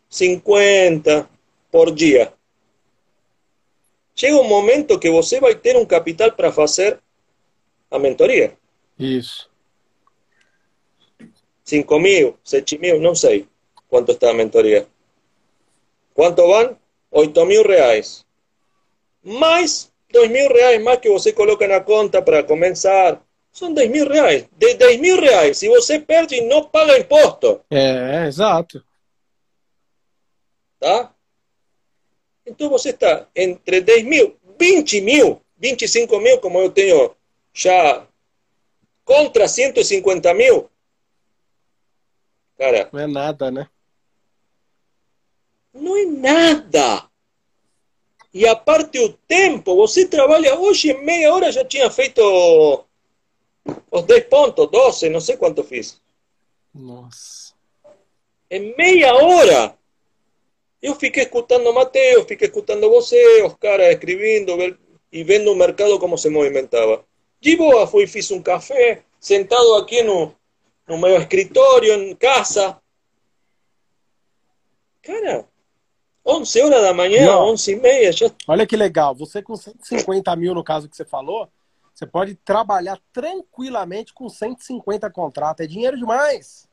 50 0.08 1.28
por 1.70 1.94
dia. 1.94 2.32
Chega 4.14 4.36
um 4.36 4.48
momento 4.48 4.98
que 4.98 5.10
você 5.10 5.40
vai 5.40 5.54
ter 5.54 5.76
um 5.76 5.84
capital 5.84 6.32
para 6.32 6.50
fazer 6.50 6.98
a 7.90 7.98
mentoria. 7.98 8.56
Isso. 8.98 9.48
5 11.64 11.98
mil, 12.00 12.36
7 12.42 12.78
mil, 12.78 13.00
não 13.00 13.14
sei 13.14 13.46
quanto 13.88 14.12
está 14.12 14.30
a 14.30 14.34
mentoria. 14.34 14.86
Quanto 16.14 16.46
van? 16.46 16.76
8 17.10 17.44
mil 17.46 17.62
reais. 17.62 18.24
Mais 19.22 19.90
2 20.12 20.30
mil 20.30 20.48
reais 20.48 20.82
mais 20.82 20.98
que 21.00 21.08
você 21.08 21.32
coloca 21.32 21.66
na 21.66 21.80
conta 21.80 22.22
para 22.22 22.42
começar. 22.42 23.20
São 23.52 23.72
10 23.72 23.90
mil 23.90 24.08
reais. 24.08 24.46
De 24.56 24.74
10 24.74 25.00
mil 25.00 25.20
reais, 25.20 25.58
se 25.58 25.68
você 25.68 25.98
perde, 25.98 26.40
não 26.42 26.64
paga 26.64 26.98
imposto. 26.98 27.60
É, 27.70 28.26
exato. 28.26 28.82
Tá? 30.78 31.12
Então 32.46 32.68
você 32.68 32.90
está 32.90 33.26
entre 33.34 33.80
10 33.80 34.04
mil, 34.04 34.36
20 34.58 35.00
mil, 35.00 35.42
25 35.58 36.18
mil, 36.20 36.40
como 36.40 36.58
eu 36.58 36.70
tenho 36.70 37.14
já, 37.52 38.06
contra 39.04 39.46
150 39.48 40.32
mil. 40.34 40.70
Cara. 42.56 42.88
Não 42.92 43.00
é 43.00 43.06
nada, 43.06 43.50
né? 43.50 43.68
Não 45.72 45.96
é 45.96 46.04
nada. 46.04 47.08
E 48.32 48.46
a 48.46 48.54
parte 48.54 48.98
o 48.98 49.12
tempo, 49.12 49.76
você 49.76 50.06
trabalha 50.06 50.58
hoje 50.58 50.90
em 50.90 51.04
meia 51.04 51.32
hora 51.32 51.52
já 51.52 51.64
tinha 51.64 51.90
feito 51.90 52.20
os 53.90 54.02
10 54.02 54.24
pontos, 54.24 54.70
12, 54.70 55.08
não 55.08 55.20
sei 55.20 55.36
quanto 55.36 55.64
fiz. 55.64 56.00
Nossa. 56.74 57.54
Em 58.50 58.74
meia 58.76 59.14
hora. 59.14 59.77
Eu 60.80 60.94
fiquei 60.94 61.24
escutando 61.24 61.72
Mateus, 61.72 62.26
fiquei 62.26 62.46
escutando 62.46 62.88
você, 62.88 63.42
os 63.42 63.54
caras 63.54 63.88
escrevendo 63.88 64.52
e 65.10 65.24
vendo 65.24 65.52
o 65.52 65.56
mercado 65.56 65.98
como 65.98 66.16
se 66.16 66.28
movimentava. 66.28 67.04
De 67.40 67.56
boa, 67.56 67.86
fui 67.86 68.06
fiz 68.06 68.30
um 68.30 68.42
café, 68.42 69.02
sentado 69.18 69.74
aqui 69.74 70.02
no, 70.02 70.34
no 70.86 70.98
meu 70.98 71.16
escritório, 71.16 71.92
em 71.94 72.14
casa. 72.14 72.80
Cara, 75.02 75.46
11 76.24 76.62
horas 76.62 76.82
da 76.82 76.94
manhã, 76.94 77.26
Não. 77.26 77.48
11 77.52 77.72
e 77.72 77.76
meia. 77.76 78.12
Já... 78.12 78.30
Olha 78.46 78.66
que 78.66 78.76
legal, 78.76 79.14
você 79.14 79.42
com 79.42 79.56
150 79.56 80.34
mil 80.36 80.54
no 80.54 80.62
caso 80.62 80.88
que 80.88 80.96
você 80.96 81.04
falou, 81.04 81.48
você 81.94 82.06
pode 82.06 82.34
trabalhar 82.36 83.00
tranquilamente 83.12 84.14
com 84.14 84.28
150 84.28 85.10
contratos. 85.10 85.64
É 85.64 85.68
dinheiro 85.68 85.96
demais. 85.96 86.67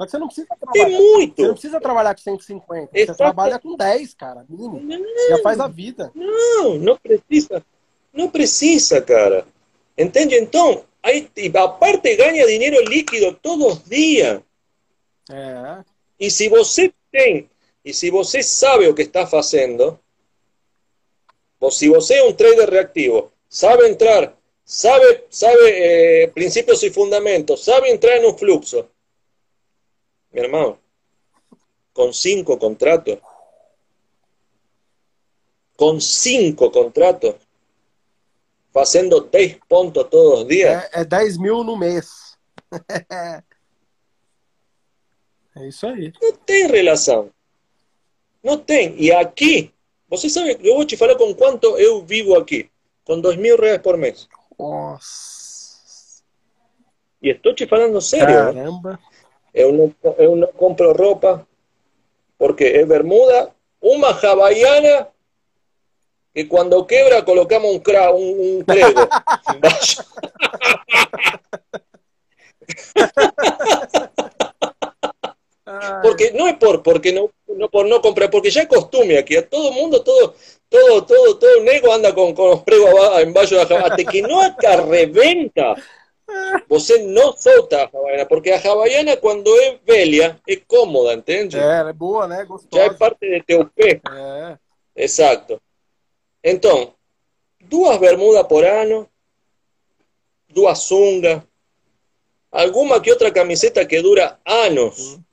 Só 0.00 0.06
que 0.06 0.10
você 0.12 0.18
não 0.18 0.26
precisa 0.28 0.56
trabalhar. 0.58 0.86
Tem 0.86 0.96
muito. 0.96 1.36
Você 1.36 1.46
não 1.46 1.52
precisa 1.52 1.80
trabalhar 1.80 2.14
com 2.14 2.22
150. 2.22 2.88
Exato. 2.94 3.12
Você 3.12 3.18
trabalha 3.18 3.58
com 3.58 3.76
10, 3.76 4.14
cara. 4.14 4.46
Mínimo. 4.48 4.80
Não, 4.80 5.28
já 5.28 5.42
faz 5.42 5.60
a 5.60 5.68
vida. 5.68 6.10
Não, 6.14 6.78
não 6.78 6.96
precisa. 6.96 7.62
Não 8.10 8.30
precisa, 8.30 9.02
cara. 9.02 9.46
Entende? 9.98 10.36
Então, 10.36 10.84
aí, 11.02 11.30
a 11.54 11.68
parte 11.68 12.16
ganha 12.16 12.46
dinheiro 12.46 12.82
líquido 12.88 13.38
todos 13.42 13.74
os 13.74 13.84
dias. 13.84 14.40
É. 15.30 15.84
E 16.18 16.30
se 16.30 16.48
você 16.48 16.90
tem 17.12 17.50
e 17.84 17.92
se 17.92 18.10
você 18.10 18.42
sabe 18.42 18.88
o 18.88 18.94
que 18.94 19.02
está 19.02 19.26
fazendo, 19.26 20.00
se 21.70 21.90
você 21.90 22.14
é 22.14 22.24
um 22.24 22.32
trader 22.32 22.70
reativo, 22.70 23.30
sabe 23.50 23.86
entrar, 23.86 24.34
sabe, 24.64 25.24
sabe 25.28 25.60
eh, 25.66 26.30
princípios 26.32 26.82
e 26.82 26.90
fundamentos, 26.90 27.64
sabe 27.64 27.90
entrar 27.90 28.16
en 28.16 28.24
un 28.24 28.38
fluxo, 28.38 28.88
mi 30.32 30.40
hermano, 30.40 30.78
con 31.92 32.12
cinco 32.14 32.58
contratos, 32.58 33.18
con 35.76 36.00
cinco 36.00 36.70
contratos, 36.70 37.36
fazendo 38.72 39.20
10 39.20 39.58
pontos 39.68 40.08
todos 40.10 40.40
os 40.42 40.48
dias. 40.48 40.84
É, 40.92 41.00
é 41.00 41.04
10 41.04 41.38
mil 41.38 41.64
no 41.64 41.76
mês. 41.76 42.38
é 45.56 45.68
isso 45.68 45.86
aí. 45.86 46.12
Não 46.20 46.32
tem 46.32 46.66
relação. 46.68 47.30
Não 48.42 48.56
tem. 48.58 48.94
E 48.98 49.12
aqui, 49.12 49.72
você 50.08 50.28
sabe, 50.30 50.58
eu 50.60 50.74
vou 50.74 50.84
te 50.84 50.96
falar 50.96 51.16
com 51.16 51.34
quanto 51.34 51.76
eu 51.78 52.04
vivo 52.04 52.36
aqui. 52.36 52.70
Com 53.04 53.20
dois 53.20 53.36
mil 53.36 53.56
reais 53.58 53.82
por 53.82 53.96
mês. 53.96 54.28
Nossa. 54.58 56.22
E 57.22 57.30
estou 57.30 57.54
te 57.54 57.66
falando 57.66 58.00
sério. 58.00 58.26
Caramba. 58.26 58.98
Eu 59.52 59.72
não, 59.72 59.94
eu 60.18 60.36
não 60.36 60.48
compro 60.48 60.92
roupa 60.92 61.46
porque 62.38 62.64
é 62.64 62.84
bermuda, 62.86 63.50
uma 63.82 64.10
havaiana 64.10 65.08
que 66.34 66.44
quando 66.44 66.84
quebra 66.86 67.22
colocamos 67.22 67.70
um, 67.70 67.78
cra, 67.78 68.12
um 68.14 68.62
prego 68.64 69.00
embaixo. 69.54 70.04
porque 76.02 76.32
no 76.32 76.48
es 76.48 76.56
por 76.56 76.82
porque 76.82 77.12
no, 77.12 77.30
no 77.48 77.68
por 77.68 77.86
no 77.86 78.00
comprar, 78.00 78.30
porque 78.30 78.50
ya 78.50 78.62
es 78.62 78.68
costumbre 78.68 79.18
aquí, 79.18 79.36
a 79.36 79.48
todo 79.48 79.68
el 79.68 79.74
mundo, 79.74 80.02
todo, 80.02 80.34
todo, 80.68 81.04
todo, 81.04 81.38
todo 81.38 81.56
el 81.58 81.64
nego 81.64 81.92
anda 81.92 82.14
con, 82.14 82.34
con 82.34 82.50
los 82.50 82.62
pregos 82.62 83.20
en 83.20 83.32
baixo 83.32 83.56
da 83.56 83.62
Hasta 83.62 84.04
que 84.04 84.22
no 84.22 84.56
te 84.56 84.66
arrebenta, 84.66 85.74
você 86.68 86.98
no 87.02 87.36
solta 87.36 87.82
a 87.82 87.84
Havaiana, 87.84 88.26
porque 88.26 88.52
a 88.52 88.58
Havaiana 88.58 89.16
cuando 89.16 89.54
es 89.58 89.84
velha 89.84 90.40
es 90.46 90.62
cómoda, 90.66 91.12
¿entiendes? 91.12 91.60
É, 91.60 91.80
é 91.80 91.92
boa, 91.92 92.26
né? 92.26 92.44
Gostosa. 92.44 92.84
Já 92.84 92.92
é 92.92 92.94
parte 92.96 93.28
de 93.28 93.42
teu 93.42 93.68
pé. 93.74 94.00
É. 94.10 94.58
Exacto. 94.96 95.60
Entonces, 96.42 96.88
duas 97.60 97.98
bermudas 97.98 98.46
por 98.46 98.64
ano, 98.64 99.08
duas 100.48 100.78
sungas, 100.82 101.42
alguma 102.50 103.00
que 103.00 103.10
outra 103.10 103.32
camiseta 103.32 103.86
que 103.86 104.00
dura 104.00 104.38
anos. 104.44 104.98
Uhum 104.98 105.24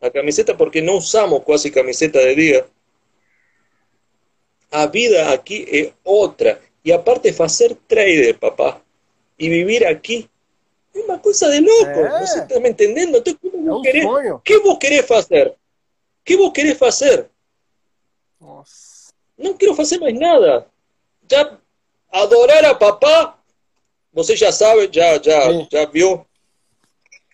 a 0.00 0.10
camiseta 0.10 0.56
porque 0.56 0.80
no 0.80 0.96
usamos 0.96 1.44
casi 1.46 1.70
camiseta 1.70 2.18
de 2.18 2.34
día. 2.34 2.66
A 4.70 4.86
vida 4.86 5.32
aquí 5.32 5.66
es 5.70 5.92
otra. 6.02 6.60
Y 6.82 6.92
aparte 6.92 7.34
hacer 7.38 7.74
trader, 7.86 8.38
papá, 8.38 8.82
y 9.40 9.48
vivir 9.48 9.86
aquí, 9.86 10.28
es 10.92 11.04
una 11.04 11.20
cosa 11.20 11.48
de 11.48 11.62
loco. 11.62 12.08
No 12.20 12.26
sé, 12.26 12.40
¿estás 12.40 12.60
me 12.60 12.68
entendiendo? 12.68 13.18
Entonces, 13.18 13.40
¿cómo 13.40 13.74
vos 13.74 13.82
querés, 13.82 14.06
¿Qué 14.44 14.58
vos 14.58 14.78
querés 14.78 15.10
hacer? 15.10 15.56
¿Qué 16.22 16.36
vos 16.36 16.52
querés 16.52 16.80
hacer? 16.82 17.30
No 18.38 19.56
quiero 19.58 19.80
hacer 19.80 19.98
más 19.98 20.12
nada. 20.12 20.66
Ya 21.26 21.58
adorar 22.10 22.66
a 22.66 22.78
papá, 22.78 23.42
você 24.12 24.36
ya 24.36 24.52
sabe, 24.52 24.90
ya, 24.92 25.20
ya, 25.20 25.66
ya 25.70 25.86
vio 25.86 26.26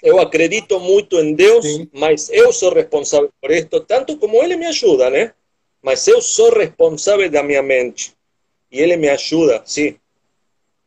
eu 0.03 0.21
acredito 0.21 0.79
muito 0.79 1.19
em 1.19 1.35
Deus, 1.35 1.65
Sim. 1.65 1.89
mas 1.93 2.31
eu 2.31 2.53
sou 2.53 2.73
responsável 2.73 3.33
por 3.41 3.51
isto, 3.51 3.81
tanto 3.81 4.17
como 4.19 4.41
Ele 4.41 4.55
me 4.55 4.67
ajuda, 4.67 5.11
né? 5.11 5.33
Mas 5.83 6.07
eu 6.07 6.23
sou 6.23 6.53
responsável 6.53 7.29
da 7.29 7.43
minha 7.43 7.63
mente. 7.63 8.15
E 8.71 8.79
Ele 8.79 8.97
me 8.97 9.09
ajuda, 9.09 9.63
sim. 9.65 9.97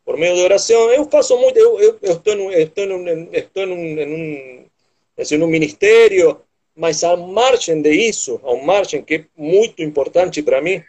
Por 0.09 0.17
meio 0.17 0.33
de 0.33 0.41
oração, 0.41 0.89
eu 0.89 1.05
faço 1.05 1.37
muito, 1.37 1.59
eu, 1.59 1.79
eu, 1.79 1.99
eu 2.01 2.13
estou, 2.13 2.35
num, 2.35 2.51
estou, 2.51 2.87
num, 2.87 3.29
estou 3.31 3.67
num, 3.67 3.75
em 3.77 4.11
um, 4.11 4.65
assim, 5.15 5.37
num 5.37 5.45
ministério, 5.45 6.41
mas 6.75 7.03
à 7.03 7.15
margem 7.15 7.79
de 7.79 7.91
isso, 7.91 8.39
ao 8.41 8.57
margem 8.57 9.03
que 9.03 9.13
é 9.13 9.25
muito 9.37 9.83
importante 9.83 10.41
para 10.41 10.63
mim, 10.63 10.83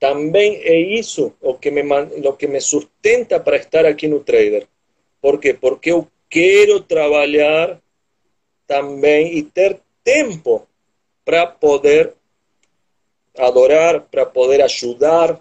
também 0.00 0.56
é 0.56 0.76
isso 0.76 1.32
o 1.40 1.54
que 1.54 1.70
me, 1.70 1.82
o 1.82 2.32
que 2.32 2.48
me 2.48 2.60
sustenta 2.60 3.38
para 3.38 3.58
estar 3.58 3.86
aqui 3.86 4.08
no 4.08 4.18
Trader. 4.18 4.66
Por 5.20 5.38
quê? 5.38 5.54
Porque 5.54 5.92
eu 5.92 6.08
quiero 6.28 6.80
trabajar 6.80 7.80
también 8.66 9.28
y 9.36 9.44
tener 9.44 9.80
tiempo 10.02 10.66
para 11.22 11.60
poder 11.60 12.16
adorar, 13.38 14.04
para 14.10 14.32
poder 14.32 14.62
ayudar. 14.62 15.40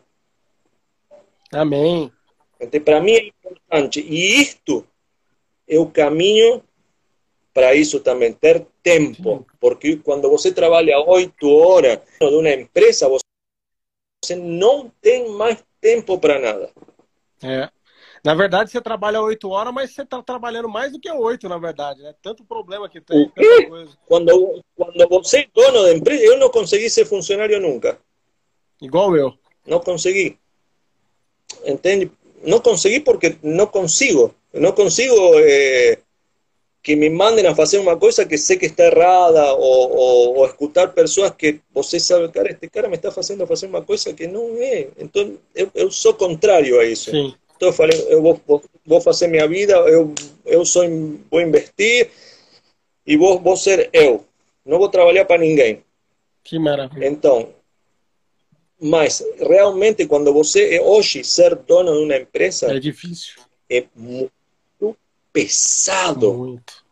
Amém. 1.51 2.11
Então, 2.61 2.79
para 2.79 3.01
mim 3.01 3.13
é 3.13 3.27
importante. 3.27 3.99
E 3.99 4.39
isto 4.39 4.85
é 5.67 5.79
o 5.79 5.87
caminho 5.87 6.63
para 7.53 7.75
isso 7.75 7.99
também, 7.99 8.31
ter 8.31 8.65
tempo. 8.83 9.45
Porque 9.59 9.97
quando 9.97 10.29
você 10.29 10.53
trabalha 10.53 10.99
oito 10.99 11.49
horas 11.49 11.99
de 12.19 12.25
uma 12.25 12.49
empresa, 12.51 13.09
você 13.09 14.35
não 14.35 14.89
tem 15.01 15.29
mais 15.31 15.63
tempo 15.81 16.17
para 16.19 16.39
nada. 16.39 16.69
É. 17.43 17.69
Na 18.23 18.35
verdade, 18.35 18.69
você 18.69 18.79
trabalha 18.79 19.19
oito 19.21 19.49
horas, 19.49 19.73
mas 19.73 19.93
você 19.93 20.03
está 20.03 20.21
trabalhando 20.21 20.69
mais 20.69 20.91
do 20.91 20.99
que 20.99 21.11
oito, 21.11 21.49
na 21.49 21.57
verdade, 21.57 22.03
né? 22.03 22.13
Tanto 22.21 22.45
problema 22.45 22.87
que 22.87 23.01
tem, 23.01 23.27
tanta 23.29 23.67
coisa. 23.67 23.97
Quando, 24.05 24.63
quando 24.75 25.09
você 25.09 25.39
é 25.39 25.47
dono 25.51 25.81
da 25.81 25.93
empresa, 25.93 26.23
eu 26.23 26.37
não 26.37 26.49
consegui 26.49 26.87
ser 26.87 27.05
funcionário 27.05 27.59
nunca. 27.59 27.99
Igual 28.79 29.15
eu. 29.17 29.33
Não 29.65 29.79
consegui. 29.79 30.37
Entende? 31.65 32.11
No 32.43 32.61
conseguí 32.61 32.99
porque 32.99 33.37
no 33.41 33.71
consigo. 33.71 34.33
No 34.53 34.75
consigo 34.75 35.39
eh, 35.39 35.99
que 36.81 36.95
me 36.95 37.09
manden 37.09 37.45
a 37.45 37.51
hacer 37.51 37.79
una 37.79 37.97
cosa 37.97 38.27
que 38.27 38.37
sé 38.37 38.57
que 38.57 38.65
está 38.65 38.87
errada 38.87 39.53
o, 39.53 40.45
escuchar 40.45 40.93
personas 40.93 41.35
que 41.35 41.61
você 41.71 41.99
sabe, 41.99 42.31
cara, 42.31 42.49
este 42.49 42.69
cara 42.69 42.89
me 42.89 42.95
está 42.95 43.09
haciendo 43.09 43.45
hacer 43.51 43.69
una 43.69 43.85
cosa 43.85 44.15
que 44.15 44.27
no 44.27 44.57
es. 44.57 44.87
Entonces, 44.97 45.37
yo 45.75 45.91
soy 45.91 46.13
contrario 46.15 46.79
a 46.79 46.83
eso. 46.83 47.11
Entonces, 47.53 48.19
vos, 48.19 48.39
vos, 48.47 48.61
vos 48.83 49.03
fazer 49.03 49.27
minha 49.27 49.45
vida, 49.47 49.75
eu, 49.87 50.13
eu 50.45 50.65
sou, 50.65 50.83
vou 51.29 51.41
investir 51.41 52.09
e 53.05 53.15
vou, 53.15 53.39
vou 53.39 53.55
ser 53.55 53.89
eu. 53.93 54.25
Não 54.65 54.79
vou 54.79 54.89
trabalhar 54.89 55.25
para 55.25 55.41
ninguém. 55.41 55.83
Que 56.43 56.57
maravilha. 56.57 57.07
Então, 57.07 57.49
mas 58.81 59.23
realmente 59.37 60.07
quando 60.07 60.33
você 60.33 60.75
é 60.75 60.81
hoje 60.81 61.23
ser 61.23 61.55
dono 61.55 61.93
de 61.93 62.03
uma 62.03 62.17
empresa 62.17 62.75
é 62.75 62.79
difícil. 62.79 63.35
É 63.69 63.85
muito 63.95 64.97
pesado. 65.31 66.33
Muito. 66.33 66.83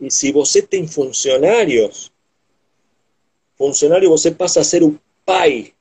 E 0.00 0.10
se 0.10 0.30
você 0.32 0.62
tem 0.62 0.86
funcionários, 0.86 2.12
funcionário 3.56 4.08
você 4.08 4.30
passa 4.30 4.60
a 4.60 4.64
ser 4.64 4.82
o 4.82 4.98
pai 5.26 5.74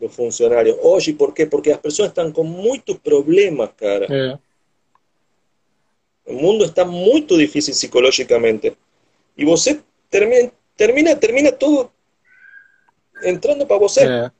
los 0.00 0.14
funcionarios. 0.14 0.76
Hoy, 0.82 1.12
¿por 1.12 1.34
qué? 1.34 1.46
Porque 1.46 1.70
las 1.70 1.78
personas 1.78 2.10
están 2.10 2.32
con 2.32 2.48
muchos 2.48 2.98
problemas, 2.98 3.70
cara. 3.76 4.06
É. 4.08 4.38
O 6.24 6.32
mundo 6.32 6.64
está 6.64 6.84
muito 6.84 7.36
difícil 7.36 7.74
psicológicamente. 7.74 8.76
E 9.36 9.44
você 9.44 9.80
termina, 10.08 10.50
termina, 10.76 11.16
termina 11.16 11.52
tudo 11.52 11.92
entrando 13.22 13.66
para 13.66 13.78
você. 13.78 14.04
É. 14.04 14.30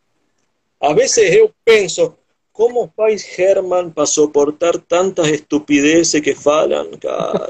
Às 0.80 0.94
vezes 0.94 1.34
eu 1.34 1.52
penso, 1.64 2.16
como 2.52 2.92
faz 2.96 3.38
Herman 3.38 3.90
para 3.90 4.06
suportar 4.06 4.78
tantas 4.78 5.28
estupideces 5.28 6.20
que 6.20 6.34
falam, 6.34 6.90
cara? 6.98 7.48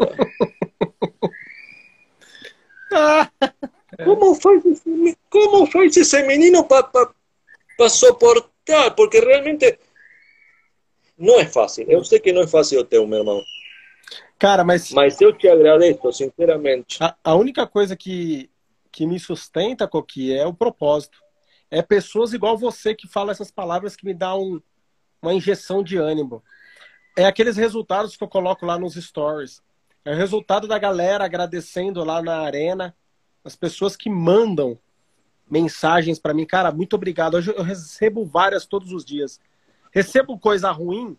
como 4.05 4.35
faz 4.35 4.64
esse, 4.66 5.18
como 5.28 5.66
faz 5.66 5.97
esse 5.97 6.22
menino 6.24 6.64
para 6.64 6.83
pa, 6.83 7.12
para 7.76 7.89
soportar, 7.89 8.95
porque 8.97 9.20
realmente 9.20 9.78
não 11.16 11.39
é 11.39 11.47
fácil. 11.47 11.85
Eu 11.89 12.03
sei 12.05 12.18
que 12.18 12.33
não 12.33 12.43
é 12.43 12.47
fácil 12.47 12.81
o 12.81 12.85
teu, 12.85 13.07
meu 13.07 13.20
irmão. 13.20 13.43
Cara, 14.39 14.64
mas. 14.64 14.91
Mas 14.91 15.20
eu 15.20 15.33
te 15.33 15.47
agradeço, 15.49 16.12
sinceramente. 16.12 16.99
A, 17.01 17.14
a 17.22 17.35
única 17.37 17.66
coisa 17.66 17.95
que, 17.95 18.50
que 18.93 19.07
me 19.07 19.18
sustenta, 19.18 19.88
Coqui, 19.88 20.32
é 20.32 20.47
o 20.47 20.55
propósito. 20.55 21.18
É 21.70 21.82
pessoas 21.82 22.32
igual 22.32 22.59
você 22.59 22.95
que 22.95 23.07
fala 23.07 23.30
essas 23.30 23.51
palavras 23.51 23.95
que 23.95 24.05
me 24.05 24.12
dá 24.12 24.36
um, 24.36 24.61
uma 25.22 25.34
injeção 25.34 25.82
de 25.82 25.97
ânimo. 25.97 26.43
É 27.16 27.24
aqueles 27.24 27.57
resultados 27.57 28.16
que 28.16 28.24
eu 28.24 28.28
coloco 28.28 28.66
lá 28.66 28.78
nos 28.78 28.95
stories. 28.95 29.62
É 30.05 30.12
o 30.12 30.16
resultado 30.16 30.66
da 30.66 30.78
galera 30.78 31.24
agradecendo 31.24 32.03
lá 32.03 32.22
na 32.22 32.41
arena, 32.41 32.97
as 33.45 33.55
pessoas 33.55 33.97
que 33.97 34.11
mandam 34.11 34.78
mensagens 35.49 36.18
para 36.18 36.32
mim, 36.32 36.47
cara, 36.47 36.70
muito 36.70 36.95
obrigado. 36.95 37.38
Eu 37.38 37.62
recebo 37.62 38.24
várias 38.24 38.66
todos 38.66 38.93
os 38.93 39.05
dias. 39.05 39.41
Recebo 39.91 40.38
coisa 40.38 40.70
ruim? 40.70 41.18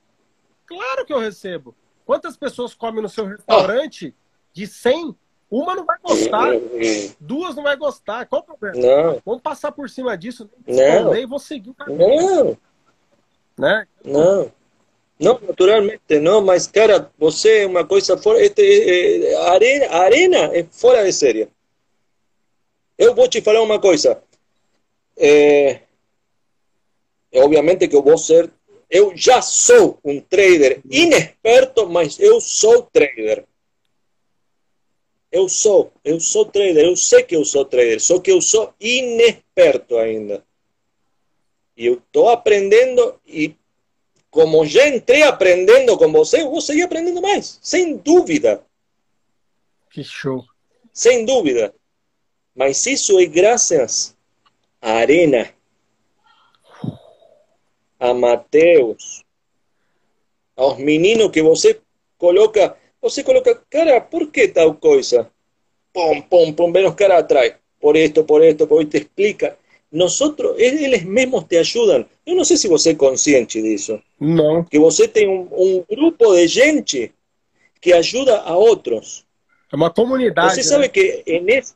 Claro 0.65 1.05
que 1.05 1.13
eu 1.13 1.19
recebo. 1.19 1.75
Quantas 2.05 2.37
pessoas 2.37 2.73
comem 2.73 3.01
no 3.01 3.09
seu 3.09 3.25
restaurante? 3.25 4.15
De 4.53 4.65
100, 4.65 5.15
uma 5.51 5.75
não 5.75 5.85
vai 5.85 5.97
gostar, 6.01 6.53
duas 7.19 7.55
não 7.55 7.63
vai 7.63 7.75
gostar. 7.75 8.25
Qual 8.25 8.41
o 8.41 8.45
problema? 8.45 8.77
Não. 8.77 9.21
Vamos 9.25 9.41
passar 9.41 9.73
por 9.73 9.89
cima 9.89 10.17
disso, 10.17 10.49
não. 10.65 11.13
e 11.13 11.25
vou 11.25 11.39
seguir 11.39 11.71
o 11.71 11.73
caminho. 11.73 11.99
Não. 11.99 12.57
Né? 13.57 13.85
Não. 14.05 14.51
Não, 15.19 15.39
naturalmente, 15.39 16.19
não, 16.19 16.41
mas 16.41 16.65
cara, 16.65 17.11
você 17.19 17.59
é 17.59 17.67
uma 17.67 17.85
coisa 17.85 18.17
fora. 18.17 18.41
Este, 18.41 18.61
é, 18.63 19.33
é, 19.33 19.49
arena, 19.49 19.85
arena 19.91 20.37
é 20.57 20.63
fora 20.63 21.03
de 21.03 21.13
série. 21.13 21.47
Eu 22.97 23.13
vou 23.13 23.27
te 23.27 23.39
falar 23.39 23.61
uma 23.61 23.79
coisa. 23.79 24.23
É, 25.15 25.81
obviamente 27.35 27.87
que 27.87 27.95
eu 27.95 28.01
vou 28.01 28.17
ser. 28.17 28.49
Eu 28.89 29.15
já 29.15 29.41
sou 29.43 29.99
um 30.03 30.19
trader 30.19 30.81
inexperto, 30.89 31.87
mas 31.87 32.19
eu 32.19 32.41
sou 32.41 32.81
trader. 32.91 33.45
Eu 35.31 35.47
sou, 35.47 35.93
eu 36.03 36.19
sou 36.19 36.45
trader, 36.45 36.85
eu 36.85 36.95
sei 36.95 37.23
que 37.23 37.35
eu 37.35 37.45
sou 37.45 37.63
trader, 37.63 38.01
só 38.01 38.19
que 38.19 38.31
eu 38.31 38.41
sou 38.41 38.73
inexperto 38.79 39.97
ainda. 39.97 40.43
E 41.77 41.85
eu 41.85 41.93
estou 41.93 42.29
aprendendo 42.29 43.19
e 43.25 43.55
como 44.29 44.65
já 44.65 44.87
entrei 44.87 45.23
aprendendo 45.23 45.97
com 45.97 46.11
você, 46.11 46.41
eu 46.41 46.49
vou 46.49 46.61
seguir 46.61 46.83
aprendendo 46.83 47.21
mais, 47.21 47.59
sem 47.61 47.97
dúvida. 47.97 48.65
Que 49.89 50.03
show. 50.03 50.45
Sem 50.93 51.25
dúvida. 51.25 51.73
Mas 52.55 52.85
isso 52.85 53.19
é 53.19 53.25
graças 53.25 54.15
à 54.81 54.93
Arena, 54.93 55.53
a 57.99 58.13
Mateus, 58.13 59.23
aos 60.55 60.77
meninos 60.77 61.31
que 61.31 61.41
você 61.41 61.79
coloca. 62.17 62.77
Você 63.01 63.23
coloca, 63.23 63.55
cara, 63.69 63.99
por 63.99 64.31
que 64.31 64.47
tal 64.47 64.75
coisa? 64.75 65.29
Pum, 65.93 66.21
pum, 66.21 66.53
pum, 66.53 66.71
ven 66.71 66.85
os 66.85 66.95
caras 66.95 67.19
atrás. 67.19 67.53
Por 67.79 67.97
esto, 67.97 68.23
por 68.23 68.43
esto, 68.43 68.67
por 68.67 68.81
esto, 68.81 68.91
te 68.91 68.97
explica. 68.97 69.57
Nosotros, 69.91 70.55
eles 70.57 71.03
mesmos 71.03 71.45
te 71.45 71.57
ayudan. 71.57 72.05
Eu 72.25 72.35
não 72.35 72.45
sei 72.45 72.57
se 72.57 72.67
você 72.67 72.91
é 72.91 72.95
consciente 72.95 73.61
disso. 73.61 74.01
Não. 74.19 74.63
Que 74.63 74.79
você 74.79 75.07
tem 75.07 75.27
um, 75.27 75.47
um 75.51 75.83
grupo 75.89 76.33
de 76.35 76.47
gente 76.47 77.11
que 77.81 77.91
ajuda 77.91 78.39
a 78.41 78.55
outros. 78.55 79.25
É 79.71 79.75
uma 79.75 79.89
comunidade. 79.89 80.53
Você 80.53 80.63
sabe 80.63 80.83
né? 80.83 80.89
que 80.89 81.23
en 81.25 81.49
esse, 81.49 81.73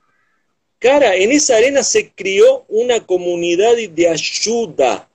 Cara, 0.80 1.16
en 1.16 1.32
esa 1.32 1.56
arena 1.56 1.84
se 1.84 2.12
crió 2.12 2.64
una 2.68 3.00
comunidad 3.00 3.76
de 3.76 4.08
ayuda. 4.08 5.10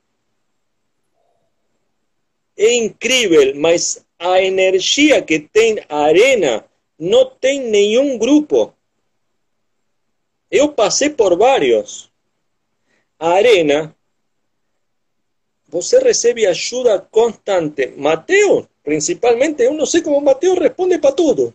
É 2.56 2.74
incrível, 2.74 3.52
mas 3.54 4.04
a 4.20 4.42
energia 4.42 5.22
que 5.22 5.40
tem 5.40 5.82
a 5.88 6.00
arena 6.00 6.62
não 6.98 7.24
tem 7.24 7.70
nenhum 7.70 8.18
grupo. 8.18 8.74
Eu 10.50 10.74
passei 10.74 11.08
por 11.08 11.38
vários. 11.38 12.12
A 13.18 13.30
arena, 13.30 13.96
você 15.68 15.98
recebe 16.00 16.46
ajuda 16.46 17.00
constante. 17.10 17.94
Mateus, 17.96 18.66
principalmente, 18.84 19.62
eu 19.62 19.72
não 19.72 19.86
sei 19.86 20.02
como 20.02 20.20
Mateus 20.20 20.58
responde 20.58 20.98
para 20.98 21.12
tudo. 21.12 21.54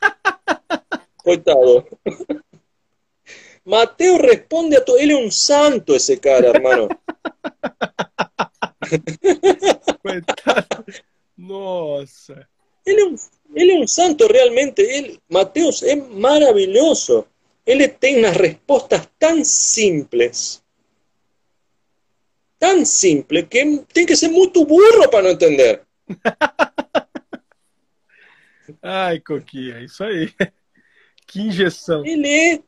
Coitado. 1.24 1.88
Mateo 3.64 4.16
responde 4.16 4.76
a 4.76 4.84
todo. 4.84 4.98
Él 4.98 5.10
es 5.10 5.16
un 5.16 5.32
santo 5.32 5.96
ese 5.96 6.20
cara, 6.20 6.50
hermano. 6.50 6.88
Nossa. 11.40 12.48
Él 12.84 12.98
es, 12.98 13.04
un, 13.04 13.18
él 13.56 13.70
es 13.70 13.80
un 13.80 13.88
santo 13.88 14.28
realmente. 14.28 14.98
Él, 14.98 15.20
Mateus 15.28 15.82
es 15.82 15.96
maravilloso. 16.10 17.26
Él 17.64 17.96
tiene 17.98 18.20
unas 18.20 18.36
respuestas 18.36 19.08
tan 19.18 19.44
simples. 19.44 20.62
Tan 22.58 22.84
simples 22.84 23.46
que 23.48 23.84
tiene 23.92 24.06
que 24.06 24.16
ser 24.16 24.30
muy 24.30 24.48
burro 24.48 25.10
para 25.10 25.22
no 25.22 25.28
entender. 25.30 25.82
Ai, 28.82 29.20
Coquinha, 29.20 29.80
isso 29.80 30.04
aí. 30.04 30.28
Que 31.26 31.40
injeção. 31.40 32.04
Ele 32.04 32.28
é 32.28 32.60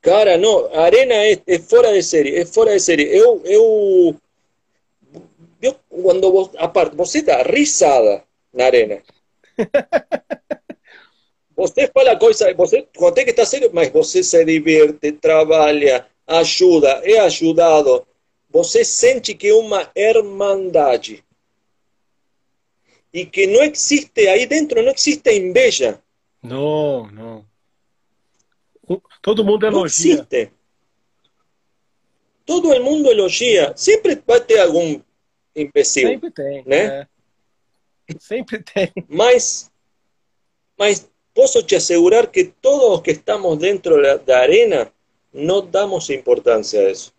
Cara, 0.00 0.38
não, 0.38 0.72
a 0.72 0.84
arena 0.84 1.14
é, 1.14 1.42
é, 1.48 1.58
fora 1.58 1.92
de 1.92 2.00
série, 2.00 2.36
é 2.36 2.46
fora 2.46 2.70
de 2.72 2.78
série. 2.78 3.02
Eu, 3.02 3.42
eu, 3.44 4.16
eu 5.62 5.74
quando 5.88 6.30
você, 6.30 6.58
a 6.58 6.68
parte, 6.68 6.96
você 6.96 7.22
dá 7.22 7.42
risada 7.42 8.24
na 8.52 8.64
arena. 8.64 9.02
Você 11.56 11.88
fala 11.88 12.14
coisa, 12.18 12.52
você 12.52 12.86
tem 13.14 13.24
que 13.24 13.30
estar 13.30 13.46
sério, 13.46 13.70
mas 13.72 13.88
você 13.90 14.22
se 14.22 14.44
diverte, 14.44 15.10
trabalha, 15.12 16.06
ajuda, 16.26 17.00
é 17.02 17.18
ajudado. 17.20 18.06
Você 18.50 18.84
sente 18.84 19.34
que 19.34 19.48
é 19.48 19.54
uma 19.54 19.90
irmandade. 19.96 21.24
E 23.10 23.24
que 23.24 23.46
não 23.46 23.62
existe, 23.62 24.28
aí 24.28 24.44
dentro 24.44 24.82
não 24.82 24.92
existe 24.92 25.32
inveja. 25.32 25.98
Não, 26.42 27.10
não. 27.10 27.46
Todo 29.22 29.44
mundo 29.44 29.66
elogia. 29.66 29.80
Não 29.80 29.86
existe. 29.86 30.52
Todo 32.44 32.72
el 32.74 32.82
mundo 32.82 33.10
elogia. 33.10 33.72
Sempre 33.74 34.22
vai 34.26 34.40
ter 34.40 34.60
algum 34.60 35.00
imbecil. 35.56 36.08
Sempre 36.08 36.30
tem. 36.30 36.62
Né? 36.66 36.84
É. 36.84 37.06
Sempre 38.20 38.62
tem. 38.62 38.92
Mas, 39.08 39.70
mas 40.78 41.08
posso 41.34 41.62
te 41.62 41.74
assegurar 41.74 42.26
que 42.28 42.44
todos 42.44 42.98
os 42.98 43.00
que 43.00 43.12
estamos 43.12 43.58
dentro 43.58 43.96
da 44.24 44.38
arena 44.38 44.92
não 45.32 45.66
damos 45.66 46.10
importância 46.10 46.80
a 46.80 46.90
isso. 46.90 47.12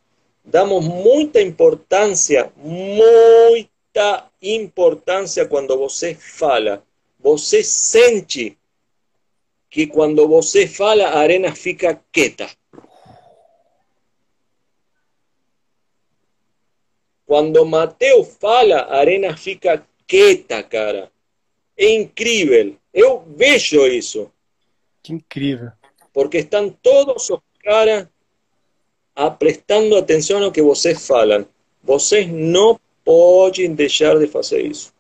Damos 0.46 0.86
muita 0.86 1.42
importância, 1.42 2.52
muita 2.56 3.78
muita 3.98 4.28
importância 4.42 5.48
quando 5.48 5.76
você 5.78 6.14
fala. 6.14 6.84
Você 7.20 7.64
sente 7.64 8.58
que 9.70 9.88
quando 9.88 10.28
você 10.28 10.68
fala, 10.68 11.06
a 11.06 11.20
arena 11.20 11.56
fica 11.56 12.00
quieta. 12.12 12.48
Quando 17.28 17.64
Mateo 17.66 18.24
fala, 18.24 18.78
a 18.78 18.98
arena 18.98 19.38
fica 19.38 19.86
quieta, 20.08 20.64
cara. 20.64 21.12
É 21.78 21.94
incrível. 21.94 22.76
Eu 22.92 23.24
vejo 23.36 23.86
isso. 23.86 24.32
Que 25.04 25.14
incrível. 25.14 25.72
Porque 26.14 26.38
estão 26.38 26.70
todos 26.70 27.30
os 27.30 27.40
caras 27.62 28.08
prestando 29.38 29.98
atenção 29.98 30.42
ao 30.44 30.52
que 30.52 30.62
vocês 30.62 31.06
falam. 31.06 31.46
Vocês 31.84 32.28
não 32.28 32.80
podem 33.04 33.76
deixar 33.76 34.18
de 34.18 34.28
fazer 34.28 34.66
isso. 34.66 34.94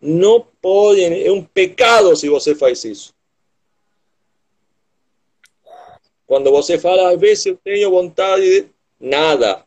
Não 0.00 0.40
podem, 0.62 1.26
é 1.26 1.30
um 1.30 1.44
pecado 1.44 2.16
se 2.16 2.28
você 2.28 2.54
faz 2.54 2.84
isso. 2.84 3.14
Quando 6.26 6.50
você 6.50 6.78
fala, 6.78 7.12
às 7.12 7.20
vezes 7.20 7.46
eu 7.46 7.56
tenho 7.56 7.90
vontade 7.90 8.42
de... 8.42 8.68
Nada. 9.00 9.64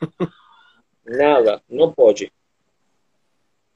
Nada, 1.04 1.62
não 1.68 1.92
pode. 1.92 2.32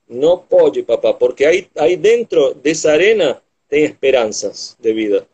Não 0.08 0.38
pode, 0.38 0.82
papá, 0.82 1.14
porque 1.14 1.44
aí, 1.44 1.68
aí 1.76 1.96
dentro 1.96 2.54
dessa 2.54 2.92
arena 2.92 3.42
tem 3.68 3.84
esperanças 3.84 4.76
de 4.78 4.92
vida. 4.92 5.26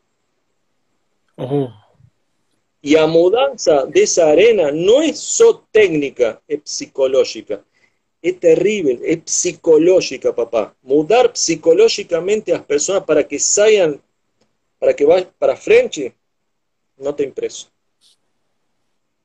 Uhum. 1.37 1.71
E 2.83 2.97
a 2.97 3.07
mudança 3.07 3.87
dessa 3.87 4.25
arena 4.25 4.73
não 4.73 5.03
é 5.03 5.13
só 5.13 5.53
técnica, 5.71 6.41
é 6.49 6.57
psicológica. 6.57 7.63
É 8.23 8.33
terrível, 8.33 9.01
é 9.03 9.17
psicológica, 9.17 10.33
papá. 10.33 10.75
Mudar 10.83 11.29
psicologicamente 11.31 12.53
as 12.53 12.63
pessoas 12.63 13.05
para 13.05 13.25
que 13.25 13.39
saiam, 13.39 13.99
para 14.79 14.95
que 14.95 15.05
vá 15.05 15.23
para 15.39 15.57
frente, 15.57 16.15
não 16.99 17.13
tem 17.13 17.31
preço. 17.31 17.71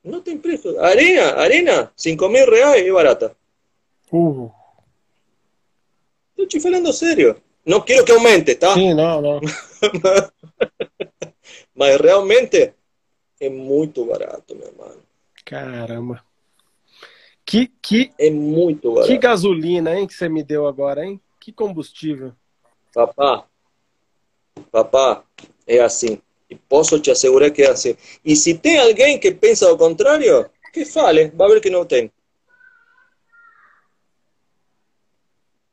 Não 0.06 0.22
tem 0.22 0.38
preço. 0.38 0.78
Arena, 0.78 1.34
arena, 1.34 1.92
5 1.96 2.28
mil 2.28 2.48
reais 2.48 2.86
é 2.86 2.92
barata. 2.92 3.36
Uh. 4.12 4.48
Estou 6.30 6.46
te 6.46 6.60
falando 6.60 6.92
sério. 6.92 7.42
Não 7.64 7.80
quero 7.80 8.04
que 8.04 8.12
aumente, 8.12 8.54
tá? 8.54 8.72
Sim, 8.74 8.94
não, 8.94 9.20
não. 9.20 9.40
Mas 11.74 12.00
realmente 12.00 12.72
é 13.40 13.48
muito 13.48 14.04
barato, 14.04 14.54
meu 14.54 14.68
irmão. 14.68 14.96
Caramba. 15.44 16.24
Que, 17.44 17.72
que, 17.82 18.12
é 18.16 18.30
muito 18.30 18.92
barato. 18.92 19.10
Que 19.10 19.18
gasolina, 19.18 19.98
hein, 19.98 20.06
que 20.06 20.14
você 20.14 20.28
me 20.28 20.44
deu 20.44 20.68
agora, 20.68 21.04
hein? 21.04 21.20
Que 21.40 21.52
combustível. 21.52 22.32
Papá, 22.94 23.44
papá, 24.70 25.24
é 25.66 25.80
assim. 25.80 26.22
E 26.48 26.54
posso 26.54 26.98
te 27.00 27.10
assegurar 27.10 27.50
que 27.50 27.62
é 27.62 27.70
assim. 27.70 27.96
E 28.24 28.36
se 28.36 28.54
tem 28.54 28.78
alguém 28.78 29.18
que 29.18 29.32
pensa 29.32 29.68
ao 29.68 29.76
contrário, 29.76 30.48
que 30.72 30.84
fale, 30.84 31.28
vai 31.34 31.48
ver 31.48 31.60
que 31.60 31.70
não 31.70 31.84
tem. 31.84 32.10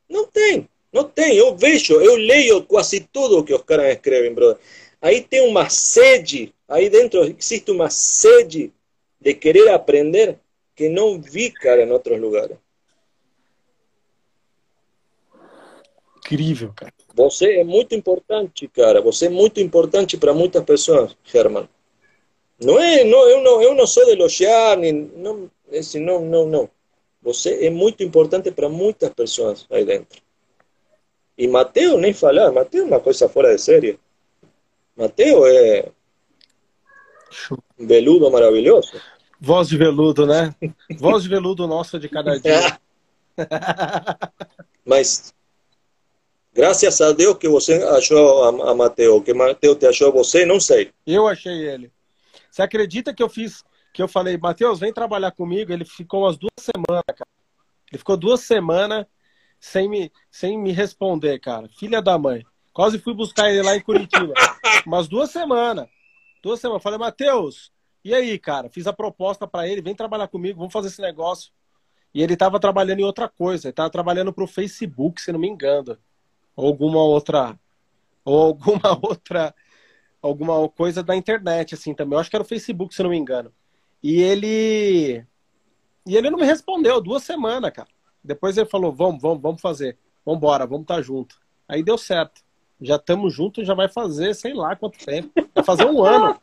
Não 0.08 0.26
tem, 0.26 0.68
não 0.92 1.04
tem. 1.04 1.36
Eu 1.36 1.56
vejo, 1.56 2.00
eu 2.00 2.16
leio 2.16 2.62
quase 2.64 3.00
tudo 3.00 3.38
o 3.38 3.44
que 3.44 3.54
os 3.54 3.62
caras 3.62 3.94
escrevem, 3.94 4.34
brother. 4.34 4.58
Aí 5.00 5.20
tem 5.20 5.46
uma 5.48 5.68
sede, 5.68 6.54
aí 6.68 6.88
dentro 6.88 7.22
existe 7.24 7.70
uma 7.70 7.90
sede 7.90 8.72
de 9.20 9.34
querer 9.34 9.68
aprender 9.70 10.38
que 10.74 10.88
não 10.88 11.20
vi, 11.20 11.50
cara, 11.50 11.82
em 11.82 11.90
outros 11.90 12.20
lugares. 12.20 12.56
Incrível, 16.18 16.72
cara. 16.74 16.92
Você 17.14 17.58
é 17.58 17.64
muito 17.64 17.94
importante, 17.94 18.66
cara. 18.68 19.00
Você 19.00 19.26
é 19.26 19.30
muito 19.30 19.60
importante 19.60 20.16
para 20.16 20.34
muitas 20.34 20.64
pessoas, 20.64 21.16
Herman. 21.32 21.68
Não 22.60 22.78
é, 22.78 23.04
não, 23.04 23.28
eu 23.28 23.42
não, 23.42 23.62
eu 23.62 23.74
não 23.74 23.86
sou 23.86 24.04
de 24.04 24.12
elogiar, 24.12 24.76
nem, 24.76 24.92
não, 24.92 25.50
esse, 25.70 25.98
não, 25.98 26.24
não, 26.24 26.46
não. 26.46 26.70
Você 27.22 27.66
é 27.66 27.70
muito 27.70 28.02
importante 28.02 28.50
para 28.50 28.68
muitas 28.68 29.10
pessoas 29.10 29.66
aí 29.70 29.84
dentro. 29.84 30.20
E 31.36 31.48
Mateo, 31.48 31.98
nem 31.98 32.12
falar, 32.12 32.52
Mateo 32.52 32.82
é 32.82 32.86
uma 32.86 33.00
coisa 33.00 33.28
fora 33.28 33.54
de 33.54 33.60
série. 33.60 33.98
Mateo 34.96 35.46
é 35.46 35.90
um 37.78 37.86
veludo 37.86 38.30
maravilhoso. 38.30 38.92
Voz 39.40 39.68
de 39.68 39.76
veludo, 39.76 40.26
né? 40.26 40.54
Voz 40.96 41.24
de 41.24 41.28
veludo 41.28 41.66
nossa 41.66 41.98
de 41.98 42.08
cada 42.08 42.38
dia. 42.38 42.78
Mas, 44.86 45.33
graças 46.54 47.00
a 47.00 47.12
Deus 47.12 47.36
que 47.36 47.48
você 47.48 47.74
achou 47.82 48.44
a, 48.44 48.70
a 48.70 48.74
Mateo, 48.74 49.22
que 49.22 49.34
Mateo 49.34 49.74
te 49.74 49.86
achou 49.86 50.12
você, 50.12 50.46
não 50.46 50.60
sei. 50.60 50.92
Eu 51.06 51.26
achei 51.26 51.66
ele. 51.66 51.92
Você 52.50 52.62
acredita 52.62 53.12
que 53.12 53.22
eu 53.22 53.28
fiz, 53.28 53.64
que 53.92 54.00
eu 54.00 54.08
falei, 54.08 54.38
Mateus, 54.38 54.78
vem 54.78 54.92
trabalhar 54.92 55.32
comigo? 55.32 55.72
Ele 55.72 55.84
ficou 55.84 56.22
umas 56.22 56.38
duas 56.38 56.52
semanas, 56.58 57.04
cara. 57.06 57.28
Ele 57.90 57.98
ficou 57.98 58.16
duas 58.16 58.40
semanas 58.40 59.04
sem 59.58 59.88
me, 59.88 60.12
sem 60.30 60.58
me 60.58 60.72
responder, 60.72 61.38
cara. 61.40 61.68
Filha 61.68 62.00
da 62.00 62.18
mãe. 62.18 62.44
Quase 62.72 62.98
fui 62.98 63.14
buscar 63.14 63.50
ele 63.50 63.62
lá 63.62 63.76
em 63.76 63.80
Curitiba. 63.80 64.34
Umas 64.86 65.08
duas 65.08 65.30
semanas. 65.30 65.88
Duas 66.42 66.60
semanas. 66.60 66.82
Falei, 66.82 66.98
Matheus, 66.98 67.72
e 68.04 68.12
aí, 68.12 68.38
cara? 68.38 68.68
Fiz 68.68 68.86
a 68.86 68.92
proposta 68.92 69.46
para 69.46 69.66
ele, 69.66 69.80
vem 69.80 69.94
trabalhar 69.94 70.28
comigo, 70.28 70.58
vamos 70.58 70.72
fazer 70.72 70.88
esse 70.88 71.00
negócio. 71.00 71.52
E 72.12 72.22
ele 72.22 72.34
estava 72.34 72.60
trabalhando 72.60 73.00
em 73.00 73.04
outra 73.04 73.28
coisa. 73.28 73.66
Ele 73.66 73.72
estava 73.72 73.90
trabalhando 73.90 74.32
para 74.32 74.44
o 74.44 74.48
Facebook, 74.48 75.20
se 75.20 75.32
não 75.32 75.38
me 75.38 75.48
engano. 75.48 75.98
Ou 76.56 76.66
alguma 76.68 77.02
outra. 77.02 77.58
Ou 78.24 78.40
alguma 78.40 78.98
outra. 79.02 79.54
Alguma 80.22 80.68
coisa 80.68 81.02
da 81.02 81.14
internet, 81.14 81.74
assim, 81.74 81.94
também. 81.94 82.14
Eu 82.16 82.20
acho 82.20 82.30
que 82.30 82.36
era 82.36 82.42
o 82.42 82.48
Facebook, 82.48 82.94
se 82.94 83.02
não 83.02 83.10
me 83.10 83.18
engano. 83.18 83.52
E 84.02 84.22
ele. 84.22 85.24
E 86.06 86.16
ele 86.16 86.30
não 86.30 86.38
me 86.38 86.46
respondeu 86.46 87.00
duas 87.00 87.22
semanas, 87.22 87.70
cara. 87.72 87.88
Depois 88.22 88.56
ele 88.56 88.68
falou: 88.68 88.92
vamos, 88.92 89.20
vamos, 89.20 89.42
vamos 89.42 89.60
fazer. 89.60 89.98
Vamos 90.24 90.38
embora, 90.38 90.66
vamos 90.66 90.84
estar 90.84 90.96
tá 90.96 91.02
junto. 91.02 91.36
Aí 91.68 91.82
deu 91.82 91.98
certo 91.98 92.44
já 92.80 92.96
estamos 92.96 93.32
juntos, 93.32 93.66
já 93.66 93.74
vai 93.74 93.88
fazer 93.88 94.34
sei 94.34 94.52
lá 94.52 94.76
quanto 94.76 95.04
tempo. 95.04 95.30
Vai 95.54 95.64
fazer 95.64 95.84
um 95.86 96.02
ano. 96.04 96.40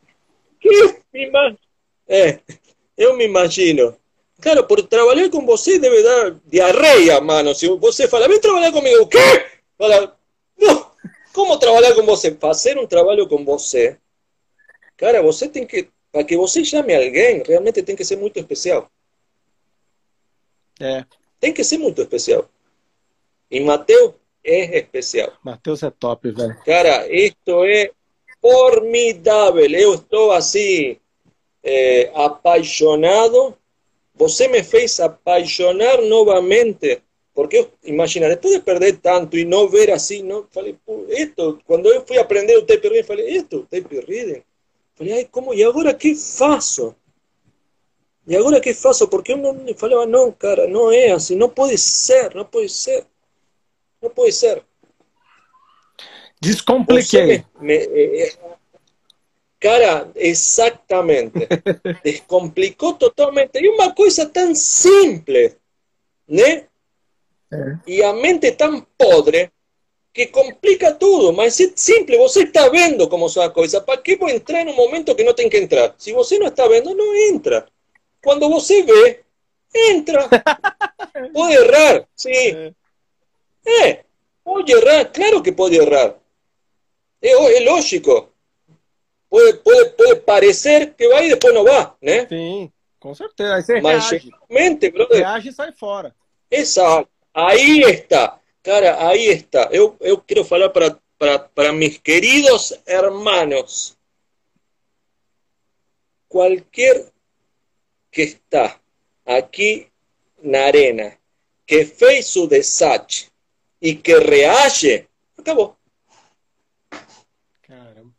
É, 2.08 2.40
eu 2.96 3.16
me 3.16 3.24
imagino. 3.24 3.94
Claro, 4.40 4.66
por 4.66 4.82
trabalhar 4.82 5.30
com 5.30 5.46
você 5.46 5.78
deve 5.78 6.02
dar 6.02 6.34
diarreia, 6.46 7.20
mano. 7.20 7.54
Se 7.54 7.68
você 7.76 8.08
fala, 8.08 8.28
vem 8.28 8.40
trabalhar 8.40 8.72
comigo, 8.72 9.02
o 9.02 9.06
quê? 9.06 9.46
Fala, 9.82 10.16
não, 10.56 10.92
como 11.32 11.58
trabalhar 11.58 11.92
com 11.96 12.06
você? 12.06 12.32
Fazer 12.36 12.78
um 12.78 12.86
trabalho 12.86 13.26
com 13.26 13.44
você. 13.44 13.98
Cara, 14.96 15.20
você 15.20 15.48
tem 15.48 15.66
que, 15.66 15.88
para 16.12 16.22
que 16.22 16.36
você 16.36 16.64
chame 16.64 16.94
alguém, 16.94 17.42
realmente 17.44 17.82
tem 17.82 17.96
que 17.96 18.04
ser 18.04 18.14
muito 18.14 18.38
especial. 18.38 18.88
É. 20.78 21.04
Tem 21.40 21.52
que 21.52 21.64
ser 21.64 21.78
muito 21.78 22.00
especial. 22.00 22.48
E 23.50 23.58
Mateus 23.58 24.14
é 24.44 24.78
especial. 24.78 25.32
Matheus 25.42 25.82
é 25.82 25.90
top, 25.90 26.30
velho. 26.30 26.56
Cara, 26.64 27.12
isto 27.12 27.64
é 27.64 27.90
formidável. 28.40 29.68
Eu 29.68 29.94
estou 29.94 30.30
assim, 30.30 30.96
é, 31.60 32.08
apaixonado. 32.14 33.58
Você 34.14 34.46
me 34.46 34.62
fez 34.62 35.00
apaixonar 35.00 36.00
novamente. 36.02 37.02
Porque 37.34 37.70
imaginar, 37.84 38.28
después 38.28 38.52
de 38.52 38.60
perder 38.60 38.98
tanto 38.98 39.38
y 39.38 39.44
no 39.46 39.68
ver 39.68 39.92
así, 39.92 40.22
no, 40.22 40.48
falei, 40.50 40.78
esto, 41.08 41.58
cuando 41.64 41.92
yo 41.92 42.02
fui 42.02 42.18
a 42.18 42.22
aprender 42.22 42.58
o 42.58 42.66
tape 42.66 42.88
reading, 42.88 43.06
falei, 43.06 43.36
esto, 43.36 43.66
tape 43.70 44.00
reading. 44.02 44.42
Falei, 44.94 45.12
ay, 45.14 45.28
¿cómo? 45.30 45.54
¿Y 45.54 45.62
ahora 45.62 45.96
qué 45.96 46.14
faço? 46.14 46.94
¿Y 48.26 48.34
ahora 48.34 48.60
qué 48.60 48.74
faço? 48.74 49.08
Porque 49.08 49.32
uno 49.32 49.54
me 49.54 49.72
falaba, 49.74 50.04
no, 50.04 50.36
cara, 50.36 50.66
no 50.66 50.92
es 50.92 51.12
así, 51.12 51.34
no 51.34 51.52
puede 51.52 51.78
ser, 51.78 52.36
no 52.36 52.50
puede 52.50 52.68
ser, 52.68 53.06
no 54.02 54.10
puede 54.10 54.32
ser. 54.32 54.62
Descompliqué. 56.38 57.34
Eh, 57.34 57.44
eh, 57.62 58.32
cara, 59.58 60.10
exactamente. 60.16 61.48
Descomplicó 62.04 62.96
totalmente. 62.96 63.60
Y 63.62 63.68
una 63.68 63.94
cosa 63.94 64.30
tan 64.30 64.54
simple, 64.54 65.56
¿no? 66.26 66.71
E 67.86 68.02
a 68.02 68.12
mente 68.12 68.52
tão 68.52 68.86
podre 68.96 69.50
que 70.12 70.26
complica 70.26 70.92
tudo, 70.92 71.32
mas 71.32 71.58
é 71.58 71.70
simples, 71.74 72.18
você 72.18 72.42
está 72.42 72.68
vendo 72.68 73.08
como 73.08 73.28
são 73.28 73.42
as 73.42 73.52
coisas. 73.52 73.82
Para 73.82 74.00
que 74.00 74.16
vou 74.16 74.28
entrar 74.28 74.64
no 74.64 74.74
momento 74.74 75.14
que 75.14 75.24
não 75.24 75.34
tem 75.34 75.48
que 75.48 75.58
entrar? 75.58 75.94
Se 75.98 76.12
você 76.12 76.38
não 76.38 76.48
está 76.48 76.68
vendo, 76.68 76.94
não 76.94 77.14
entra. 77.14 77.66
Quando 78.22 78.48
você 78.48 78.82
vê, 78.82 79.20
entra. 79.74 80.28
Pode 81.32 81.54
errar, 81.54 82.06
sim. 82.14 82.74
É. 83.64 84.04
Pode 84.44 84.72
errar, 84.72 85.06
claro 85.06 85.42
que 85.42 85.52
pode 85.52 85.76
errar. 85.76 86.14
É, 87.20 87.30
é 87.30 87.60
lógico. 87.60 88.28
Pode, 89.30 89.58
pode, 89.58 89.90
pode 89.90 90.20
parecer 90.20 90.94
que 90.94 91.08
vai 91.08 91.26
e 91.26 91.30
depois 91.30 91.54
não 91.54 91.64
vai, 91.64 91.90
né? 92.02 92.26
Sim. 92.28 92.70
Com 93.00 93.14
certeza. 93.14 93.54
Aí 93.54 93.62
você 93.62 93.80
Mas 93.80 94.10
reage. 94.10 94.30
Mente, 94.48 94.90
brother. 94.90 95.18
Reage 95.18 95.48
e 95.48 95.52
sai 95.52 95.72
fora. 95.72 96.14
Exato. 96.50 97.08
Aí 97.34 97.80
está. 97.82 98.38
Cara, 98.62 99.08
aí 99.08 99.28
está. 99.28 99.68
Eu, 99.72 99.96
eu 100.00 100.18
quero 100.18 100.44
falar 100.44 100.70
para, 100.70 100.98
para, 101.18 101.38
para 101.38 101.72
mis 101.72 101.98
queridos 101.98 102.72
hermanos. 102.86 103.96
Qualquer 106.28 107.10
que 108.10 108.22
está 108.22 108.78
aqui 109.24 109.88
na 110.42 110.64
arena, 110.64 111.16
que 111.66 111.84
fez 111.84 112.34
o 112.36 112.46
desate 112.46 113.30
e 113.80 113.94
que 113.94 114.18
reage, 114.18 115.08
acabou. 115.38 115.76
Caramba. 117.62 118.12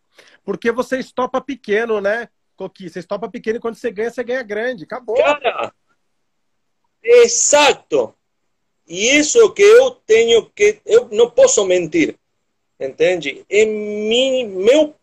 Porque 0.44 0.72
você 0.72 1.00
estopa 1.00 1.40
pequeno, 1.40 2.02
né, 2.02 2.30
Coqui? 2.56 2.90
Você 2.90 3.00
estopa 3.00 3.30
pequeno 3.30 3.58
e 3.58 3.62
quando 3.62 3.76
você 3.76 3.92
ganha, 3.92 4.10
você 4.10 4.24
ganha 4.24 4.44
grande. 4.44 4.84
Acabou. 4.84 5.16
Cara, 5.16 5.74
exato. 7.02 8.16
E 8.88 9.18
isso 9.18 9.40
é 9.40 9.44
o 9.44 9.52
que 9.52 9.62
eu 9.62 9.92
tenho 9.92 10.46
que. 10.50 10.80
Eu 10.86 11.08
não 11.12 11.30
posso 11.30 11.66
mentir. 11.66 12.16
Entende? 12.80 13.46
Em 13.50 13.66
mim, 13.66 14.46
meu, 14.48 14.94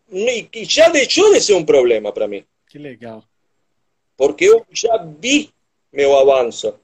que 0.51 0.65
já 0.65 0.89
deixou 0.89 1.33
de 1.33 1.41
ser 1.41 1.55
um 1.55 1.65
problema 1.65 2.13
para 2.13 2.29
mim. 2.29 2.45
Que 2.69 2.79
legal. 2.79 3.25
Porque 4.17 4.45
eu 4.45 4.67
já 4.71 4.97
vi 4.99 5.51
meu 5.93 6.17
avanço. 6.19 6.75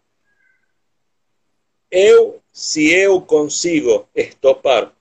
Eu, 1.91 2.41
se 2.53 2.91
eu 2.91 3.21
consigo 3.21 4.09
estopar 4.15 4.93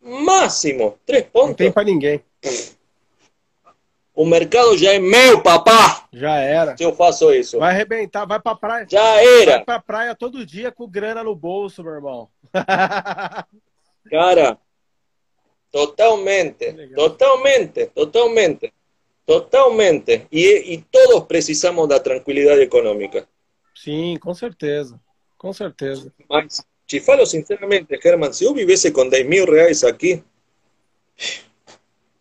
máximo 0.00 0.98
três 1.06 1.24
pontos. 1.24 1.48
Não 1.50 1.54
tem 1.54 1.72
para 1.72 1.84
ninguém. 1.84 2.20
O 4.14 4.24
mercado 4.24 4.78
já 4.78 4.92
é 4.92 4.98
meu, 5.00 5.42
papá. 5.42 6.06
Já 6.12 6.36
era. 6.36 6.76
Se 6.76 6.84
eu 6.84 6.94
faço 6.94 7.32
isso. 7.32 7.58
Vai 7.58 7.72
arrebentar, 7.72 8.24
vai 8.24 8.38
pra 8.38 8.54
praia. 8.54 8.86
Já 8.88 9.20
era. 9.20 9.56
Vai 9.56 9.64
pra 9.64 9.80
praia 9.80 10.14
todo 10.14 10.46
dia 10.46 10.70
com 10.70 10.88
grana 10.88 11.24
no 11.24 11.34
bolso, 11.34 11.82
meu 11.82 11.94
irmão. 11.94 12.28
Cara, 14.08 14.56
totalmente, 15.72 16.72
totalmente, 16.94 17.86
totalmente, 17.86 18.72
totalmente. 19.26 20.28
E, 20.30 20.74
e 20.74 20.82
todos 20.82 21.26
precisamos 21.26 21.88
da 21.88 21.98
tranquilidade 21.98 22.60
econômica. 22.60 23.26
Sim, 23.74 24.16
com 24.20 24.32
certeza. 24.32 25.00
Com 25.36 25.52
certeza. 25.52 26.12
Mas, 26.28 26.64
te 26.86 27.00
falo 27.00 27.26
sinceramente, 27.26 27.98
Herman, 28.02 28.32
se 28.32 28.44
eu 28.44 28.54
vivesse 28.54 28.92
com 28.92 29.08
10 29.08 29.26
mil 29.26 29.44
reais 29.46 29.82
aqui, 29.82 30.22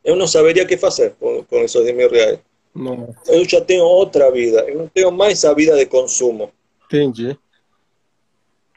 eu 0.04 0.16
não 0.16 0.28
saberia 0.28 0.64
o 0.64 0.68
que 0.68 0.78
fazer 0.78 1.16
com, 1.20 1.44
com 1.44 1.58
esses 1.60 1.82
10 1.82 1.96
mil 1.96 2.10
reais. 2.10 2.40
Não. 2.76 3.16
Eu 3.28 3.48
já 3.48 3.62
tenho 3.62 3.84
outra 3.84 4.32
vida, 4.32 4.62
eu 4.68 4.78
não 4.78 4.88
tenho 4.88 5.12
mais 5.12 5.46
a 5.46 5.54
vida 5.54 5.76
de 5.78 5.86
consumo. 5.86 6.52
Entendi. 6.86 7.38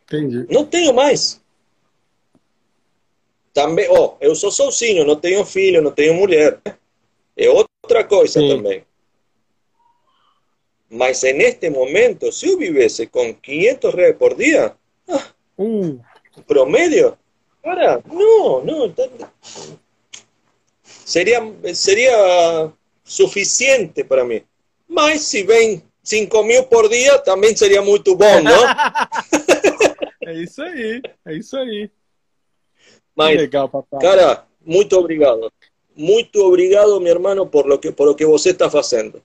Entendi. 0.05 0.47
Não 0.49 0.65
tenho 0.65 0.93
mais. 0.93 1.41
Também, 3.53 3.89
ó, 3.89 4.13
oh, 4.13 4.17
eu 4.21 4.35
sou 4.35 4.53
sozinho, 4.53 5.05
não 5.05 5.17
tenho 5.17 5.45
filho, 5.45 5.81
não 5.81 5.91
tenho 5.91 6.15
mulher. 6.15 6.61
É 7.37 7.49
outra 7.49 8.05
coisa 8.05 8.39
Sim. 8.39 8.49
também. 8.49 8.85
Mas 10.91 11.23
neste 11.23 11.69
momento, 11.71 12.31
se 12.31 12.49
eu 12.49 12.59
vivesse 12.59 13.07
com 13.07 13.35
500 13.35 13.95
reais 13.95 14.17
por 14.17 14.35
dia, 14.35 14.77
ah, 15.09 15.27
uh. 15.59 16.01
promedio, 16.47 17.17
cara, 17.63 18.03
não, 18.07 18.65
não, 18.65 18.95
seria, 21.07 21.41
seria 21.73 22.73
suficiente 23.05 24.03
para 24.03 24.25
mim. 24.25 24.43
Mas 24.89 25.23
se 25.23 25.45
vem 25.45 25.83
5 26.03 26.43
mil 26.43 26.65
por 26.65 26.89
dia, 26.89 27.19
também 27.21 27.55
seria 27.57 27.81
muito 27.81 28.17
bom, 28.17 28.43
não? 28.43 28.67
é 30.25 30.35
isso 30.43 30.61
aí, 30.63 31.01
é 31.25 31.37
isso 31.37 31.57
aí. 31.57 31.91
Mas, 33.15 33.37
legal, 33.37 33.69
papai. 33.69 34.01
cara, 34.01 34.45
muito 34.65 34.99
obrigado. 34.99 35.51
Muito 35.95 36.41
obrigado, 36.43 37.01
meu 37.01 37.15
irmão, 37.15 37.47
por 37.47 37.67
lo 37.67 37.79
que, 37.79 37.91
por 37.93 38.09
lo 38.09 38.15
que 38.15 38.27
você 38.27 38.51
está 38.51 38.69
fazendo. 38.69 39.23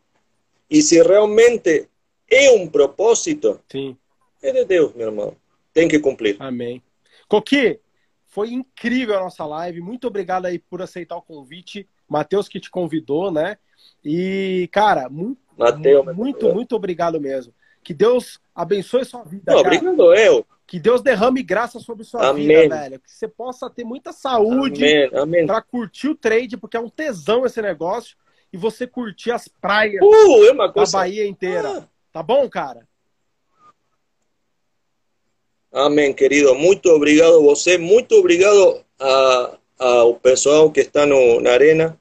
E 0.70 0.82
se 0.82 1.02
realmente 1.02 1.90
é 2.30 2.52
um 2.52 2.68
propósito, 2.68 3.60
Sim. 3.70 3.98
é 4.42 4.52
de 4.52 4.64
Deus, 4.64 4.94
meu 4.94 5.08
irmão. 5.08 5.36
Tem 5.74 5.88
que 5.88 6.00
cumprir. 6.00 6.38
Amém. 6.40 6.82
Coqui, 7.28 7.80
foi 8.32 8.54
incrível 8.54 9.18
a 9.18 9.24
nossa 9.24 9.46
live. 9.46 9.82
Muito 9.82 10.08
obrigado 10.08 10.46
aí 10.46 10.58
por 10.58 10.82
aceitar 10.82 11.18
o 11.18 11.22
convite. 11.22 11.88
Matheus 12.08 12.48
que 12.48 12.60
te 12.60 12.72
convidou, 12.72 13.30
né? 13.30 13.58
E, 14.04 14.70
cara, 14.72 15.10
muito, 15.10 15.40
Mateus, 15.58 16.16
muito, 16.16 16.54
muito 16.54 16.76
obrigado 16.76 17.20
mesmo. 17.20 17.54
Que 17.84 17.94
Deus 17.94 18.40
abençoe 18.56 19.04
sua 19.04 19.24
vida. 19.24 19.52
Não, 19.52 19.60
obrigado 19.60 20.14
eu. 20.16 20.46
Que 20.66 20.80
Deus 20.80 21.02
derrame 21.02 21.44
graça 21.44 21.80
sobre 21.80 22.06
sua 22.06 22.30
amém. 22.30 22.48
vida, 22.48 22.70
velho. 22.70 23.00
Que 23.02 23.12
você 23.12 23.28
possa 23.28 23.70
ter 23.70 23.84
muita 23.84 24.14
saúde 24.14 24.86
para 25.46 25.62
curtir 25.62 26.08
o 26.08 26.16
trade, 26.16 26.56
porque 26.56 26.78
é 26.78 26.80
um 26.80 26.90
tesão 26.90 27.46
esse 27.46 27.62
negócio. 27.62 28.16
E 28.54 28.58
você 28.58 28.88
curtir 28.88 29.32
as 29.32 29.50
praias 29.50 30.02
uh, 30.02 30.46
é 30.46 30.54
da 30.56 30.86
Bahia 30.92 31.28
inteira. 31.28 31.80
Ah. 31.80 31.88
Tá 32.14 32.24
bom, 32.24 32.50
cara? 32.50 32.88
Amém, 35.72 36.14
querido. 36.14 36.54
Muito 36.54 36.90
obrigado 36.90 37.36
a 37.36 37.42
você. 37.42 37.78
Muito 37.78 38.16
obrigado 38.16 38.84
a, 39.00 39.58
ao 39.80 40.16
pessoal 40.16 40.70
que 40.70 40.82
está 40.82 41.06
no, 41.06 41.40
na 41.40 41.52
arena. 41.52 41.98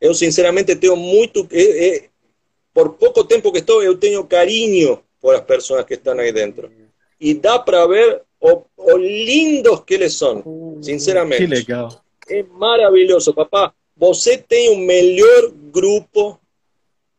Eu, 0.00 0.14
sinceramente, 0.14 0.74
tenho 0.74 0.96
muito. 0.96 1.46
Eh, 1.50 1.86
eh, 1.86 2.08
por 2.72 2.94
pouco 2.94 3.22
tempo 3.24 3.52
que 3.52 3.58
estou, 3.58 3.82
eu 3.82 3.98
tenho 3.98 4.24
carinho 4.24 4.98
por 5.20 5.34
as 5.34 5.42
pessoas 5.42 5.84
que 5.84 5.94
estão 5.94 6.18
aí 6.18 6.32
dentro. 6.32 6.70
E 7.20 7.34
dá 7.34 7.58
para 7.58 7.86
ver 7.86 8.22
o, 8.40 8.62
o, 8.76 8.96
lindos 8.96 9.80
que 9.84 9.94
eles 9.94 10.14
são, 10.14 10.78
sinceramente. 10.82 11.42
Que 11.42 11.46
legal. 11.46 12.02
É 12.28 12.42
maravilhoso, 12.42 13.34
papá. 13.34 13.72
Você 13.96 14.38
tem 14.38 14.70
o 14.70 14.78
melhor 14.78 15.52
grupo 15.70 16.40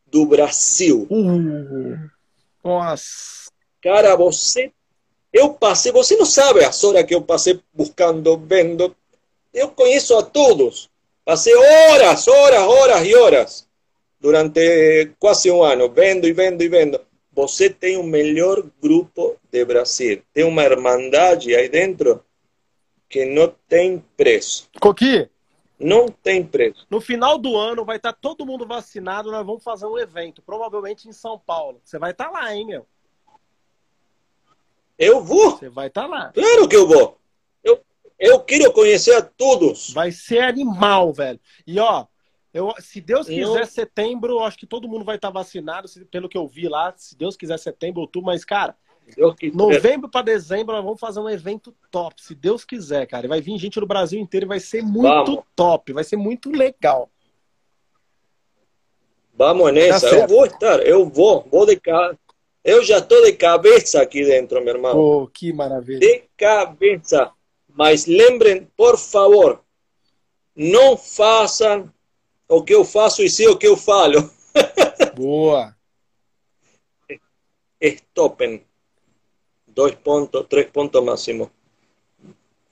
do 0.07 0.25
Brasil. 0.25 1.07
Uh, 1.09 2.09
nossa. 2.63 3.51
Cara, 3.81 4.15
você 4.15 4.71
eu 5.33 5.49
passei, 5.49 5.91
você 5.91 6.15
não 6.15 6.27
sabe 6.27 6.63
as 6.63 6.83
horas 6.83 7.03
que 7.03 7.15
eu 7.15 7.21
passei 7.21 7.59
buscando, 7.73 8.37
vendo. 8.37 8.95
Eu 9.51 9.69
conheço 9.69 10.15
a 10.15 10.21
todos. 10.21 10.91
Passei 11.25 11.55
horas, 11.55 12.27
horas, 12.27 12.61
horas 12.61 13.07
e 13.07 13.15
horas 13.15 13.67
durante 14.19 15.11
quase 15.19 15.49
um 15.49 15.63
ano, 15.63 15.89
vendo 15.89 16.27
e 16.27 16.33
vendo 16.33 16.61
e 16.61 16.69
vendo. 16.69 17.01
Você 17.33 17.67
tem 17.67 17.97
o 17.97 18.03
melhor 18.03 18.63
grupo 18.79 19.35
de 19.51 19.65
Brasil. 19.65 20.21
Tem 20.31 20.43
uma 20.43 20.63
irmandade 20.63 21.55
aí 21.55 21.67
dentro 21.67 22.23
que 23.09 23.25
não 23.25 23.53
tem 23.67 24.03
preço. 24.15 24.69
Coqui? 24.79 25.27
Não 25.79 26.07
tem 26.07 26.45
preço. 26.45 26.85
No 26.89 27.01
final 27.01 27.37
do 27.39 27.57
ano 27.57 27.83
vai 27.83 27.97
estar 27.97 28.13
todo 28.13 28.45
mundo 28.45 28.67
vacinado. 28.67 29.31
Nós 29.31 29.45
vamos 29.45 29.63
fazer 29.63 29.87
um 29.87 29.97
evento, 29.97 30.41
provavelmente 30.43 31.09
em 31.09 31.11
São 31.11 31.39
Paulo. 31.39 31.81
Você 31.83 31.97
vai 31.97 32.11
estar 32.11 32.29
lá, 32.29 32.55
hein, 32.55 32.67
meu? 32.67 32.85
Eu 34.97 35.23
vou. 35.23 35.57
Você 35.57 35.69
vai 35.69 35.87
estar 35.87 36.03
tá 36.03 36.07
lá. 36.07 36.31
Claro 36.33 36.67
que 36.67 36.75
eu 36.75 36.87
vou. 36.87 37.17
Eu, 37.63 37.79
eu 38.19 38.39
quero 38.39 38.71
conhecer 38.71 39.15
a 39.15 39.21
todos. 39.21 39.91
Vai 39.91 40.11
ser 40.11 40.39
animal, 40.39 41.11
velho. 41.11 41.39
E 41.65 41.79
ó, 41.79 42.05
eu, 42.53 42.73
se 42.79 43.01
Deus 43.01 43.27
quiser, 43.27 43.61
eu... 43.61 43.65
setembro, 43.65 44.39
acho 44.39 44.57
que 44.57 44.67
todo 44.67 44.87
mundo 44.87 45.03
vai 45.03 45.15
estar 45.15 45.29
tá 45.29 45.33
vacinado, 45.33 45.89
pelo 46.11 46.29
que 46.29 46.37
eu 46.37 46.47
vi 46.47 46.67
lá. 46.67 46.93
Se 46.95 47.17
Deus 47.17 47.35
quiser, 47.35 47.57
setembro, 47.57 48.01
outubro, 48.01 48.27
mas, 48.27 48.45
cara. 48.45 48.75
Novembro 49.53 50.09
para 50.09 50.21
dezembro, 50.21 50.73
nós 50.73 50.83
vamos 50.83 50.99
fazer 50.99 51.19
um 51.19 51.29
evento 51.29 51.75
top, 51.91 52.23
se 52.23 52.33
Deus 52.33 52.63
quiser, 52.63 53.05
cara. 53.05 53.27
Vai 53.27 53.41
vir 53.41 53.57
gente 53.57 53.79
do 53.79 53.85
Brasil 53.85 54.19
inteiro 54.19 54.45
e 54.45 54.47
vai 54.47 54.59
ser 54.59 54.81
muito 54.81 55.25
vamos. 55.25 55.43
top, 55.55 55.91
vai 55.91 56.03
ser 56.03 56.15
muito 56.15 56.49
legal. 56.49 57.09
Vamos 59.35 59.73
nessa, 59.73 60.09
tá 60.09 60.15
eu 60.15 60.27
vou 60.27 60.45
estar, 60.45 60.79
eu 60.85 61.09
vou, 61.09 61.45
vou 61.51 61.65
de 61.65 61.75
casa. 61.79 62.17
Eu 62.63 62.81
já 62.83 62.99
estou 62.99 63.21
de 63.23 63.33
cabeça 63.33 64.01
aqui 64.01 64.23
dentro, 64.23 64.63
meu 64.63 64.75
irmão. 64.75 64.97
Oh, 64.97 65.27
que 65.27 65.51
maravilha. 65.51 65.99
De 65.99 66.23
cabeça. 66.37 67.31
Mas 67.67 68.05
lembrem, 68.05 68.67
por 68.77 68.97
favor, 68.97 69.61
não 70.55 70.95
façam 70.95 71.91
o 72.47 72.63
que 72.63 72.73
eu 72.73 72.85
faço 72.85 73.21
e 73.21 73.29
sim 73.29 73.47
o 73.47 73.57
que 73.57 73.67
eu 73.67 73.75
falo. 73.75 74.29
Boa. 75.15 75.75
Estopem. 77.81 78.63
Dois 79.67 79.95
pontos, 79.95 80.45
três 80.47 80.69
pontos 80.69 81.03
máximo. 81.03 81.51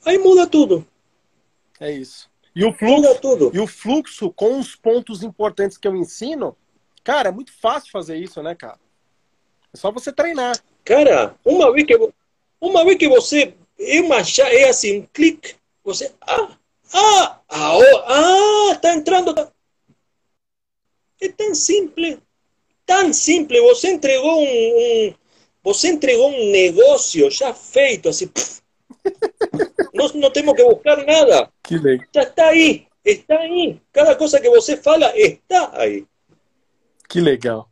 Aí 0.05 0.17
muda 0.17 0.47
tudo. 0.47 0.87
É 1.79 1.91
isso. 1.91 2.29
E 2.55 2.63
o 2.63 2.71
fluxo, 2.71 2.95
muda 2.95 3.15
tudo. 3.15 3.51
E 3.53 3.59
o 3.59 3.67
fluxo 3.67 4.31
com 4.31 4.59
os 4.59 4.75
pontos 4.75 5.23
importantes 5.23 5.77
que 5.77 5.87
eu 5.87 5.95
ensino, 5.95 6.55
cara, 7.03 7.29
é 7.29 7.31
muito 7.31 7.51
fácil 7.59 7.91
fazer 7.91 8.17
isso, 8.17 8.41
né, 8.43 8.53
cara? 8.53 8.79
É 9.73 9.77
só 9.77 9.91
você 9.91 10.11
treinar. 10.11 10.57
Cara, 10.83 11.35
uma 11.45 11.71
vez 11.71 11.85
que, 11.87 12.11
uma 12.59 12.83
vez 12.85 12.97
que 12.97 13.07
você 13.07 13.53
é 13.79 14.01
uma 14.01 14.17
é 14.17 14.69
assim, 14.69 14.99
um 14.99 15.07
clique, 15.13 15.55
você. 15.83 16.11
Ah, 16.21 16.57
ah, 16.93 17.39
ah, 17.49 17.79
ah, 18.69 18.75
tá 18.75 18.93
entrando. 18.93 19.33
É 21.21 21.29
tão 21.29 21.53
simples. 21.53 22.17
tan 22.91 23.13
simple, 23.13 23.59
vos 23.61 23.83
entregó 23.85 24.37
un, 24.37 24.47
un 24.47 25.17
vos 25.63 25.85
entregó 25.85 26.27
un 26.27 26.51
negocio 26.51 27.29
ya 27.29 27.53
feito, 27.53 28.09
pff. 28.09 28.59
No, 29.93 30.07
no 30.13 30.31
tenemos 30.31 30.55
que 30.55 30.63
buscar 30.63 31.05
nada. 31.05 31.51
Que 31.61 31.77
legal. 31.77 32.07
Ya 32.13 32.21
está 32.21 32.47
ahí, 32.47 32.87
está 33.03 33.39
ahí. 33.39 33.81
Cada 33.91 34.17
cosa 34.17 34.39
que 34.39 34.49
você 34.49 34.77
fala 34.77 35.11
está 35.15 35.69
ahí. 35.73 36.05
Que 37.09 37.19
legal. 37.19 37.70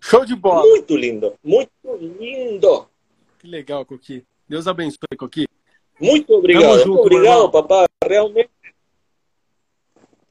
Show 0.00 0.24
de 0.24 0.34
bola. 0.34 0.62
Muito 0.62 0.96
lindo, 0.96 1.34
muito 1.44 1.70
lindo. 1.96 2.86
Que 3.38 3.46
legal, 3.46 3.84
Coqui. 3.84 4.24
Deus 4.48 4.66
abençoe, 4.66 5.16
Coqui. 5.18 5.46
Muito 6.00 6.32
obrigado, 6.34 6.78
junto, 6.78 6.88
muito 6.88 7.00
obrigado, 7.02 7.34
irmão. 7.36 7.50
papá. 7.50 7.86
Realmente 8.04 8.50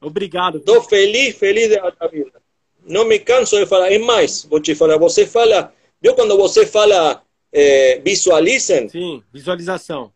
Obrigado. 0.00 0.58
estou 0.58 0.82
feliz, 0.82 1.36
feliz 1.36 1.70
da 1.70 1.90
da 1.90 2.06
vida. 2.08 2.40
Não 2.86 3.04
me 3.04 3.18
canso 3.18 3.56
de 3.58 3.66
falar. 3.66 3.92
É 3.92 3.98
mais, 3.98 4.44
vou 4.44 4.60
te 4.60 4.74
falar, 4.74 4.96
você 4.98 5.26
fala, 5.26 5.72
viu 6.00 6.14
quando 6.14 6.36
você 6.36 6.66
fala, 6.66 7.22
eh, 7.52 8.00
visualizem, 8.04 8.88
Sim, 8.88 9.22
visualização. 9.32 10.12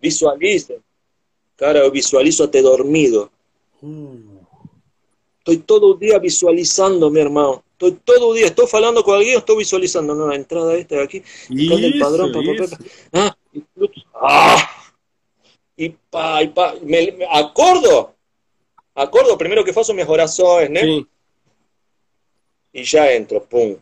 visualizem. 0.00 0.78
Cara, 1.56 1.80
eu 1.80 1.90
visualizo 1.90 2.42
até 2.42 2.62
dormido. 2.62 3.30
Uh, 3.82 4.38
Estoy 5.40 5.58
todo 5.58 5.94
día 5.96 6.18
visualizando, 6.18 7.10
mi 7.10 7.20
hermano. 7.20 7.62
Estoy 7.80 7.92
todo 8.04 8.32
el 8.32 8.38
día, 8.38 8.46
estoy 8.48 8.66
hablando 8.72 9.04
con 9.04 9.14
alguien, 9.16 9.38
estoy 9.38 9.58
visualizando. 9.58 10.12
No, 10.12 10.26
la 10.26 10.34
entrada 10.34 10.74
esta 10.74 10.96
de 10.96 11.02
aquí. 11.04 11.22
buscando 11.48 11.86
el 11.86 11.98
padrón, 12.00 12.32
pa, 12.32 12.40
pa, 12.40 12.76
pa. 12.76 12.78
Ah, 13.12 13.36
y, 13.52 13.62
ah, 14.14 14.70
y 15.76 15.88
pa, 16.10 16.42
y 16.42 16.48
pa. 16.48 16.74
Me, 16.82 17.12
me 17.12 17.26
acordo. 17.30 18.14
Acordo 18.96 19.38
primero 19.38 19.64
que 19.64 19.72
faço 19.72 19.94
minhas 19.94 20.08
orações, 20.08 20.68
né? 20.70 20.80
Sim. 20.82 21.06
E 22.74 22.82
já 22.82 23.14
entro, 23.14 23.40
pum. 23.42 23.76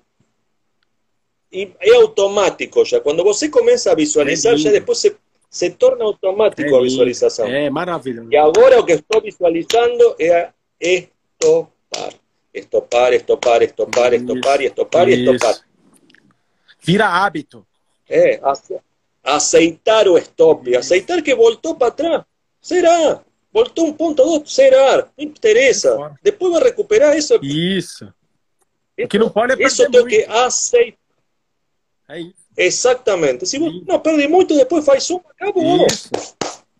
E 1.51 1.73
é 1.81 1.95
automático 1.97 2.85
já. 2.85 3.01
Quando 3.01 3.25
você 3.25 3.49
começa 3.49 3.91
a 3.93 3.95
visualizar, 3.95 4.53
É 4.53 4.57
lindo. 4.57 4.73
depois 4.73 4.99
se, 4.99 5.17
se 5.49 5.71
torna 5.71 6.05
automático 6.05 6.69
a 6.69 6.73
lindo. 6.73 6.83
visualização. 6.83 7.47
É 7.47 7.71
maravilhoso. 7.71 8.29
Y 8.31 8.37
ahora 8.37 8.77
lo 8.77 8.85
que 8.85 8.93
estoy 8.93 9.23
visualizando 9.23 10.17
es 10.19 10.49
estopar. 10.79 12.13
Estopar, 12.57 13.13
estopar, 13.13 13.63
estopar, 13.63 14.15
estopar, 14.15 14.63
y 14.63 14.67
estopar, 14.67 15.09
y 15.09 15.13
estopar. 15.13 15.55
Isso. 15.55 15.65
Vira 16.83 17.07
hábito. 17.25 17.67
É, 18.09 18.41
ace- 18.51 18.81
aceitar 19.23 20.09
o 20.09 20.17
stop. 20.19 20.75
Aceitar 20.77 21.23
que 21.23 21.35
voltou 21.35 21.75
para 21.75 21.89
atrás. 21.89 22.25
Será. 22.61 23.21
Voltou 23.53 23.87
um 23.87 23.93
ponto 23.93 24.23
dos, 24.41 24.55
será. 24.55 25.07
Não 25.17 25.25
interessa. 25.25 26.17
Depois 26.23 26.53
vai 26.53 26.63
recuperar 26.65 27.17
isso. 27.17 27.39
Isso. 27.43 28.13
O 28.99 29.09
que 29.09 29.19
não 29.19 29.29
pode 29.29 29.53
é 29.61 29.67
Isso 29.67 29.77
perder 29.83 29.93
tem 29.93 30.01
muito. 30.03 30.27
que 30.33 30.33
aceitar. 30.39 30.99
É 32.09 32.21
isso. 32.21 32.35
Exatamente. 32.57 33.45
Se 33.47 33.59
você 33.59 33.83
não 33.87 34.01
perde 34.01 34.27
muito, 34.29 34.57
depois 34.57 34.85
faz 34.85 35.11
um, 35.11 35.21
acabou. 35.29 35.87
Isso. 35.87 36.09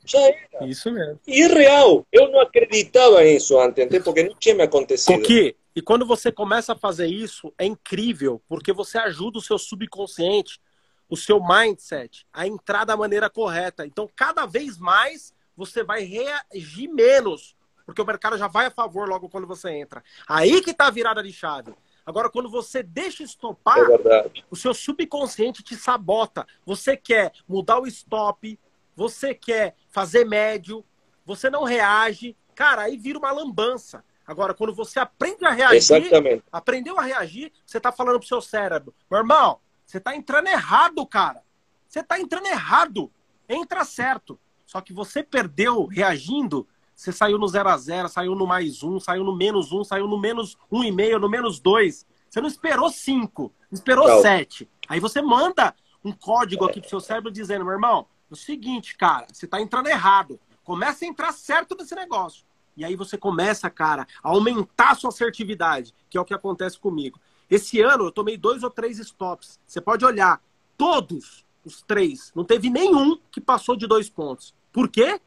Já 0.07 0.21
era. 0.21 0.67
Isso 0.67 0.91
mesmo. 0.91 1.19
E 1.27 1.47
real. 1.49 2.07
Eu 2.13 2.29
não 2.31 2.41
acreditava 2.41 3.23
nisso 3.23 3.59
antes, 3.61 3.87
porque 4.03 4.23
não 4.23 4.35
tinha 4.37 4.55
me 4.55 4.63
acontecido. 4.63 5.19
Coqui, 5.19 5.55
e 5.77 5.83
quando 5.83 6.07
você 6.07 6.33
começa 6.33 6.73
a 6.73 6.79
fazer 6.79 7.07
isso, 7.07 7.53
é 7.59 7.67
incrível, 7.67 8.43
porque 8.49 8.73
você 8.73 8.97
ajuda 8.97 9.37
o 9.37 9.43
seu 9.43 9.59
subconsciente, 9.59 10.59
o 11.07 11.19
seu 11.19 11.39
mindset, 11.39 12.27
a 12.33 12.47
entrar 12.47 12.87
da 12.87 12.97
maneira 12.97 13.29
correta. 13.29 13.85
Então, 13.85 14.09
cada 14.17 14.47
vez 14.47 14.79
mais, 14.79 15.35
você 15.55 15.85
vai 15.85 16.03
reagir 16.03 16.89
menos, 16.89 17.55
porque 17.85 18.01
o 18.01 18.07
mercado 18.07 18.39
já 18.39 18.49
vai 18.49 18.65
a 18.65 18.71
favor 18.71 19.07
logo 19.07 19.29
quando 19.29 19.47
você 19.47 19.69
entra. 19.69 20.03
Aí 20.27 20.63
que 20.63 20.73
tá 20.73 20.87
a 20.87 20.91
virada 20.91 21.23
de 21.23 21.31
chave. 21.31 21.75
Agora, 22.07 22.31
quando 22.31 22.49
você 22.49 22.83
deixa 22.83 23.23
estopar, 23.23 23.79
É 23.79 24.31
o 24.51 24.57
seu 24.57 24.73
subconsciente 24.73 25.63
te 25.63 25.77
sabota. 25.77 26.47
Você 26.65 26.97
quer 26.97 27.33
mudar 27.47 27.81
o 27.81 27.87
stop, 27.87 28.59
você 28.97 29.35
quer 29.35 29.77
fazer 29.91 30.25
médio, 30.25 30.83
você 31.23 31.51
não 31.51 31.65
reage. 31.65 32.35
Cara, 32.55 32.85
aí 32.85 32.97
vira 32.97 33.19
uma 33.19 33.31
lambança. 33.31 34.03
Agora, 34.27 34.53
quando 34.55 34.75
você 34.75 34.99
aprende 34.99 35.45
a 35.45 35.51
reagir, 35.51 35.77
Exatamente. 35.77 36.43
aprendeu 36.51 36.99
a 36.99 37.03
reagir, 37.03 37.53
você 37.65 37.79
tá 37.81 37.93
falando 37.93 38.19
pro 38.19 38.27
seu 38.29 38.41
cérebro, 38.41 38.95
meu 39.11 39.21
irmão, 39.21 39.61
você 39.85 40.01
tá 40.01 40.17
entrando 40.17 40.49
errado, 40.49 41.07
cara. 41.07 41.43
Você 41.89 42.03
tá 42.03 42.19
entrando 42.19 42.47
errado. 42.47 43.11
Entra 43.49 43.85
certo. 43.85 44.39
Só 44.67 44.81
que 44.81 44.93
você 44.93 45.23
perdeu 45.23 45.87
reagindo, 45.87 46.67
você 46.95 47.13
saiu 47.13 47.39
no 47.39 47.47
0 47.47 47.69
a 47.69 47.77
0 47.77 48.09
saiu 48.09 48.35
no 48.35 48.47
mais 48.47 48.83
um, 48.83 48.99
saiu 48.99 49.23
no 49.23 49.37
menos 49.37 49.71
um, 49.71 49.85
saiu 49.85 50.09
no 50.09 50.19
menos 50.19 50.57
um 50.71 50.83
e 50.83 50.91
meio, 50.91 51.21
no 51.21 51.29
menos 51.29 51.61
dois. 51.61 52.05
Você 52.29 52.41
não 52.41 52.49
esperou 52.49 52.91
cinco, 52.91 53.53
esperou 53.71 54.09
Não. 54.09 54.23
sete. 54.23 54.69
Aí 54.89 54.99
você 54.99 55.23
manda 55.23 55.75
um 56.05 56.13
código 56.13 56.65
aqui 56.65 56.81
pro 56.81 56.89
seu 56.91 57.01
cérebro 57.01 57.31
dizendo, 57.31 57.65
meu 57.65 57.75
irmão, 57.75 58.07
é 58.31 58.35
o 58.35 58.37
seguinte, 58.37 58.97
cara, 58.97 59.27
você 59.33 59.47
tá 59.47 59.61
entrando 59.61 59.89
errado. 59.89 60.41
Começa 60.65 61.05
a 61.05 61.09
entrar 61.09 61.33
certo 61.33 61.77
nesse 61.77 61.95
negócio. 61.95 62.45
E 62.77 62.85
aí 62.85 62.95
você 62.95 63.17
começa, 63.17 63.71
cara, 63.71 64.07
a 64.23 64.29
aumentar 64.29 64.91
a 64.91 64.95
sua 64.95 65.09
assertividade, 65.09 65.95
que 66.11 66.19
é 66.19 66.21
o 66.21 66.25
que 66.25 66.35
acontece 66.35 66.79
comigo. 66.79 67.19
Esse 67.51 67.81
ano 67.81 68.05
eu 68.05 68.13
tomei 68.13 68.37
dois 68.37 68.63
ou 68.63 68.71
três 68.71 68.99
stops. 68.99 69.59
Você 69.67 69.81
pode 69.81 70.05
olhar, 70.05 70.43
todos 70.77 71.45
os 71.65 71.83
três, 71.83 72.33
não 72.35 72.45
teve 72.45 72.69
nenhum 72.69 73.19
que 73.31 73.41
passou 73.41 73.77
de 73.77 73.87
dois 73.87 74.11
pontos. 74.11 74.55
Por 74.73 74.89
quê? 74.89 75.21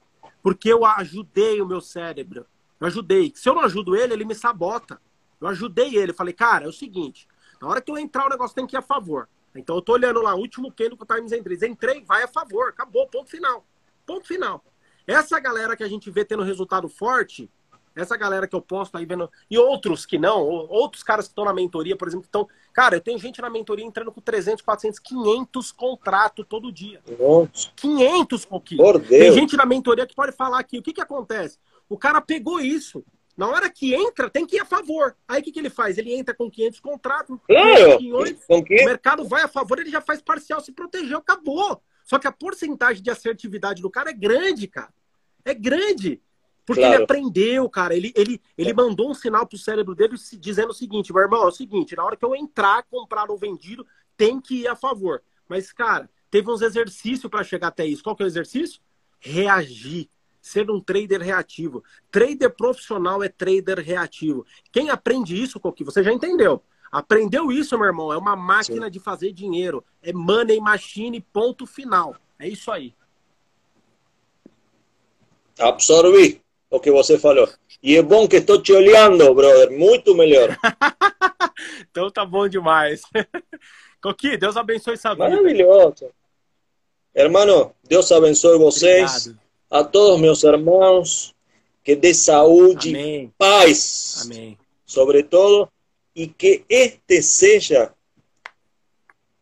Porque 0.44 0.72
eu 0.72 0.86
ajudei 0.86 1.62
o 1.62 1.68
meu 1.68 1.82
cérebro. 1.82 2.46
Eu 2.80 2.88
ajudei. 2.88 3.34
Se 3.36 3.50
eu 3.50 3.56
não 3.56 3.64
ajudo 3.64 3.96
ele, 3.96 4.14
ele 4.14 4.26
me 4.26 4.36
sabota. 4.36 5.02
Eu 5.42 5.48
ajudei 5.48 5.96
ele. 5.96 6.14
Falei, 6.14 6.34
cara, 6.34 6.66
é 6.66 6.68
o 6.68 6.74
seguinte: 6.74 7.28
na 7.62 7.68
hora 7.68 7.82
que 7.82 7.92
eu 7.92 7.98
entrar, 7.98 8.26
o 8.26 8.30
negócio 8.30 8.56
tem 8.56 8.68
que 8.68 8.76
ir 8.76 8.80
a 8.80 8.82
favor. 8.82 9.28
Então 9.56 9.76
eu 9.76 9.82
tô 9.82 9.94
olhando 9.94 10.22
lá, 10.22 10.36
último 10.36 10.72
candle 10.72 10.98
com 10.98 11.04
o 11.04 11.08
Times 11.08 11.32
Entries. 11.32 11.64
Entrei, 11.64 12.04
vai 12.04 12.24
a 12.24 12.28
favor. 12.28 12.70
Acabou, 12.70 13.08
ponto 13.08 13.30
final. 13.30 13.66
Ponto 14.06 14.28
final. 14.28 14.64
Essa 15.10 15.40
galera 15.40 15.76
que 15.76 15.84
a 15.84 15.88
gente 15.88 16.10
vê 16.12 16.24
tendo 16.24 16.44
resultado 16.44 16.88
forte, 16.88 17.50
essa 17.96 18.16
galera 18.16 18.48
que 18.48 18.56
eu 18.56 18.62
posto 18.62 18.98
aí 18.98 19.06
vendo, 19.06 19.30
e 19.50 19.58
outros 19.58 20.06
que 20.06 20.18
não, 20.20 20.42
ou- 20.42 20.70
outros 20.70 21.02
caras 21.04 21.26
que 21.26 21.32
estão 21.32 21.44
na 21.46 21.54
mentoria, 21.54 21.96
por 21.98 22.08
exemplo, 22.08 22.22
que 22.24 22.28
estão. 22.28 22.48
Cara, 22.72 22.96
eu 22.98 23.02
tenho 23.02 23.18
gente 23.18 23.42
na 23.42 23.50
mentoria 23.50 23.84
entrando 23.84 24.12
com 24.12 24.22
300, 24.22 24.62
400, 24.64 25.00
500 25.00 25.72
contratos 25.72 26.46
todo 26.48 26.72
dia. 26.72 27.02
Nossa, 27.20 27.72
500 27.76 28.46
pouquinho. 28.46 28.82
por 28.84 29.00
Tem 29.02 29.32
gente 29.34 29.58
na 29.58 29.66
mentoria 29.66 30.06
que 30.06 30.16
pode 30.16 30.32
falar 30.32 30.60
aqui. 30.60 30.78
O 30.78 30.84
que, 30.84 30.94
que 30.94 31.02
acontece? 31.02 31.58
O 31.90 31.98
cara 31.98 32.22
pegou 32.22 32.60
isso. 32.60 33.04
Na 33.36 33.48
hora 33.48 33.70
que 33.70 33.96
entra, 33.96 34.30
tem 34.30 34.46
que 34.46 34.58
ir 34.58 34.60
a 34.60 34.66
favor. 34.66 35.16
Aí 35.28 35.40
o 35.40 35.44
que, 35.44 35.52
que 35.52 35.60
ele 35.60 35.70
faz? 35.70 35.98
Ele 35.98 36.14
entra 36.14 36.36
com 36.36 36.52
500 36.52 36.80
contratos, 36.82 37.38
Claro. 37.48 37.98
500, 37.98 38.46
Com 38.46 38.58
o 38.60 38.64
que? 38.64 38.76
mercado 38.86 39.26
vai 39.26 39.42
a 39.44 39.48
favor, 39.48 39.80
ele 39.80 39.90
já 39.90 40.02
faz 40.02 40.22
parcial, 40.22 40.60
se 40.62 40.72
protegeu, 40.74 41.18
acabou. 41.18 41.82
Só 42.04 42.20
que 42.20 42.28
a 42.28 42.32
porcentagem 42.32 43.02
de 43.02 43.10
assertividade 43.10 43.82
do 43.82 43.90
cara 43.90 44.10
é 44.10 44.14
grande, 44.14 44.68
cara. 44.68 44.94
É 45.46 45.54
grande. 45.54 46.22
Porque 46.66 46.82
Claro. 46.82 46.96
ele 46.96 47.04
aprendeu, 47.04 47.68
cara. 47.70 47.96
Ele, 47.96 48.14
ele, 48.16 48.40
ele 48.58 48.74
mandou 48.74 49.10
um 49.10 49.14
sinal 49.14 49.48
pro 49.48 49.58
cérebro 49.58 49.96
dele 49.96 50.16
dizendo 50.40 50.70
o 50.70 50.74
seguinte, 50.74 51.12
meu 51.12 51.24
irmão, 51.24 51.44
é 51.44 51.48
o 51.48 51.52
seguinte, 51.52 51.96
na 51.96 52.06
hora 52.06 52.16
que 52.16 52.24
eu 52.24 52.36
entrar, 52.36 52.84
comprar 52.84 53.32
ou 53.32 53.38
vendido, 53.38 53.86
tem 54.16 54.40
que 54.40 54.62
ir 54.62 54.68
a 54.68 54.76
favor. 54.76 55.24
Mas, 55.48 55.72
cara, 55.74 56.08
teve 56.30 56.52
uns 56.52 56.62
exercícios 56.62 57.30
para 57.30 57.44
chegar 57.44 57.70
até 57.70 57.86
isso. 57.88 58.04
Qual 58.04 58.16
que 58.16 58.22
é 58.22 58.26
o 58.26 58.28
exercício? 58.28 58.80
Reagir. 59.20 60.10
Ser 60.42 60.70
um 60.70 60.80
trader 60.80 61.22
reativo. 61.22 61.84
Trader 62.12 62.50
profissional 62.56 63.22
é 63.24 63.30
trader 63.30 63.80
reativo. 63.80 64.46
Quem 64.72 64.90
aprende 64.90 65.42
isso, 65.42 65.60
Coqui, 65.60 65.84
você 65.84 66.04
já 66.04 66.14
entendeu. 66.14 66.64
Aprendeu 66.92 67.52
isso, 67.52 67.78
meu 67.78 67.88
irmão, 67.88 68.12
é 68.14 68.18
uma 68.18 68.36
máquina 68.36 68.90
de 68.90 69.00
fazer 69.00 69.32
dinheiro. 69.32 69.84
É 70.02 70.14
money 70.14 70.60
machine, 70.60 71.20
ponto 71.20 71.66
final. 71.66 72.16
É 72.38 72.48
isso 72.48 72.72
aí. 72.72 72.96
Absorvi 75.60 76.42
o 76.70 76.80
que 76.80 76.92
você 76.92 77.18
falou. 77.18 77.48
E 77.82 77.96
é 77.96 78.02
bom 78.02 78.28
que 78.28 78.38
estou 78.38 78.62
te 78.62 78.74
olhando, 78.74 79.34
brother. 79.34 79.72
Muito 79.72 80.16
melhor. 80.16 80.58
Então 81.92 82.10
tá 82.10 82.26
bom 82.26 82.48
demais. 82.48 83.02
Coqui, 84.02 84.38
Deus 84.38 84.56
abençoe 84.56 84.94
essa 84.94 85.14
vida. 85.14 85.30
Maravilhoso. 85.30 86.10
Hermano, 87.14 87.74
Deus 87.84 88.12
abençoe 88.12 88.58
vocês, 88.58 89.28
Obrigado. 89.28 89.42
a 89.70 89.84
todos 89.84 90.22
meus 90.22 90.44
irmãos, 90.44 91.36
que 91.84 91.96
dê 91.96 92.14
saúde, 92.14 92.90
Amém. 92.90 93.34
paz, 93.38 94.22
Amém. 94.24 94.58
sobre 94.86 95.24
todo, 95.24 95.70
e 96.16 96.28
que 96.28 96.64
este 96.70 97.22
seja 97.22 97.94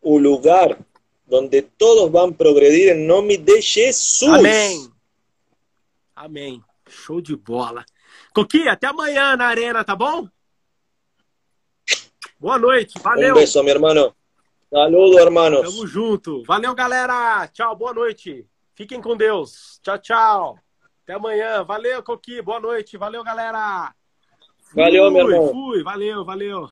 o 0.00 0.18
lugar 0.18 0.78
donde 1.26 1.62
todos 1.62 2.10
vão 2.10 2.32
progredir 2.32 2.96
em 2.96 3.06
nome 3.06 3.36
de 3.36 3.60
Jesus. 3.60 4.32
Amém. 4.32 4.90
Amém. 6.18 6.60
Show 6.88 7.20
de 7.20 7.36
bola. 7.36 7.84
Coqui, 8.34 8.68
até 8.68 8.88
amanhã 8.88 9.36
na 9.36 9.46
arena, 9.46 9.84
tá 9.84 9.94
bom? 9.94 10.28
Boa 12.40 12.58
noite. 12.58 12.98
Valeu. 13.00 13.34
Um 13.34 13.38
beijo, 13.38 13.62
meu 13.62 13.74
irmão. 13.74 14.12
Saludo, 14.68 15.18
hermanos. 15.20 15.60
Tamo 15.60 15.86
junto. 15.86 16.42
Valeu, 16.42 16.74
galera. 16.74 17.46
Tchau, 17.48 17.76
boa 17.76 17.94
noite. 17.94 18.44
Fiquem 18.74 19.00
com 19.00 19.16
Deus. 19.16 19.78
Tchau, 19.80 19.98
tchau. 19.98 20.58
Até 21.04 21.14
amanhã. 21.14 21.62
Valeu, 21.62 22.02
Coqui. 22.02 22.42
Boa 22.42 22.58
noite. 22.58 22.96
Valeu, 22.96 23.22
galera. 23.22 23.94
Valeu, 24.74 25.10
meu 25.12 25.24
Fui, 25.24 25.34
irmão. 25.34 25.48
Fui. 25.52 25.82
Valeu, 25.84 26.24
valeu. 26.24 26.66